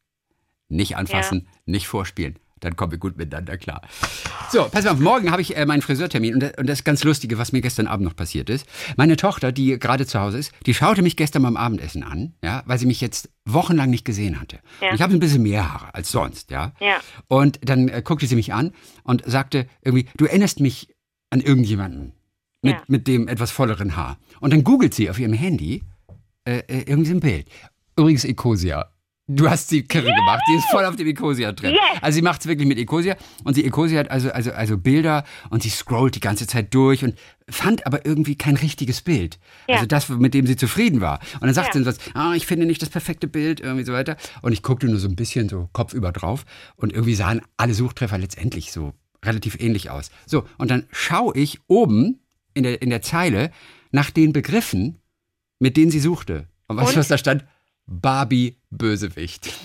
Nicht 0.68 0.98
anfassen, 0.98 1.48
nicht 1.66 1.88
vorspielen. 1.88 2.40
Dann 2.62 2.76
kommen 2.76 2.92
wir 2.92 2.98
gut 3.00 3.18
miteinander 3.18 3.58
klar. 3.58 3.82
So, 4.52 4.64
pass 4.72 4.86
mal 4.86 4.92
auf, 4.92 5.00
morgen 5.00 5.32
habe 5.32 5.42
ich 5.42 5.56
äh, 5.58 5.66
meinen 5.66 5.82
Friseurtermin 5.82 6.36
und, 6.36 6.40
das- 6.42 6.54
und 6.58 6.68
das 6.68 6.84
ganz 6.84 7.04
Lustige, 7.04 7.38
was 7.38 7.52
mir 7.52 7.62
gestern 7.62 7.88
Abend 7.88 8.06
noch 8.06 8.16
passiert 8.16 8.50
ist. 8.50 8.66
Meine 8.98 9.18
Tochter, 9.18 9.52
die 9.52 9.78
gerade 9.78 10.06
zu 10.06 10.20
Hause 10.20 10.38
ist, 10.38 10.52
die 10.66 10.74
schaute 10.74 11.02
mich 11.02 11.18
gestern 11.18 11.44
beim 11.44 11.58
Abendessen 11.58 12.04
an, 12.04 12.34
ja, 12.44 12.64
weil 12.66 12.78
sie 12.80 12.86
mich 12.86 13.02
jetzt 13.02 13.30
wochenlang 13.46 13.90
nicht 13.90 14.06
gesehen 14.06 14.40
hatte. 14.40 14.60
Ja. 14.82 14.94
Ich 14.94 15.02
habe 15.02 15.14
ein 15.14 15.20
bisschen 15.20 15.44
mehr 15.44 15.72
Haare 15.74 15.94
als 15.94 16.12
sonst, 16.12 16.50
ja. 16.52 16.74
Ja. 16.80 16.98
Und 17.28 17.60
dann 17.64 17.90
äh, 17.90 18.02
guckte 18.04 18.26
sie 18.28 18.36
mich 18.36 18.54
an 18.54 18.72
und 19.04 19.24
sagte 19.26 19.68
irgendwie, 19.84 20.08
du 20.18 20.26
erinnerst 20.26 20.60
mich 20.62 20.96
an 21.30 21.42
irgendjemanden 21.42 22.14
mit, 22.62 22.74
Ja. 22.76 22.82
mit 22.88 23.08
dem 23.08 23.28
etwas 23.28 23.52
volleren 23.52 23.96
Haar. 23.96 24.18
Und 24.40 24.54
dann 24.54 24.64
googelt 24.64 24.94
sie 24.94 25.10
auf 25.10 25.20
ihrem 25.20 25.34
Handy 25.34 25.84
äh, 26.46 26.60
äh, 26.68 26.84
irgendwie 26.88 27.10
so 27.10 27.16
ein 27.16 27.20
Bild. 27.20 27.48
Übrigens 27.98 28.24
Ecosia. 28.26 28.90
Du 29.28 29.50
hast 29.50 29.70
sie 29.70 29.82
kirre 29.82 30.06
gemacht. 30.14 30.42
Die 30.52 30.56
ist 30.56 30.70
voll 30.70 30.86
auf 30.86 30.96
dem 30.98 31.08
Ecosia-Trend. 31.08 31.74
Yes. 31.74 31.82
Also 32.02 32.16
sie 32.18 32.22
macht 32.22 32.42
es 32.42 32.48
wirklich 32.48 32.68
mit 32.68 32.78
Ecosia. 32.78 33.16
Und 33.44 33.58
die 33.58 33.66
Ecosia 33.66 34.00
hat 34.00 34.12
also, 34.12 34.30
also, 34.32 34.52
also 34.52 34.78
Bilder 34.78 35.24
und 35.50 35.64
sie 35.64 35.70
scrollt 35.72 36.14
die 36.14 36.20
ganze 36.20 36.46
Zeit 36.46 36.72
durch 36.76 37.04
und 37.04 37.16
fand 37.50 37.88
aber 37.88 38.06
irgendwie 38.06 38.36
kein 38.36 38.56
richtiges 38.56 39.02
Bild. 39.02 39.40
Ja. 39.68 39.76
Also 39.76 39.88
das, 39.88 40.10
mit 40.10 40.36
dem 40.36 40.46
sie 40.46 40.56
zufrieden 40.56 41.02
war. 41.02 41.20
Und 41.36 41.44
dann 41.48 41.56
sagt 41.56 41.74
Ja. 41.74 41.82
sie 41.82 41.86
was, 41.88 41.98
ah, 42.14 42.34
ich 42.36 42.46
finde 42.46 42.68
nicht 42.68 42.84
das 42.84 42.90
perfekte 42.90 43.28
Bild, 43.28 43.62
irgendwie 43.62 43.84
so 43.84 43.94
weiter. 43.94 44.16
Und 44.44 44.52
ich 44.52 44.62
guckte 44.62 44.86
nur 44.88 45.00
so 45.00 45.08
ein 45.08 45.16
bisschen 45.16 45.50
so 45.50 45.70
kopfüber 45.74 46.12
drauf. 46.12 46.46
Und 46.76 46.94
irgendwie 46.94 47.16
sahen 47.16 47.42
alle 47.58 47.74
Suchtreffer 47.74 48.20
letztendlich 48.20 48.72
so 48.72 48.94
relativ 49.26 49.60
ähnlich 49.60 49.90
aus. 49.90 50.12
So, 50.28 50.46
und 50.60 50.70
dann 50.70 50.86
schaue 50.92 51.36
ich 51.36 51.62
oben 51.66 52.20
in 52.54 52.62
der, 52.62 52.80
in 52.84 52.92
der 52.92 53.02
Zeile 53.02 53.50
nach 53.92 54.12
den 54.12 54.34
Begriffen, 54.34 55.00
mit 55.58 55.78
denen 55.78 55.90
sie 55.90 56.00
suchte. 56.00 56.48
Und 56.68 56.78
weißt 56.78 56.90
du, 56.90 56.94
Und? 56.94 56.98
was 57.00 57.08
da 57.08 57.18
stand? 57.18 57.44
Barbie 57.88 58.58
Bösewicht. 58.78 59.48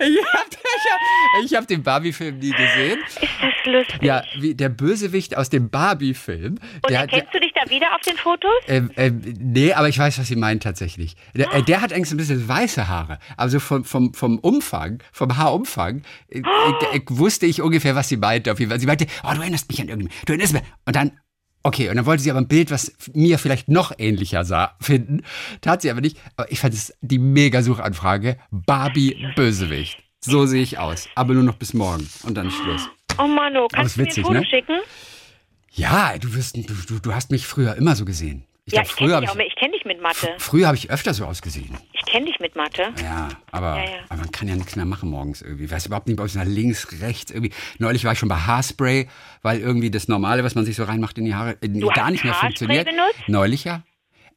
ich 0.00 1.52
habe 1.52 1.56
hab 1.56 1.66
den 1.68 1.82
Barbie-Film 1.82 2.38
nie 2.38 2.52
gesehen. 2.52 3.00
Ist 3.00 3.18
das 3.40 3.66
lustig? 3.66 4.02
Ja, 4.02 4.22
wie 4.38 4.54
der 4.54 4.68
Bösewicht 4.68 5.36
aus 5.36 5.50
dem 5.50 5.70
Barbie-Film. 5.70 6.52
Und 6.54 6.90
der, 6.90 7.00
erkennst 7.00 7.34
du 7.34 7.40
dich 7.40 7.52
da 7.54 7.68
wieder 7.70 7.94
auf 7.94 8.00
den 8.00 8.16
Fotos? 8.16 8.50
ähm, 8.66 8.90
ähm, 8.96 9.22
nee, 9.38 9.72
aber 9.72 9.88
ich 9.88 9.98
weiß, 9.98 10.18
was 10.18 10.28
sie 10.28 10.36
meint 10.36 10.62
tatsächlich. 10.62 11.16
Der, 11.34 11.52
äh, 11.52 11.62
der 11.62 11.80
hat 11.80 11.92
eigentlich 11.92 12.08
so 12.08 12.14
ein 12.14 12.18
bisschen 12.18 12.46
weiße 12.48 12.88
Haare. 12.88 13.18
Also 13.36 13.60
vom, 13.60 13.84
vom, 13.84 14.14
vom 14.14 14.38
Umfang, 14.38 15.02
vom 15.12 15.36
Haarumfang, 15.36 16.02
äh, 16.28 16.38
äh, 16.92 16.96
äh, 16.96 17.00
wusste 17.08 17.46
ich 17.46 17.62
ungefähr, 17.62 17.94
was 17.94 18.08
sie 18.08 18.16
meinte. 18.16 18.52
Auf 18.52 18.58
jeden 18.58 18.70
Fall. 18.70 18.80
Sie 18.80 18.86
meinte, 18.86 19.06
oh, 19.22 19.32
du 19.34 19.40
erinnerst 19.40 19.68
mich 19.70 19.80
an 19.80 19.88
irgendjemanden. 19.88 20.26
Du 20.26 20.32
erinnerst 20.32 20.52
mich. 20.52 20.62
Und 20.86 20.96
dann, 20.96 21.12
okay, 21.62 21.88
und 21.88 21.96
dann 21.96 22.06
wollte 22.06 22.22
sie 22.22 22.30
aber 22.30 22.40
ein 22.40 22.48
Bild, 22.48 22.70
was 22.70 22.92
mir 23.12 23.38
vielleicht 23.38 23.68
noch 23.68 23.92
ähnlicher 23.98 24.44
sah, 24.44 24.76
finden. 24.80 25.22
Tat 25.60 25.82
sie 25.82 25.90
aber 25.90 26.00
nicht. 26.00 26.18
Aber 26.36 26.50
ich 26.50 26.60
fand 26.60 26.74
es 26.74 26.94
die 27.00 27.18
Mega-Suchanfrage. 27.18 28.38
Barbie 28.50 29.26
Bösewicht. 29.36 30.02
So 30.20 30.46
sehe 30.46 30.62
ich 30.62 30.78
aus. 30.78 31.08
Aber 31.14 31.34
nur 31.34 31.42
noch 31.42 31.56
bis 31.56 31.74
morgen. 31.74 32.08
Und 32.24 32.34
dann 32.34 32.48
ist 32.48 32.56
Schluss. 32.56 32.88
Oh 33.18 33.26
Mano, 33.26 33.68
kannst 33.72 33.96
du 33.96 34.00
mir 34.00 34.06
witzig, 34.06 34.24
ein 34.24 34.26
Foto 34.26 34.40
ne? 34.40 34.46
schicken? 34.46 34.80
Ja, 35.72 36.18
du, 36.18 36.34
wirst, 36.34 36.56
du, 36.56 36.62
du, 36.62 36.98
du 36.98 37.14
hast 37.14 37.30
mich 37.30 37.46
früher 37.46 37.74
immer 37.76 37.94
so 37.94 38.04
gesehen. 38.04 38.44
Ich 38.66 38.72
ja, 38.74 38.82
glaub, 38.82 38.86
ich 38.86 38.92
früher 38.92 39.14
kenne 39.16 39.26
habe 39.28 39.38
dich, 39.42 39.54
kenn 39.56 39.72
dich 39.72 39.84
mit 39.84 40.00
Mathe. 40.00 40.28
früher 40.38 40.66
habe 40.66 40.76
ich 40.76 40.90
öfter 40.90 41.12
so 41.14 41.24
ausgesehen. 41.24 41.76
Ich 41.92 42.04
kenne 42.06 42.26
dich 42.26 42.38
mit 42.40 42.54
Mathe. 42.56 42.92
Ja, 43.02 43.28
aber, 43.50 43.76
Ja, 43.76 43.84
ja. 43.84 43.90
aber 44.08 44.20
man 44.20 44.30
kann 44.30 44.48
ja 44.48 44.54
nichts 44.54 44.76
mehr 44.76 44.84
machen 44.84 45.10
morgens 45.10 45.42
irgendwie. 45.42 45.64
Ich 45.64 45.70
weiß 45.70 45.86
überhaupt 45.86 46.06
nicht, 46.08 46.18
ob 46.20 46.26
es 46.26 46.34
nach 46.34 46.44
links, 46.44 46.86
rechts 47.00 47.30
irgendwie. 47.30 47.52
Neulich 47.78 48.04
war 48.04 48.12
ich 48.12 48.18
schon 48.18 48.28
bei 48.28 48.36
Haarspray, 48.36 49.08
weil 49.42 49.60
irgendwie 49.60 49.90
das 49.90 50.08
Normale, 50.08 50.44
was 50.44 50.54
man 50.54 50.64
sich 50.64 50.76
so 50.76 50.84
reinmacht 50.84 51.18
in 51.18 51.24
die 51.24 51.34
Haare, 51.34 51.56
Du 51.56 51.88
gar 51.88 52.10
nicht 52.10 52.22
mehr 52.24 52.32
Haarspray 52.34 52.48
funktioniert. 52.48 52.86
benutzt? 52.86 53.28
Neulich 53.28 53.64
ja. 53.64 53.82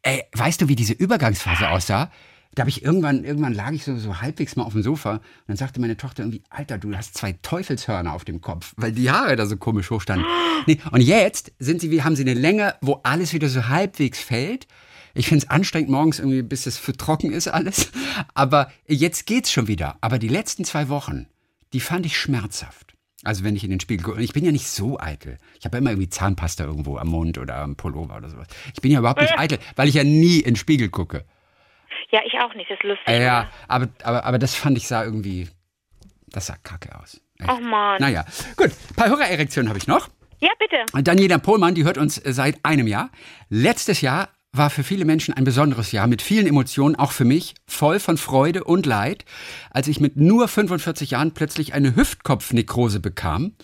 Ey, 0.01 0.23
weißt 0.33 0.61
du, 0.61 0.67
wie 0.67 0.75
diese 0.75 0.93
Übergangsphase 0.93 1.69
aussah? 1.69 2.11
Da 2.55 2.61
habe 2.61 2.69
ich 2.69 2.83
irgendwann, 2.83 3.23
irgendwann 3.23 3.53
lag 3.53 3.71
ich 3.71 3.83
so, 3.83 3.97
so 3.97 4.21
halbwegs 4.21 4.55
mal 4.55 4.63
auf 4.63 4.73
dem 4.73 4.83
Sofa 4.83 5.13
und 5.13 5.21
dann 5.47 5.57
sagte 5.57 5.81
meine 5.81 5.97
Tochter 5.97 6.23
irgendwie, 6.23 6.43
Alter, 6.49 6.77
du 6.77 6.95
hast 6.95 7.17
zwei 7.17 7.33
Teufelshörner 7.41 8.13
auf 8.13 8.25
dem 8.25 8.41
Kopf, 8.41 8.73
weil 8.77 8.91
die 8.91 9.09
Haare 9.09 9.35
da 9.35 9.45
so 9.45 9.57
komisch 9.57 9.89
hochstanden. 9.89 10.27
Nee, 10.65 10.79
und 10.91 11.01
jetzt 11.01 11.51
sind 11.59 11.81
sie, 11.81 11.91
wie, 11.91 12.03
haben 12.03 12.15
sie 12.15 12.23
eine 12.23 12.35
Länge, 12.35 12.75
wo 12.79 13.01
alles 13.03 13.33
wieder 13.33 13.49
so 13.49 13.67
halbwegs 13.67 14.19
fällt. 14.19 14.65
Ich 15.13 15.27
finde 15.27 15.43
es 15.43 15.49
anstrengend 15.49 15.89
morgens 15.89 16.19
irgendwie, 16.19 16.41
bis 16.41 16.67
es 16.67 16.77
für 16.77 16.93
trocken 16.93 17.33
ist 17.33 17.49
alles. 17.49 17.91
Aber 18.33 18.71
jetzt 18.87 19.25
geht's 19.25 19.51
schon 19.51 19.67
wieder. 19.67 19.97
Aber 19.99 20.19
die 20.19 20.29
letzten 20.29 20.63
zwei 20.63 20.87
Wochen, 20.87 21.27
die 21.73 21.81
fand 21.81 22.05
ich 22.05 22.17
schmerzhaft. 22.17 22.95
Also 23.23 23.43
wenn 23.43 23.55
ich 23.55 23.63
in 23.63 23.71
den 23.71 23.79
Spiegel 23.79 24.03
gucke. 24.03 24.17
Und 24.17 24.23
ich 24.23 24.33
bin 24.33 24.45
ja 24.45 24.51
nicht 24.51 24.67
so 24.67 24.99
eitel. 24.99 25.37
Ich 25.59 25.65
habe 25.65 25.77
ja 25.77 25.81
immer 25.81 25.91
irgendwie 25.91 26.09
Zahnpasta 26.09 26.63
irgendwo 26.63 26.97
am 26.97 27.09
Mund 27.09 27.37
oder 27.37 27.57
am 27.57 27.75
Pullover 27.75 28.17
oder 28.17 28.29
sowas. 28.29 28.47
Ich 28.73 28.81
bin 28.81 28.91
ja 28.91 28.99
überhaupt 28.99 29.21
nicht 29.21 29.37
eitel, 29.37 29.59
weil 29.75 29.87
ich 29.87 29.95
ja 29.95 30.03
nie 30.03 30.39
in 30.39 30.53
den 30.53 30.55
Spiegel 30.55 30.89
gucke. 30.89 31.25
Ja, 32.13 32.21
ich 32.25 32.39
auch 32.39 32.53
nicht. 32.53 32.69
Das 32.69 32.77
ist 32.77 32.83
lustig. 32.83 33.07
Äh, 33.07 33.23
ja, 33.23 33.49
aber, 33.67 33.89
aber, 34.03 34.23
aber 34.23 34.37
das 34.37 34.53
fand 34.53 34.77
ich 34.77 34.87
sah 34.87 35.03
irgendwie, 35.03 35.49
das 36.27 36.45
sah 36.45 36.55
kacke 36.61 36.95
aus. 36.95 37.19
Echt. 37.39 37.49
Oh 37.49 37.59
Mann. 37.59 37.99
Naja, 37.99 38.23
gut. 38.55 38.67
Ein 38.67 38.95
paar 38.95 39.09
Hörererektionen 39.09 39.67
habe 39.67 39.79
ich 39.79 39.87
noch. 39.87 40.09
Ja, 40.39 40.51
bitte. 40.59 41.03
Daniela 41.03 41.39
Pohlmann, 41.39 41.73
die 41.73 41.85
hört 41.85 41.97
uns 41.97 42.19
äh, 42.19 42.31
seit 42.31 42.63
einem 42.63 42.85
Jahr. 42.85 43.09
Letztes 43.49 44.01
Jahr 44.01 44.29
war 44.51 44.69
für 44.69 44.83
viele 44.83 45.05
Menschen 45.05 45.33
ein 45.33 45.43
besonderes 45.43 45.91
Jahr 45.91 46.05
mit 46.05 46.21
vielen 46.21 46.45
Emotionen, 46.45 46.95
auch 46.95 47.11
für 47.11 47.25
mich, 47.25 47.55
voll 47.65 47.99
von 47.99 48.17
Freude 48.17 48.63
und 48.63 48.85
Leid, 48.85 49.25
als 49.71 49.87
ich 49.87 49.99
mit 49.99 50.15
nur 50.15 50.47
45 50.47 51.11
Jahren 51.11 51.33
plötzlich 51.33 51.73
eine 51.73 51.95
Hüftkopfnekrose 51.95 52.99
bekam 52.99 53.55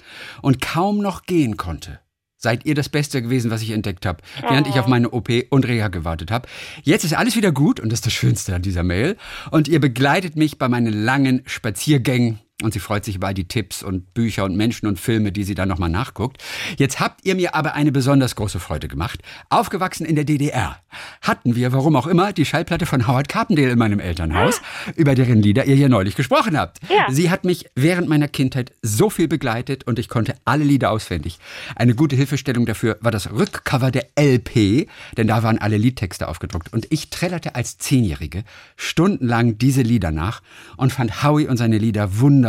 und 0.42 0.60
kaum 0.60 0.98
noch 0.98 1.28
gehen 1.28 1.56
konnte. 1.56 2.00
Seid 2.42 2.66
ihr 2.66 2.74
das 2.74 2.88
Beste 2.88 3.22
gewesen, 3.22 3.52
was 3.52 3.62
ich 3.62 3.72
entdeckt 3.72 4.06
habe, 4.06 4.24
während 4.48 4.66
ich 4.66 4.80
auf 4.80 4.88
meine 4.88 5.12
OP 5.12 5.30
und 5.50 5.68
Reha 5.68 5.90
gewartet 5.90 6.32
habe. 6.32 6.48
Jetzt 6.84 7.04
ist 7.04 7.14
alles 7.14 7.36
wieder 7.36 7.52
gut 7.52 7.82
und 7.82 7.92
das 7.92 7.98
ist 7.98 8.06
das 8.06 8.14
Schönste 8.14 8.56
an 8.56 8.62
dieser 8.62 8.84
Mail. 8.84 9.18
Und 9.52 9.68
ihr 9.68 9.82
begleitet 9.82 10.38
mich 10.38 10.58
bei 10.58 10.70
meinen 10.70 10.94
langen 10.94 11.42
Spaziergängen 11.46 12.40
und 12.62 12.74
sie 12.74 12.80
freut 12.80 13.06
sich 13.06 13.16
über 13.16 13.28
all 13.28 13.34
die 13.34 13.48
Tipps 13.48 13.84
und 13.84 14.14
Bücher 14.14 14.44
und 14.44 14.56
Menschen 14.56 14.88
und 14.88 15.00
Filme, 15.00 15.32
die 15.32 15.44
sie 15.44 15.56
dann 15.56 15.70
nochmal 15.70 15.90
nachguckt. 15.90 16.44
Jetzt 16.78 17.00
habt 17.00 17.26
ihr 17.26 17.36
mir 17.36 17.56
aber 17.56 17.74
eine 17.74 17.92
besonders 17.92 18.36
große 18.36 18.60
Freude 18.60 18.90
gemacht. 18.90 19.22
Aufgewachsen 19.50 20.06
in 20.06 20.16
der 20.16 20.26
DDR 20.26 20.78
hatten 21.22 21.56
wir, 21.56 21.72
warum 21.72 21.96
auch 21.96 22.08
immer, 22.08 22.34
die 22.34 22.46
Schallplatte 22.46 22.86
von 22.86 23.08
Howard 23.08 23.30
Carpendale 23.30 23.72
in 23.72 23.80
meinem 23.80 24.00
Elternhaus, 24.00 24.62
über 24.96 25.16
deren 25.16 25.42
Lieder 25.42 25.66
ihr 25.66 25.76
hier 25.76 25.88
neulich 25.88 26.16
gesprochen 26.16 26.58
habt. 26.58 26.80
Ja. 26.90 27.06
Sie 27.10 27.30
hat 27.30 27.46
mich 27.46 27.68
während 27.76 28.10
meiner 28.10 28.28
Kindheit 28.28 28.74
so 28.82 29.10
viel 29.10 29.30
begleitet 29.30 29.86
und 29.88 29.98
ich 29.98 30.10
konnte 30.10 30.36
alle 30.44 30.66
Lieder 30.66 30.92
auswendig. 30.92 31.40
Eine 31.76 31.96
gute 31.96 32.18
Hilfestellung 32.18 32.66
dafür 32.66 32.98
war 33.00 33.12
das 33.12 33.32
Rückcover 33.32 33.92
der 33.92 34.08
LP, 34.20 34.90
denn 35.16 35.28
da 35.28 35.44
waren 35.44 35.60
alle 35.60 35.78
Liedtexte 35.78 36.28
aufgedruckt. 36.28 36.74
Und 36.74 36.88
ich 36.90 37.10
trällerte 37.10 37.56
als 37.56 37.78
Zehnjährige 37.78 38.44
stundenlang 38.76 39.58
diese 39.58 39.82
Lieder 39.82 40.12
nach 40.12 40.42
und 40.76 40.92
fand 40.92 41.24
Howie 41.24 41.48
und 41.48 41.56
seine 41.56 41.78
Lieder 41.78 42.20
wunderbar. 42.20 42.49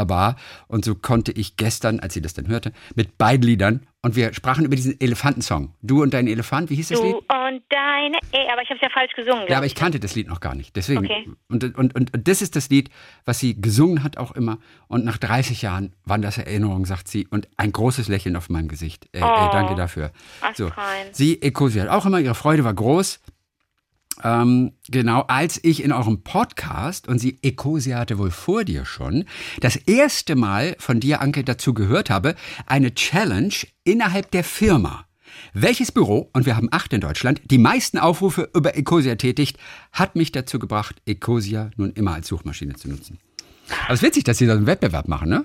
Und 0.69 0.85
so 0.85 0.95
konnte 0.95 1.33
ich 1.33 1.57
gestern, 1.57 2.01
als 2.01 2.15
sie 2.15 2.23
das 2.23 2.35
dann 2.35 2.49
hörte, 2.49 2.73
mit 2.95 3.19
beiden 3.19 3.47
Liedern 3.47 3.87
und 4.03 4.17
wir 4.17 4.33
sprachen 4.33 4.65
über 4.65 4.77
diesen 4.77 4.99
Elefantensong. 4.99 5.75
Du 5.83 6.03
und 6.03 6.15
dein 6.15 6.27
Elefant, 6.27 6.71
wie 6.71 6.77
hieß 6.77 6.89
das 6.89 7.01
Du 7.01 7.07
Lied? 7.07 7.15
und 7.17 7.63
deine. 7.69 8.17
Ey, 8.33 8.49
aber 8.51 8.63
ich 8.63 8.71
habe 8.71 8.77
es 8.77 8.81
ja 8.81 8.89
falsch 8.91 9.13
gesungen. 9.15 9.45
Ja, 9.49 9.59
aber 9.59 9.67
ich 9.67 9.75
kannte 9.75 10.01
das 10.01 10.15
Lied 10.15 10.27
noch 10.29 10.41
gar 10.41 10.55
nicht. 10.55 10.75
Deswegen. 10.75 11.05
Okay. 11.05 11.29
Und, 11.49 11.65
und, 11.65 11.77
und, 11.77 12.15
und 12.15 12.29
das 12.29 12.41
ist 12.41 12.57
das 12.57 12.71
Lied, 12.71 12.89
was 13.27 13.39
sie 13.39 13.61
gesungen 13.61 14.03
hat 14.03 14.17
auch 14.17 14.33
immer. 14.33 14.59
Und 14.89 15.05
nach 15.05 15.19
30 15.19 15.61
Jahren 15.61 15.93
waren 16.05 16.23
das 16.23 16.39
Erinnerungen, 16.39 16.87
sagt 16.87 17.09
sie. 17.09 17.27
Und 17.27 17.49
ein 17.59 17.73
großes 17.73 18.09
Lächeln 18.09 18.37
auf 18.37 18.49
meinem 18.49 18.69
Gesicht. 18.69 19.07
Äh, 19.13 19.19
äh, 19.19 19.23
Oh, 19.23 19.49
danke 19.53 19.75
dafür. 19.75 20.13
So. 20.55 20.69
astrein. 20.69 21.07
Sie, 21.13 21.41
Ekosi 21.43 21.79
hat 21.81 21.89
auch 21.89 22.07
immer, 22.07 22.21
ihre 22.21 22.35
Freude 22.35 22.65
war 22.65 22.73
groß. 22.75 23.21
Ähm, 24.23 24.73
genau, 24.89 25.23
als 25.23 25.63
ich 25.63 25.83
in 25.83 25.93
eurem 25.93 26.23
Podcast, 26.23 27.09
und 27.09 27.19
sie, 27.19 27.39
Ecosia 27.43 27.99
hatte 27.99 28.19
wohl 28.19 28.31
vor 28.31 28.65
dir 28.65 28.85
schon, 28.85 29.25
das 29.61 29.77
erste 29.77 30.37
Mal 30.37 30.77
von 30.79 31.01
dir, 31.01 31.21
Anke, 31.21 31.45
dazu 31.45 31.75
gehört 31.75 32.11
habe, 32.11 32.35
eine 32.67 32.95
Challenge 32.95 33.55
innerhalb 33.85 34.31
der 34.31 34.45
Firma. 34.45 35.07
Welches 35.53 35.93
Büro, 35.93 36.29
und 36.33 36.47
wir 36.47 36.57
haben 36.57 36.69
acht 36.71 36.93
in 36.93 37.01
Deutschland, 37.01 37.41
die 37.45 37.59
meisten 37.59 37.99
Aufrufe 37.99 38.51
über 38.55 38.77
Ecosia 38.77 39.15
tätigt, 39.15 39.59
hat 39.93 40.17
mich 40.17 40.33
dazu 40.33 40.59
gebracht, 40.59 41.01
Ecosia 41.07 41.71
nun 41.77 41.93
immer 41.93 42.15
als 42.15 42.29
Suchmaschine 42.29 42.75
zu 42.75 42.89
nutzen. 42.89 43.19
Aber 43.85 43.95
es 43.95 44.01
ist 44.01 44.07
witzig, 44.07 44.25
dass 44.25 44.39
sie 44.39 44.47
da 44.47 44.55
einen 44.55 44.67
Wettbewerb 44.67 45.09
machen, 45.09 45.29
ne? 45.29 45.45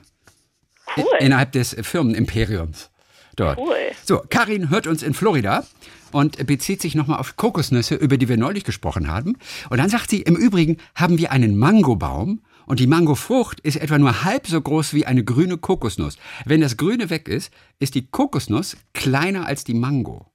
Cool. 0.98 1.06
Innerhalb 1.20 1.52
des 1.52 1.76
Firmenimperiums. 1.82 2.90
Dort. 3.36 3.58
Cool. 3.58 3.76
So, 4.04 4.21
Karin 4.30 4.69
hört 4.69 4.88
uns 4.88 5.04
in 5.04 5.13
Florida 5.13 5.65
und 6.12 6.45
bezieht 6.48 6.82
sich 6.82 6.95
nochmal 6.95 7.19
auf 7.19 7.36
Kokosnüsse, 7.36 7.95
über 7.95 8.17
die 8.17 8.30
wir 8.30 8.38
neulich 8.38 8.63
gesprochen 8.63 9.08
haben. 9.08 9.38
Und 9.69 9.78
dann 9.78 9.89
sagt 9.89 10.10
sie, 10.10 10.21
im 10.21 10.36
Übrigen 10.36 10.78
haben 10.95 11.17
wir 11.17 11.32
einen 11.32 11.58
Mangobaum 11.58 12.41
und 12.65 12.80
die 12.80 12.88
Mangofrucht 12.88 13.60
ist 13.60 13.76
etwa 13.76 13.98
nur 13.98 14.24
halb 14.24 14.48
so 14.48 14.60
groß 14.60 14.93
wie 14.93 15.06
eine 15.06 15.24
grüne 15.24 15.58
Kokosnuss. 15.58 16.17
Wenn 16.45 16.62
das 16.62 16.78
Grüne 16.78 17.10
weg 17.10 17.28
ist, 17.28 17.54
ist 17.80 17.95
die 17.95 18.08
Kokosnuss 18.08 18.78
kleiner 18.93 19.45
als 19.45 19.63
die 19.63 19.74
Mango. 19.74 20.32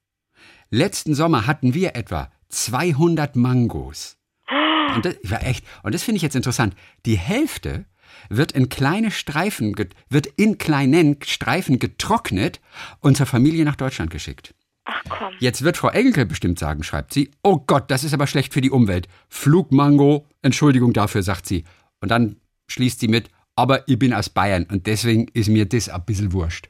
Letzten 0.70 1.14
Sommer 1.14 1.46
hatten 1.46 1.74
wir 1.74 1.96
etwa 1.96 2.30
200 2.50 3.34
Mangos. 3.36 4.16
Und 4.94 5.04
das 5.04 5.16
war 5.24 5.44
echt. 5.44 5.64
Und 5.82 5.94
das 5.94 6.02
finde 6.02 6.16
ich 6.16 6.22
jetzt 6.22 6.36
interessant. 6.36 6.74
Die 7.06 7.18
Hälfte 7.18 7.86
wird 8.28 8.52
in 8.52 8.68
kleine 8.68 9.10
Streifen, 9.10 9.74
wird 10.08 10.26
in 10.36 10.58
kleinen 10.58 11.16
Streifen 11.24 11.78
getrocknet 11.78 12.60
und 13.00 13.16
zur 13.16 13.26
Familie 13.26 13.64
nach 13.64 13.76
Deutschland 13.76 14.10
geschickt. 14.10 14.54
Ach 14.84 15.02
komm. 15.08 15.34
Jetzt 15.38 15.62
wird 15.62 15.76
Frau 15.76 15.88
Engelke 15.88 16.26
bestimmt 16.26 16.58
sagen, 16.58 16.82
schreibt 16.82 17.12
sie, 17.12 17.30
oh 17.42 17.58
Gott, 17.58 17.90
das 17.90 18.02
ist 18.04 18.14
aber 18.14 18.26
schlecht 18.26 18.52
für 18.52 18.60
die 18.60 18.70
Umwelt. 18.70 19.08
Flugmango, 19.28 20.26
Entschuldigung 20.42 20.92
dafür, 20.92 21.22
sagt 21.22 21.46
sie. 21.46 21.64
Und 22.00 22.10
dann 22.10 22.36
schließt 22.68 23.00
sie 23.00 23.08
mit, 23.08 23.28
aber 23.56 23.86
ich 23.88 23.98
bin 23.98 24.12
aus 24.14 24.30
Bayern 24.30 24.66
und 24.70 24.86
deswegen 24.86 25.28
ist 25.34 25.48
mir 25.48 25.66
das 25.66 25.88
ein 25.88 26.04
bisschen 26.04 26.32
wurscht. 26.32 26.68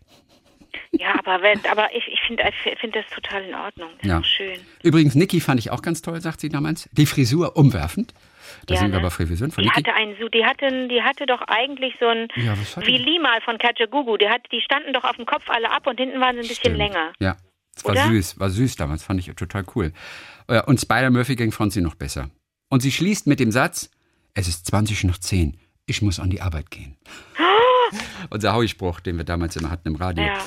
Ja, 0.92 1.14
aber 1.18 1.42
wenn, 1.42 1.60
aber 1.70 1.88
ich, 1.94 2.04
ich 2.12 2.20
finde 2.26 2.44
find 2.80 2.94
das 2.96 3.04
total 3.14 3.44
in 3.44 3.54
Ordnung. 3.54 3.90
Das 3.98 4.06
Ja. 4.08 4.24
schön. 4.24 4.58
Übrigens, 4.82 5.14
Niki 5.14 5.40
fand 5.40 5.60
ich 5.60 5.70
auch 5.70 5.82
ganz 5.82 6.02
toll, 6.02 6.20
sagt 6.20 6.40
sie 6.40 6.48
damals. 6.48 6.88
Die 6.92 7.06
Frisur 7.06 7.56
umwerfend. 7.56 8.12
Da 8.66 8.74
Ja, 8.74 8.80
sind 8.80 8.90
wir 8.90 8.98
ne? 8.98 9.02
aber 9.04 9.10
Frisuren 9.10 9.50
von 9.50 9.64
Die 9.64 9.70
hatte 9.70 9.92
einen, 9.94 10.14
die 10.32 10.44
hatten, 10.44 10.88
die 10.88 11.02
hatte 11.02 11.26
doch 11.26 11.42
eigentlich 11.42 11.94
so 12.00 12.06
ein, 12.06 12.28
Ja, 12.36 12.54
wie? 12.84 12.98
Lima 12.98 13.38
von 13.44 13.58
Kajagugu, 13.58 14.16
die 14.16 14.28
hat, 14.28 14.42
die 14.52 14.60
standen 14.60 14.92
doch 14.92 15.04
auf 15.04 15.16
dem 15.16 15.26
Kopf 15.26 15.48
alle 15.48 15.70
ab 15.70 15.86
und 15.86 15.98
hinten 15.98 16.20
waren 16.20 16.34
sie 16.36 16.40
ein 16.42 16.48
bisschen 16.48 16.56
Stimmt. 16.74 16.76
länger. 16.78 17.12
Ja, 17.20 17.36
es 17.76 17.84
war 17.84 17.92
Oder? 17.92 18.06
süß, 18.08 18.38
war 18.40 18.50
süß 18.50 18.76
damals, 18.76 19.02
fand 19.04 19.20
ich 19.20 19.34
total 19.34 19.64
cool. 19.74 19.92
Äh, 20.48 20.62
Und 20.62 20.80
Spider-Murphy 20.80 21.36
ging 21.36 21.52
Franzi 21.52 21.80
noch 21.80 21.94
besser. 21.94 22.30
Und 22.68 22.80
sie 22.80 22.92
schließt 22.92 23.26
mit 23.26 23.40
dem 23.40 23.50
Satz, 23.50 23.90
es 24.34 24.46
ist 24.48 24.66
20 24.66 25.04
nach 25.04 25.18
10, 25.18 25.56
ich 25.86 26.02
muss 26.02 26.20
an 26.20 26.30
die 26.30 26.40
Arbeit 26.40 26.70
gehen. 26.70 26.96
Unser 28.30 28.54
Howie-Spruch, 28.54 29.00
den 29.00 29.16
wir 29.16 29.24
damals 29.24 29.56
immer 29.56 29.70
hatten 29.70 29.88
im 29.88 29.96
Radio. 29.96 30.24
Ja. 30.24 30.38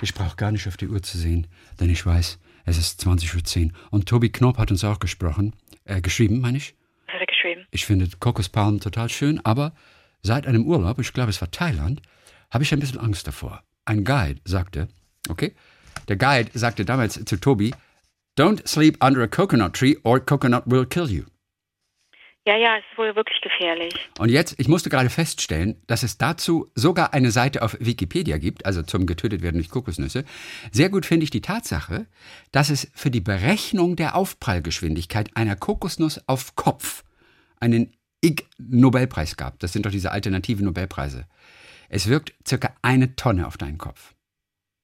Ich 0.00 0.14
brauche 0.14 0.36
gar 0.36 0.52
nicht 0.52 0.68
auf 0.68 0.76
die 0.76 0.86
Uhr 0.88 1.02
zu 1.02 1.18
sehen, 1.18 1.46
denn 1.80 1.90
ich 1.90 2.04
weiß, 2.06 2.38
es 2.64 2.78
ist 2.78 3.04
20.10 3.04 3.66
Uhr. 3.66 3.72
Und 3.90 4.08
Tobi 4.08 4.30
Knopp 4.30 4.58
hat 4.58 4.70
uns 4.70 4.84
auch 4.84 5.00
gesprochen, 5.00 5.54
äh, 5.84 6.00
geschrieben, 6.00 6.40
meine 6.40 6.58
ich. 6.58 6.74
Was 7.06 7.14
hat 7.14 7.20
er 7.22 7.26
geschrieben? 7.26 7.61
Ich 7.74 7.86
finde 7.86 8.06
Kokospalmen 8.20 8.80
total 8.80 9.08
schön, 9.08 9.40
aber 9.44 9.72
seit 10.22 10.46
einem 10.46 10.66
Urlaub, 10.66 10.98
ich 10.98 11.14
glaube 11.14 11.30
es 11.30 11.40
war 11.40 11.50
Thailand, 11.50 12.02
habe 12.50 12.64
ich 12.64 12.72
ein 12.72 12.80
bisschen 12.80 13.00
Angst 13.00 13.26
davor. 13.26 13.62
Ein 13.86 14.04
Guide 14.04 14.40
sagte, 14.44 14.88
okay, 15.30 15.54
der 16.06 16.16
Guide 16.16 16.50
sagte 16.52 16.84
damals 16.84 17.24
zu 17.24 17.40
Tobi, 17.40 17.72
don't 18.38 18.68
sleep 18.68 19.02
under 19.02 19.22
a 19.22 19.26
coconut 19.26 19.72
tree 19.72 19.96
or 20.04 20.20
coconut 20.20 20.64
will 20.66 20.84
kill 20.84 21.08
you. 21.08 21.24
Ja, 22.44 22.56
ja, 22.58 22.76
es 22.76 22.84
ist 22.90 22.98
wohl 22.98 23.16
wirklich 23.16 23.40
gefährlich. 23.40 23.94
Und 24.18 24.28
jetzt, 24.28 24.58
ich 24.58 24.68
musste 24.68 24.90
gerade 24.90 25.08
feststellen, 25.08 25.80
dass 25.86 26.02
es 26.02 26.18
dazu 26.18 26.70
sogar 26.74 27.14
eine 27.14 27.30
Seite 27.30 27.62
auf 27.62 27.78
Wikipedia 27.80 28.36
gibt, 28.36 28.66
also 28.66 28.82
zum 28.82 29.06
getötet 29.06 29.40
werden 29.40 29.56
durch 29.56 29.70
Kokosnüsse. 29.70 30.24
Sehr 30.72 30.90
gut 30.90 31.06
finde 31.06 31.24
ich 31.24 31.30
die 31.30 31.40
Tatsache, 31.40 32.06
dass 32.50 32.68
es 32.68 32.90
für 32.94 33.10
die 33.10 33.20
Berechnung 33.20 33.96
der 33.96 34.14
Aufprallgeschwindigkeit 34.14 35.30
einer 35.36 35.56
Kokosnuss 35.56 36.20
auf 36.28 36.54
Kopf 36.54 37.04
einen 37.62 37.92
Ig-Nobelpreis 38.24 39.36
gab. 39.36 39.58
Das 39.60 39.72
sind 39.72 39.86
doch 39.86 39.90
diese 39.90 40.12
alternativen 40.12 40.64
Nobelpreise. 40.66 41.26
Es 41.88 42.06
wirkt 42.08 42.34
circa 42.46 42.74
eine 42.82 43.16
Tonne 43.16 43.46
auf 43.46 43.56
deinen 43.56 43.78
Kopf, 43.78 44.14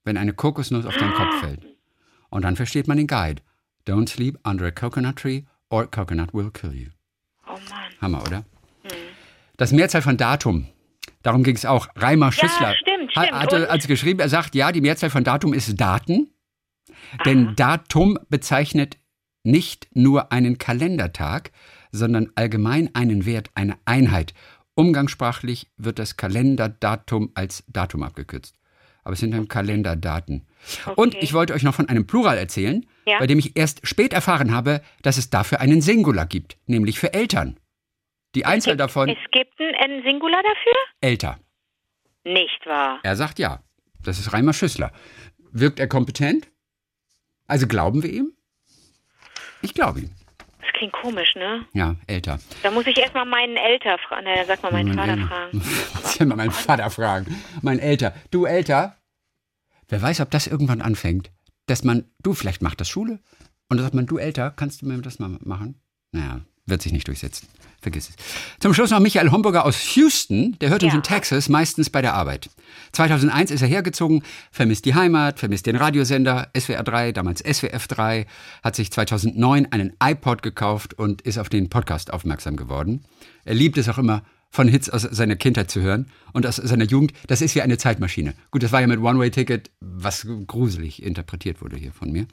wenn 0.05 0.17
eine 0.17 0.33
Kokosnuss 0.33 0.87
auf 0.87 0.97
deinen 0.97 1.15
Kopf 1.15 1.41
fällt. 1.41 1.67
Und 2.31 2.43
dann 2.43 2.57
versteht 2.57 2.89
man 2.89 2.97
den 2.99 3.07
Guide. 3.07 3.43
Don't 3.87 4.09
sleep 4.09 4.39
under 4.47 4.67
a 4.67 4.71
coconut 4.71 5.17
tree 5.17 5.43
or 5.71 5.91
coconut 5.91 6.35
will 6.35 6.51
kill 6.51 6.73
you. 6.73 6.89
Oh 7.47 7.53
Mann. 7.53 7.93
Hammer, 8.01 8.23
oder? 8.23 8.45
Das 9.57 9.73
Mehrzahl 9.73 10.03
von 10.03 10.17
Datum. 10.17 10.67
Darum 11.23 11.43
ging 11.43 11.57
es 11.57 11.65
auch. 11.65 11.89
Reimer 11.97 12.31
Schüssler 12.31 12.75
stimmt, 12.75 13.17
ha- 13.17 13.25
stimmt. 13.25 13.41
hatte 13.41 13.57
Und? 13.65 13.71
als 13.71 13.87
geschrieben, 13.87 14.21
er 14.21 14.29
sagt, 14.29 14.55
ja, 14.55 14.71
die 14.73 14.81
Mehrzahl 14.83 15.11
von 15.11 15.25
Datum 15.25 15.53
ist 15.53 15.81
Daten. 15.81 16.31
Denn 17.25 17.55
Datum 17.57 18.19
bezeichnet 18.29 18.99
nicht 19.43 19.89
nur 19.95 20.31
einen 20.33 20.59
Kalendertag, 20.59 21.51
sondern 21.93 22.31
allgemein 22.35 22.91
einen 22.95 23.25
Wert, 23.27 23.51
eine 23.55 23.77
Einheit. 23.85 24.35
Umgangssprachlich 24.75 25.69
wird 25.77 25.99
das 25.99 26.17
Kalenderdatum 26.17 27.31
als 27.35 27.65
Datum 27.69 28.03
abgekürzt. 28.03 28.55
Aber 29.03 29.15
es 29.15 29.21
sind 29.21 29.33
dann 29.33 29.49
Kalenderdaten. 29.49 30.47
Und 30.97 31.15
Okay. 31.15 31.19
ich 31.25 31.33
wollte 31.33 31.55
euch 31.55 31.63
noch 31.63 31.75
von 31.75 31.89
einem 31.89 32.07
Plural 32.07 32.37
erzählen, 32.39 32.85
Ja. 33.07 33.19
bei 33.19 33.27
dem 33.27 33.39
ich 33.39 33.57
erst 33.57 33.87
spät 33.87 34.13
erfahren 34.13 34.53
habe, 34.55 34.83
dass 35.03 35.17
es 35.19 35.31
dafür 35.31 35.61
einen 35.61 35.81
Singular 35.81 36.27
gibt, 36.27 36.59
nämlich 36.67 36.99
für 36.99 37.13
Eltern. 37.15 37.59
Die 38.35 38.45
Einzahl 38.45 38.77
davon 38.77 39.09
Es 39.09 39.17
gibt 39.33 39.59
ein, 39.59 39.75
ein 39.81 40.03
Singular 40.05 40.43
dafür? 40.43 40.75
älter. 41.01 41.41
Nicht 42.25 42.67
wahr? 42.67 43.01
Er 43.03 43.17
sagt 43.17 43.39
ja. 43.39 43.63
Das 44.03 44.19
ist 44.19 44.33
Reimer 44.33 44.53
Schüssler. 44.53 44.93
Wirkt 45.51 45.81
er 45.81 45.89
kompetent? 45.89 46.49
Also 47.47 47.67
glauben 47.67 48.03
wir 48.03 48.11
ihm? 48.13 48.33
Ich 49.63 49.73
glaube 49.75 50.01
ihm. 50.01 50.11
Das 50.69 50.75
klingt 50.75 50.93
komisch, 50.93 51.35
ne? 51.35 51.65
Ja, 51.73 51.97
älter. 52.07 52.39
Da 52.63 52.71
muss 52.71 52.87
ich 52.87 52.99
erstmal 52.99 53.25
meinen 53.25 53.57
Elter 53.57 53.97
fragen. 53.99 54.25
Ne, 54.25 54.45
sag 54.47 54.63
mal 54.63 54.71
meinen 54.71 54.93
Vater 54.93 55.17
fragen. 55.17 55.59
Muss 56.03 56.15
ich 56.15 56.27
mal 56.27 56.37
meinen 56.37 56.51
Vater 56.51 56.91
fragen. 56.91 57.43
Mein 57.63 57.79
älter. 57.79 58.15
Du 58.31 58.45
älter? 58.45 58.97
Wer 59.89 60.03
weiß, 60.03 60.21
ob 60.21 60.31
das 60.31 60.47
irgendwann 60.47 60.83
anfängt. 60.83 61.31
Dass 61.67 61.85
man, 61.85 62.05
du, 62.23 62.35
vielleicht 62.35 62.61
macht 62.61 62.83
das 62.83 62.89
Schule. 62.91 63.21
Und 63.71 63.79
dann 63.79 63.83
sagt 63.85 63.95
man, 63.95 64.05
du 64.07 64.19
älter, 64.19 64.51
kannst 64.51 64.83
du 64.83 64.87
mir 64.87 64.99
das 65.01 65.19
mal 65.19 65.39
machen? 65.41 65.81
Naja, 66.13 66.41
wird 66.69 66.83
sich 66.83 66.93
nicht 66.93 67.07
durchsetzen. 67.09 67.47
Vergiss 67.81 68.09
es. 68.09 68.17
Zum 68.59 68.75
Schluss 68.75 68.91
noch 68.91 68.99
Michael 68.99 69.31
Homburger 69.31 69.65
aus 69.65 69.95
Houston. 69.95 70.59
Der 70.61 70.71
hört 70.71 70.83
uns 70.83 70.93
Ja. 70.93 70.97
in 70.99 71.03
Texas, 71.05 71.49
meistens 71.49 71.91
bei 71.91 72.03
der 72.03 72.15
Arbeit. 72.15 72.51
2001 72.93 73.53
ist 73.53 73.63
er 73.63 73.69
hergezogen, 73.69 74.25
vermisst 74.51 74.85
die 74.85 74.97
Heimat, 74.97 75.39
vermisst 75.39 75.67
den 75.67 75.77
Radiosender 75.77 76.49
SWR 76.59 76.83
3, 76.83 77.13
damals 77.13 77.41
SWF 77.41 77.87
3, 77.87 78.27
hat 78.65 78.75
sich 78.75 78.91
2009 78.91 79.71
einen 79.71 79.93
iPod 80.03 80.43
gekauft 80.43 80.95
und 80.95 81.23
ist 81.23 81.39
auf 81.39 81.49
den 81.49 81.69
Podcast 81.71 82.13
aufmerksam 82.13 82.57
geworden. 82.57 83.05
Er 83.45 83.55
liebt 83.55 83.79
es 83.79 83.89
auch 83.89 83.99
immer, 83.99 84.23
von 84.51 84.69
Hits 84.69 84.89
aus 84.89 85.03
seiner 85.03 85.37
Kindheit 85.37 85.71
zu 85.71 85.81
hören 85.81 86.11
und 86.33 86.47
aus 86.47 86.57
seiner 86.57 86.85
Jugend. 86.85 87.13
Das 87.27 87.43
ist 87.43 87.55
wie 87.55 87.63
eine 87.63 87.79
Zeitmaschine. 87.79 88.35
Gut, 88.51 88.63
das 88.63 88.73
war 88.73 88.81
ja 88.81 88.87
mit 88.87 89.01
One-Way-Ticket, 89.01 89.71
was 89.81 90.27
gruselig 90.47 91.03
interpretiert 91.03 91.61
wurde 91.61 91.77
hier 91.77 91.93
von 91.93 92.11
mir. 92.11 92.27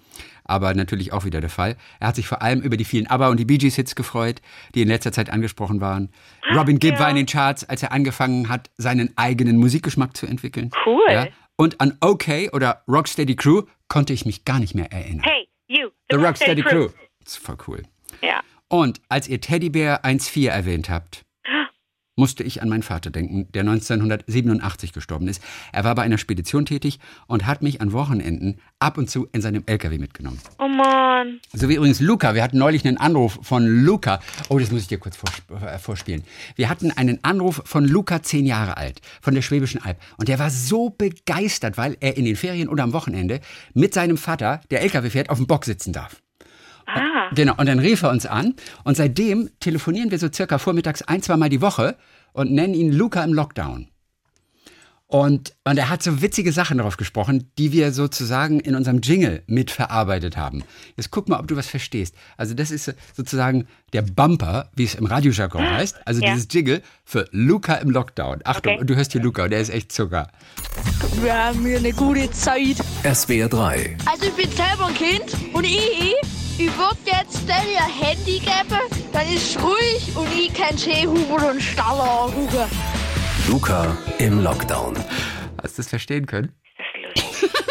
Aber 0.43 0.73
natürlich 0.73 1.12
auch 1.12 1.25
wieder 1.25 1.41
der 1.41 1.49
Fall. 1.49 1.75
Er 1.99 2.08
hat 2.08 2.15
sich 2.15 2.28
vor 2.28 2.41
allem 2.41 2.62
über 2.62 2.78
die 2.78 2.86
vielen 2.86 3.08
ABBA 3.08 3.30
und 3.30 3.39
die 3.39 3.45
Bee 3.45 3.58
Gees 3.58 3.75
Hits 3.75 3.95
gefreut, 3.95 4.41
die 4.73 4.82
in 4.82 4.88
letzter 4.88 5.12
Zeit 5.12 5.30
angesprochen 5.30 5.82
waren. 5.82 6.10
Robin 6.54 6.80
Gibb 6.80 6.99
war 6.99 7.10
in 7.10 7.15
den 7.15 7.25
Charts, 7.25 7.63
als 7.63 7.84
er 7.84 7.91
angefangen 7.91 8.49
hat, 8.49 8.69
seinen 8.78 9.15
eigenen 9.17 9.58
Musikgeschmack 9.58 10.15
zu 10.15 10.25
entwickeln. 10.25 10.71
Cool. 10.86 11.12
Ja? 11.12 11.28
Und 11.58 11.82
an 11.82 11.97
OK 12.01 12.28
oder 12.54 12.84
Rocksteady 12.88 13.36
Crew 13.36 13.63
konnte 13.88 14.13
ich 14.13 14.25
mich 14.25 14.45
gar 14.45 14.60
nicht 14.60 14.75
mehr 14.75 14.91
erinnern. 14.91 15.23
Hey, 15.23 15.47
you. 15.67 15.89
The 16.10 16.17
Rocksteady 16.17 16.62
Crew. 16.63 16.89
Das 17.23 17.34
ist 17.34 17.38
voll 17.38 17.58
cool. 17.67 17.84
Ja. 18.21 18.41
Und 18.67 19.01
als 19.10 19.28
ihr 19.28 19.39
Teddybär 19.41 20.04
1.4 20.04 20.49
erwähnt 20.49 20.89
habt, 20.89 21.24
musste 22.15 22.43
ich 22.43 22.62
an 22.62 22.69
meinen 22.69 22.84
Vater 22.84 23.10
denken, 23.10 23.47
der 23.54 23.62
1987 23.62 24.93
gestorben 24.93 25.28
ist. 25.28 25.41
Er 25.71 25.84
war 25.84 25.95
bei 25.95 26.04
einer 26.04 26.17
Spedition 26.17 26.65
tätig 26.65 26.99
und 27.28 27.45
hat 27.45 27.62
mich 27.62 27.82
an 27.82 27.91
Wochenenden 27.91 28.60
ab 28.80 28.97
und 28.97 29.10
zu 29.10 29.28
in 29.32 29.41
seinem 29.41 29.63
LKW 29.65 29.97
mitgenommen. 29.97 30.39
Oh 30.60 30.67
Mann. 30.67 31.39
So 31.54 31.69
wie 31.69 31.75
übrigens 31.75 31.99
Luca. 31.99 32.36
Wir 32.36 32.43
hatten 32.43 32.58
neulich 32.58 32.86
einen 32.86 32.97
Anruf 32.97 33.39
von 33.41 33.65
Luca. 33.65 34.19
Oh, 34.49 34.60
das 34.60 34.71
muss 34.71 34.82
ich 34.82 34.88
dir 34.88 34.97
kurz 34.97 35.17
äh, 35.49 35.78
vorspielen. 35.78 36.23
Wir 36.56 36.69
hatten 36.69 36.91
einen 36.91 37.23
Anruf 37.23 37.62
von 37.65 37.86
Luca, 37.86 38.21
zehn 38.23 38.45
Jahre 38.45 38.78
alt, 38.78 39.01
von 39.21 39.34
der 39.36 39.41
Schwäbischen 39.41 39.82
Alb. 39.82 39.97
Und 40.17 40.28
der 40.28 40.39
war 40.39 40.49
so 40.49 40.89
begeistert, 40.89 41.78
weil 41.78 41.97
er 41.99 42.17
in 42.17 42.25
den 42.25 42.36
Ferien 42.36 42.69
oder 42.69 42.84
am 42.84 42.93
Wochenende 42.93 43.41
mit 43.73 43.93
seinem 43.93 44.17
Vater, 44.17 44.62
der 44.71 44.82
LKW 44.82 45.10
fährt, 45.10 45.30
auf 45.30 45.38
dem 45.38 45.47
Bock 45.47 45.65
sitzen 45.65 45.93
darf. 45.93 46.21
Ah. 47.29 47.33
Genau, 47.35 47.53
und 47.57 47.65
dann 47.67 47.79
rief 47.79 48.03
er 48.03 48.09
uns 48.11 48.25
an 48.25 48.55
und 48.83 48.97
seitdem 48.97 49.49
telefonieren 49.59 50.11
wir 50.11 50.19
so 50.19 50.27
circa 50.31 50.57
vormittags 50.57 51.01
ein, 51.01 51.21
zweimal 51.21 51.49
die 51.49 51.61
Woche 51.61 51.95
und 52.33 52.51
nennen 52.51 52.73
ihn 52.73 52.91
Luca 52.91 53.23
im 53.23 53.33
Lockdown. 53.33 53.88
Und, 55.07 55.53
und 55.63 55.77
er 55.77 55.89
hat 55.89 56.01
so 56.01 56.23
witzige 56.23 56.51
Sachen 56.51 56.79
darauf 56.79 56.97
gesprochen, 56.97 57.51
die 57.59 57.71
wir 57.71 57.91
sozusagen 57.93 58.59
in 58.59 58.75
unserem 58.75 59.01
Jingle 59.01 59.43
mitverarbeitet 59.45 60.35
haben. 60.35 60.63
Jetzt 60.97 61.11
guck 61.11 61.29
mal, 61.29 61.39
ob 61.39 61.47
du 61.47 61.55
was 61.55 61.67
verstehst. 61.67 62.15
Also 62.38 62.55
das 62.55 62.71
ist 62.71 62.91
sozusagen 63.15 63.67
der 63.93 64.01
Bumper, 64.01 64.71
wie 64.75 64.83
es 64.83 64.95
im 64.95 65.05
Radiojargon 65.05 65.63
heißt. 65.63 65.95
Also 66.07 66.21
Ja. 66.23 66.33
dieses 66.33 66.47
Jingle 66.51 66.81
für 67.03 67.27
Luca 67.31 67.75
im 67.75 67.91
Lockdown. 67.91 68.39
Achtung, 68.45 68.73
Okay. 68.73 68.81
und 68.81 68.89
du 68.89 68.95
hörst 68.95 69.11
hier 69.11 69.21
Luca, 69.21 69.47
der 69.47 69.59
ist 69.61 69.69
echt 69.69 69.91
Zucker. 69.91 70.27
Wir 71.21 71.33
haben 71.45 71.63
hier 71.63 71.77
eine 71.77 71.93
gute 71.93 72.29
Zeit. 72.31 72.77
SWR 73.03 73.47
3. 73.47 73.97
Also 74.07 74.25
ich 74.25 74.33
bin 74.33 74.49
selber 74.51 74.88
ein 74.88 74.95
Kind 74.95 75.38
und 75.53 75.65
ich, 75.65 76.15
ich 76.57 76.77
würde 76.77 76.97
jetzt 77.05 77.47
dir 77.47 77.63
ihr 77.71 78.05
Handy 78.05 78.39
geben, 78.39 78.79
dann 79.11 79.27
ist 79.27 79.57
ruhig 79.61 80.15
und 80.15 80.27
ich 80.33 80.53
kann 80.53 80.77
schön 80.77 81.09
Hubert 81.09 81.51
und 81.51 81.61
Staller 81.61 82.21
angucken. 82.23 82.69
Luca 83.49 83.97
im 84.19 84.41
Lockdown. 84.41 84.95
Hast 85.61 85.77
du 85.77 85.81
das 85.81 85.89
verstehen 85.89 86.25
können? 86.25 86.53
Das 87.13 87.31
ist 87.31 87.41
lustig. 87.41 87.51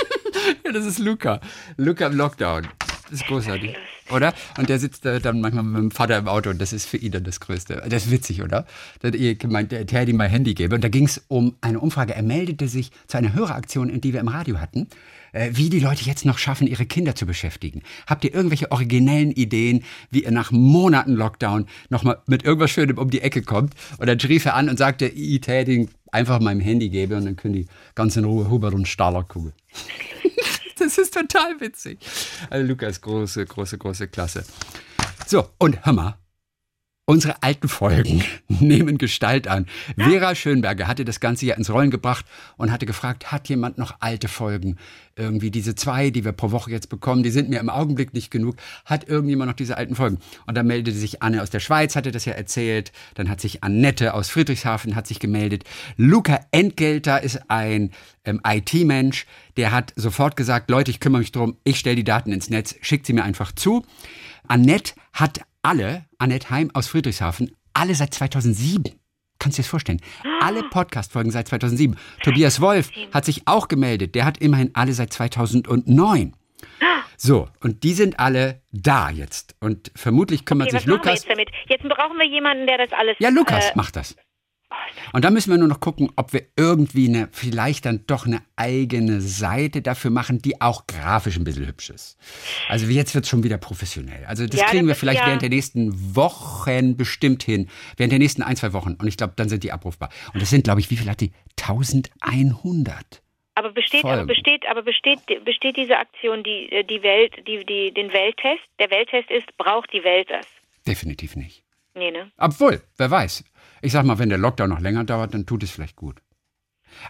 Ja, 0.66 0.72
das 0.72 0.84
ist 0.84 0.98
Luca. 0.98 1.40
Luca 1.76 2.06
im 2.06 2.16
Lockdown. 2.16 2.68
Das 3.04 3.20
ist 3.20 3.26
großartig. 3.26 3.74
Oder? 4.10 4.34
Und 4.58 4.68
der 4.68 4.78
sitzt 4.78 5.04
dann 5.04 5.40
manchmal 5.40 5.64
mit 5.64 5.78
dem 5.78 5.90
Vater 5.90 6.18
im 6.18 6.28
Auto 6.28 6.50
und 6.50 6.60
das 6.60 6.72
ist 6.72 6.86
für 6.86 6.98
ihn 6.98 7.12
dann 7.12 7.24
das 7.24 7.40
Größte. 7.40 7.82
Das 7.88 8.06
ist 8.06 8.10
witzig, 8.10 8.42
oder? 8.42 8.66
Da 9.00 9.08
hat 9.08 9.14
ihr 9.14 9.34
gemeint, 9.34 9.72
der 9.72 10.08
ihm 10.08 10.16
mal 10.16 10.28
Handy 10.28 10.54
gebe. 10.54 10.74
Und 10.74 10.84
da 10.84 10.88
ging 10.88 11.06
es 11.06 11.24
um 11.28 11.56
eine 11.60 11.80
Umfrage. 11.80 12.14
Er 12.14 12.22
meldete 12.22 12.68
sich 12.68 12.90
zu 13.06 13.16
einer 13.16 13.32
Höreraktion, 13.32 14.00
die 14.00 14.12
wir 14.12 14.20
im 14.20 14.28
Radio 14.28 14.60
hatten, 14.60 14.88
äh, 15.32 15.50
wie 15.54 15.70
die 15.70 15.80
Leute 15.80 16.04
jetzt 16.04 16.26
noch 16.26 16.38
schaffen, 16.38 16.66
ihre 16.66 16.84
Kinder 16.84 17.14
zu 17.14 17.24
beschäftigen. 17.24 17.82
Habt 18.06 18.24
ihr 18.24 18.34
irgendwelche 18.34 18.70
originellen 18.70 19.32
Ideen, 19.32 19.84
wie 20.10 20.24
ihr 20.24 20.30
nach 20.30 20.50
Monaten 20.52 21.14
Lockdown 21.14 21.66
nochmal 21.88 22.18
mit 22.26 22.44
irgendwas 22.44 22.70
Schönem 22.70 22.98
um 22.98 23.10
die 23.10 23.22
Ecke 23.22 23.42
kommt? 23.42 23.74
Und 23.98 24.06
dann 24.06 24.18
rief 24.20 24.44
er 24.44 24.54
an 24.54 24.68
und 24.68 24.78
sagte, 24.78 25.06
ich 25.06 25.48
ihn 25.48 25.88
einfach 26.12 26.40
meinem 26.40 26.60
Handy 26.60 26.90
gebe 26.90 27.16
und 27.16 27.24
dann 27.24 27.36
können 27.36 27.54
die 27.54 27.66
ganz 27.94 28.16
in 28.16 28.24
Ruhe 28.24 28.48
Hubert 28.48 28.74
und 28.74 28.86
Staller 28.86 29.24
gucken. 29.24 29.52
Das 30.84 30.98
ist 30.98 31.14
total 31.14 31.60
witzig. 31.60 31.98
Also 32.50 32.66
Lukas, 32.66 33.00
große, 33.00 33.46
große, 33.46 33.78
große 33.78 34.08
Klasse. 34.08 34.44
So, 35.26 35.48
und 35.58 35.84
hör 35.86 35.92
mal. 35.94 36.23
Unsere 37.06 37.42
alten 37.42 37.68
Folgen 37.68 38.24
nehmen 38.48 38.96
Gestalt 38.96 39.46
an. 39.46 39.66
Vera 39.98 40.34
Schönberger 40.34 40.88
hatte 40.88 41.04
das 41.04 41.20
Ganze 41.20 41.44
ja 41.44 41.54
ins 41.54 41.68
Rollen 41.68 41.90
gebracht 41.90 42.24
und 42.56 42.72
hatte 42.72 42.86
gefragt, 42.86 43.30
hat 43.30 43.50
jemand 43.50 43.76
noch 43.76 43.96
alte 44.00 44.26
Folgen? 44.26 44.78
Irgendwie 45.14 45.50
diese 45.50 45.74
zwei, 45.74 46.08
die 46.08 46.24
wir 46.24 46.32
pro 46.32 46.50
Woche 46.50 46.70
jetzt 46.70 46.88
bekommen, 46.88 47.22
die 47.22 47.30
sind 47.30 47.50
mir 47.50 47.60
im 47.60 47.68
Augenblick 47.68 48.14
nicht 48.14 48.30
genug. 48.30 48.56
Hat 48.86 49.06
irgendjemand 49.06 49.50
noch 49.50 49.56
diese 49.56 49.76
alten 49.76 49.96
Folgen? 49.96 50.18
Und 50.46 50.56
dann 50.56 50.66
meldete 50.66 50.96
sich 50.96 51.22
Anne 51.22 51.42
aus 51.42 51.50
der 51.50 51.60
Schweiz, 51.60 51.94
hatte 51.94 52.10
das 52.10 52.24
ja 52.24 52.32
erzählt. 52.32 52.90
Dann 53.16 53.28
hat 53.28 53.38
sich 53.38 53.62
Annette 53.62 54.14
aus 54.14 54.30
Friedrichshafen 54.30 54.96
hat 54.96 55.06
sich 55.06 55.20
gemeldet. 55.20 55.64
Luca 55.98 56.40
Entgelter 56.52 57.22
ist 57.22 57.50
ein 57.50 57.90
ähm, 58.24 58.40
IT-Mensch. 58.46 59.26
Der 59.58 59.72
hat 59.72 59.92
sofort 59.94 60.36
gesagt, 60.36 60.70
Leute, 60.70 60.90
ich 60.90 61.00
kümmere 61.00 61.20
mich 61.20 61.32
drum. 61.32 61.58
Ich 61.64 61.78
stelle 61.78 61.96
die 61.96 62.04
Daten 62.04 62.32
ins 62.32 62.48
Netz. 62.48 62.76
Schickt 62.80 63.04
sie 63.04 63.12
mir 63.12 63.24
einfach 63.24 63.52
zu. 63.52 63.84
Annette 64.48 64.94
hat 65.12 65.42
alle, 65.64 66.04
Annette 66.18 66.50
Heim 66.50 66.70
aus 66.74 66.86
Friedrichshafen, 66.88 67.50
alle 67.72 67.94
seit 67.94 68.14
2007. 68.14 68.84
Kannst 69.38 69.58
du 69.58 69.62
dir 69.62 69.64
das 69.64 69.70
vorstellen? 69.70 70.00
Alle 70.40 70.62
Podcast-Folgen 70.64 71.30
seit 71.30 71.48
2007. 71.48 71.96
Tobias 72.22 72.60
Wolf 72.60 72.90
hat 73.12 73.24
sich 73.24 73.42
auch 73.46 73.68
gemeldet. 73.68 74.14
Der 74.14 74.24
hat 74.24 74.38
immerhin 74.38 74.70
alle 74.74 74.92
seit 74.92 75.12
2009. 75.12 76.34
So, 77.16 77.48
und 77.60 77.82
die 77.84 77.94
sind 77.94 78.18
alle 78.18 78.62
da 78.72 79.10
jetzt. 79.10 79.54
Und 79.60 79.90
vermutlich 79.94 80.44
kümmert 80.44 80.68
Okay, 80.68 80.78
sich 80.78 80.86
Lukas. 80.86 81.24
jetzt? 81.24 81.50
Jetzt 81.68 81.82
brauchen 81.88 82.18
wir 82.18 82.26
jemanden, 82.26 82.66
der 82.66 82.78
das 82.78 82.92
alles. 82.92 83.16
Ja, 83.18 83.28
Lukas 83.30 83.70
Äh, 83.70 83.72
macht 83.76 83.96
das. 83.96 84.16
Und 85.12 85.24
da 85.24 85.30
müssen 85.30 85.50
wir 85.50 85.58
nur 85.58 85.68
noch 85.68 85.78
gucken, 85.80 86.10
ob 86.16 86.32
wir 86.32 86.42
irgendwie 86.56 87.08
eine, 87.08 87.28
vielleicht 87.30 87.86
dann 87.86 88.04
doch 88.06 88.26
eine 88.26 88.42
eigene 88.56 89.20
Seite 89.20 89.80
dafür 89.82 90.10
machen, 90.10 90.40
die 90.40 90.60
auch 90.60 90.86
grafisch 90.86 91.36
ein 91.36 91.44
bisschen 91.44 91.66
hübsch 91.66 91.90
ist. 91.90 92.18
Also 92.68 92.86
jetzt 92.86 93.14
wird 93.14 93.24
es 93.24 93.30
schon 93.30 93.44
wieder 93.44 93.58
professionell. 93.58 94.24
Also 94.26 94.46
das 94.46 94.58
Ja, 94.60 94.66
kriegen 94.66 94.88
wir 94.88 94.94
vielleicht 94.96 95.20
ja- 95.20 95.26
während 95.26 95.42
der 95.42 95.50
nächsten 95.50 96.16
Wochen 96.16 96.96
bestimmt 96.96 97.42
hin. 97.44 97.68
Während 97.96 98.12
der 98.12 98.18
nächsten 98.18 98.42
ein, 98.42 98.56
zwei 98.56 98.72
Wochen. 98.72 98.94
Und 98.94 99.06
ich 99.06 99.16
glaube, 99.16 99.34
dann 99.36 99.48
sind 99.48 99.62
die 99.62 99.70
abrufbar. 99.72 100.08
Und 100.32 100.42
das 100.42 100.50
sind, 100.50 100.64
glaube 100.64 100.80
ich, 100.80 100.90
wie 100.90 100.96
viel 100.96 101.08
hat 101.08 101.20
die? 101.20 101.32
1100. 101.56 103.22
aber 103.56 103.70
besteht, 103.70 104.04
aber 104.04 104.26
besteht, 104.26 104.66
aber 104.68 104.82
besteht, 104.82 105.20
besteht 105.44 105.76
diese 105.76 105.96
Aktion, 105.98 106.42
die, 106.42 106.70
äh, 106.72 106.82
die 106.84 107.02
Welt, 107.02 107.34
die, 107.46 107.64
die, 107.64 107.92
den 107.94 108.12
Welttest? 108.12 108.64
Der 108.80 108.90
Welttest 108.90 109.30
ist, 109.30 109.56
braucht 109.56 109.92
die 109.92 110.02
Welt 110.02 110.28
das? 110.30 110.46
Definitiv 110.86 111.36
nicht. 111.36 111.62
Nee, 111.94 112.10
ne? 112.10 112.32
Obwohl, 112.38 112.82
wer 112.96 113.10
weiß. 113.10 113.44
Ich 113.84 113.92
sag 113.92 114.04
mal, 114.06 114.18
wenn 114.18 114.28
der 114.30 114.38
Lockdown 114.38 114.70
noch 114.70 114.80
länger 114.80 115.04
dauert, 115.04 115.34
dann 115.34 115.46
tut 115.46 115.62
es 115.62 115.70
vielleicht 115.70 115.96
gut. 115.96 116.20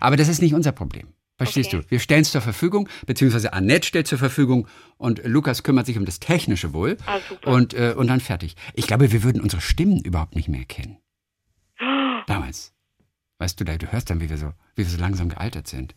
Aber 0.00 0.16
das 0.16 0.28
ist 0.28 0.42
nicht 0.42 0.54
unser 0.54 0.72
Problem. 0.72 1.14
Verstehst 1.36 1.72
Okay. 1.74 1.82
du? 1.84 1.90
Wir 1.90 1.98
stellen 2.00 2.22
es 2.22 2.30
zur 2.32 2.40
Verfügung, 2.40 2.88
beziehungsweise 3.06 3.52
Annette 3.52 3.86
stellt 3.86 4.06
zur 4.06 4.18
Verfügung 4.18 4.68
und 4.96 5.20
Lukas 5.24 5.62
kümmert 5.62 5.86
sich 5.86 5.98
um 5.98 6.04
das 6.04 6.20
Technische 6.20 6.72
wohl. 6.72 6.96
Ah, 7.06 7.18
super. 7.28 7.50
Und, 7.50 7.74
äh, 7.74 7.94
und 7.96 8.06
dann 8.08 8.20
fertig. 8.20 8.54
Ich 8.74 8.86
glaube, 8.86 9.10
wir 9.12 9.22
würden 9.22 9.40
unsere 9.42 9.60
Stimmen 9.60 10.00
überhaupt 10.00 10.34
nicht 10.36 10.48
mehr 10.48 10.60
erkennen. 10.60 10.98
Damals. 12.26 12.72
Weißt 13.38 13.58
du, 13.60 13.64
da- 13.64 13.76
du 13.76 13.90
hörst 13.92 14.10
dann, 14.10 14.20
wie 14.20 14.30
wir 14.30 14.38
so, 14.38 14.52
wie 14.76 14.82
wir 14.84 14.90
so 14.90 14.98
langsam 14.98 15.28
gealtert 15.28 15.66
sind. 15.68 15.94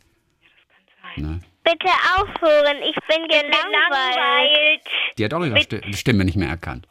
Ne? 1.16 1.40
Bitte 1.64 1.90
aufhören, 2.16 2.78
ich 2.84 2.96
bin 3.08 3.28
gelangweilt. 3.28 4.82
Die 5.18 5.26
hat 5.26 5.34
auch 5.34 5.44
ihre 5.44 5.58
Sti- 5.60 5.96
Stimme 5.96 6.26
nicht 6.26 6.36
mehr 6.38 6.50
erkannt. 6.50 6.88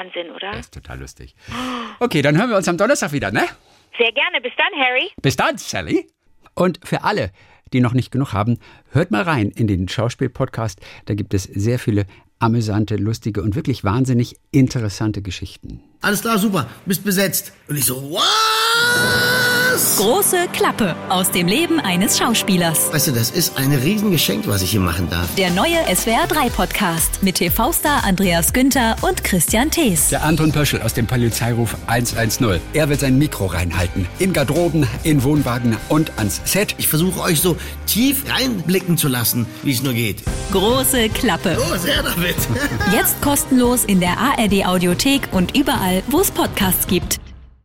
Wahnsinn, 0.00 0.30
oder? 0.30 0.52
Das 0.52 0.60
ist 0.66 0.74
total 0.74 1.00
lustig. 1.00 1.34
Okay, 1.98 2.22
dann 2.22 2.38
hören 2.38 2.50
wir 2.50 2.56
uns 2.56 2.68
am 2.68 2.76
Donnerstag 2.76 3.12
wieder, 3.12 3.30
ne? 3.30 3.42
Sehr 3.98 4.12
gerne. 4.12 4.40
Bis 4.42 4.52
dann, 4.56 4.80
Harry. 4.80 5.10
Bis 5.20 5.36
dann, 5.36 5.58
Sally. 5.58 6.08
Und 6.54 6.80
für 6.84 7.04
alle, 7.04 7.30
die 7.72 7.80
noch 7.80 7.92
nicht 7.92 8.10
genug 8.10 8.32
haben, 8.32 8.58
hört 8.92 9.10
mal 9.10 9.22
rein 9.22 9.50
in 9.50 9.66
den 9.66 9.88
Schauspiel-Podcast. 9.88 10.80
Da 11.04 11.14
gibt 11.14 11.34
es 11.34 11.44
sehr 11.44 11.78
viele 11.78 12.06
amüsante, 12.38 12.96
lustige 12.96 13.42
und 13.42 13.54
wirklich 13.54 13.84
wahnsinnig 13.84 14.36
interessante 14.50 15.20
Geschichten. 15.20 15.82
Alles 16.00 16.22
klar, 16.22 16.38
super, 16.38 16.66
bist 16.86 17.04
besetzt. 17.04 17.52
Und 17.68 17.76
ich 17.76 17.84
so, 17.84 18.10
was? 18.12 19.29
Große 19.96 20.48
Klappe 20.52 20.96
aus 21.08 21.30
dem 21.30 21.46
Leben 21.46 21.80
eines 21.80 22.18
Schauspielers. 22.18 22.92
Weißt 22.92 23.08
du, 23.08 23.12
das 23.12 23.30
ist 23.30 23.56
ein 23.56 23.72
Riesengeschenk, 23.72 24.46
was 24.46 24.62
ich 24.62 24.70
hier 24.70 24.80
machen 24.80 25.08
darf. 25.10 25.34
Der 25.36 25.50
neue 25.50 25.76
SWR3-Podcast 25.88 27.22
mit 27.22 27.36
TV-Star 27.36 28.04
Andreas 28.04 28.52
Günther 28.52 28.96
und 29.02 29.24
Christian 29.24 29.70
Thees. 29.70 30.08
Der 30.08 30.22
Anton 30.24 30.52
Pöschel 30.52 30.80
aus 30.82 30.94
dem 30.94 31.06
Polizeiruf 31.06 31.76
110. 31.86 32.60
Er 32.72 32.88
wird 32.88 33.00
sein 33.00 33.18
Mikro 33.18 33.46
reinhalten. 33.46 34.06
In 34.18 34.32
Garderoben, 34.32 34.86
in 35.02 35.22
Wohnwagen 35.22 35.76
und 35.88 36.12
ans 36.18 36.40
Set. 36.44 36.74
Ich 36.78 36.88
versuche 36.88 37.20
euch 37.20 37.40
so 37.40 37.56
tief 37.86 38.24
reinblicken 38.30 38.96
zu 38.96 39.08
lassen, 39.08 39.46
wie 39.62 39.72
es 39.72 39.82
nur 39.82 39.92
geht. 39.92 40.22
Große 40.52 41.08
Klappe. 41.10 41.54
Los, 41.54 41.86
her 41.86 42.02
damit. 42.02 42.36
Jetzt 42.92 43.20
kostenlos 43.20 43.84
in 43.84 44.00
der 44.00 44.16
ARD-Audiothek 44.18 45.28
und 45.32 45.56
überall, 45.56 46.02
wo 46.08 46.20
es 46.20 46.30
Podcasts 46.30 46.86
gibt. 46.86 47.20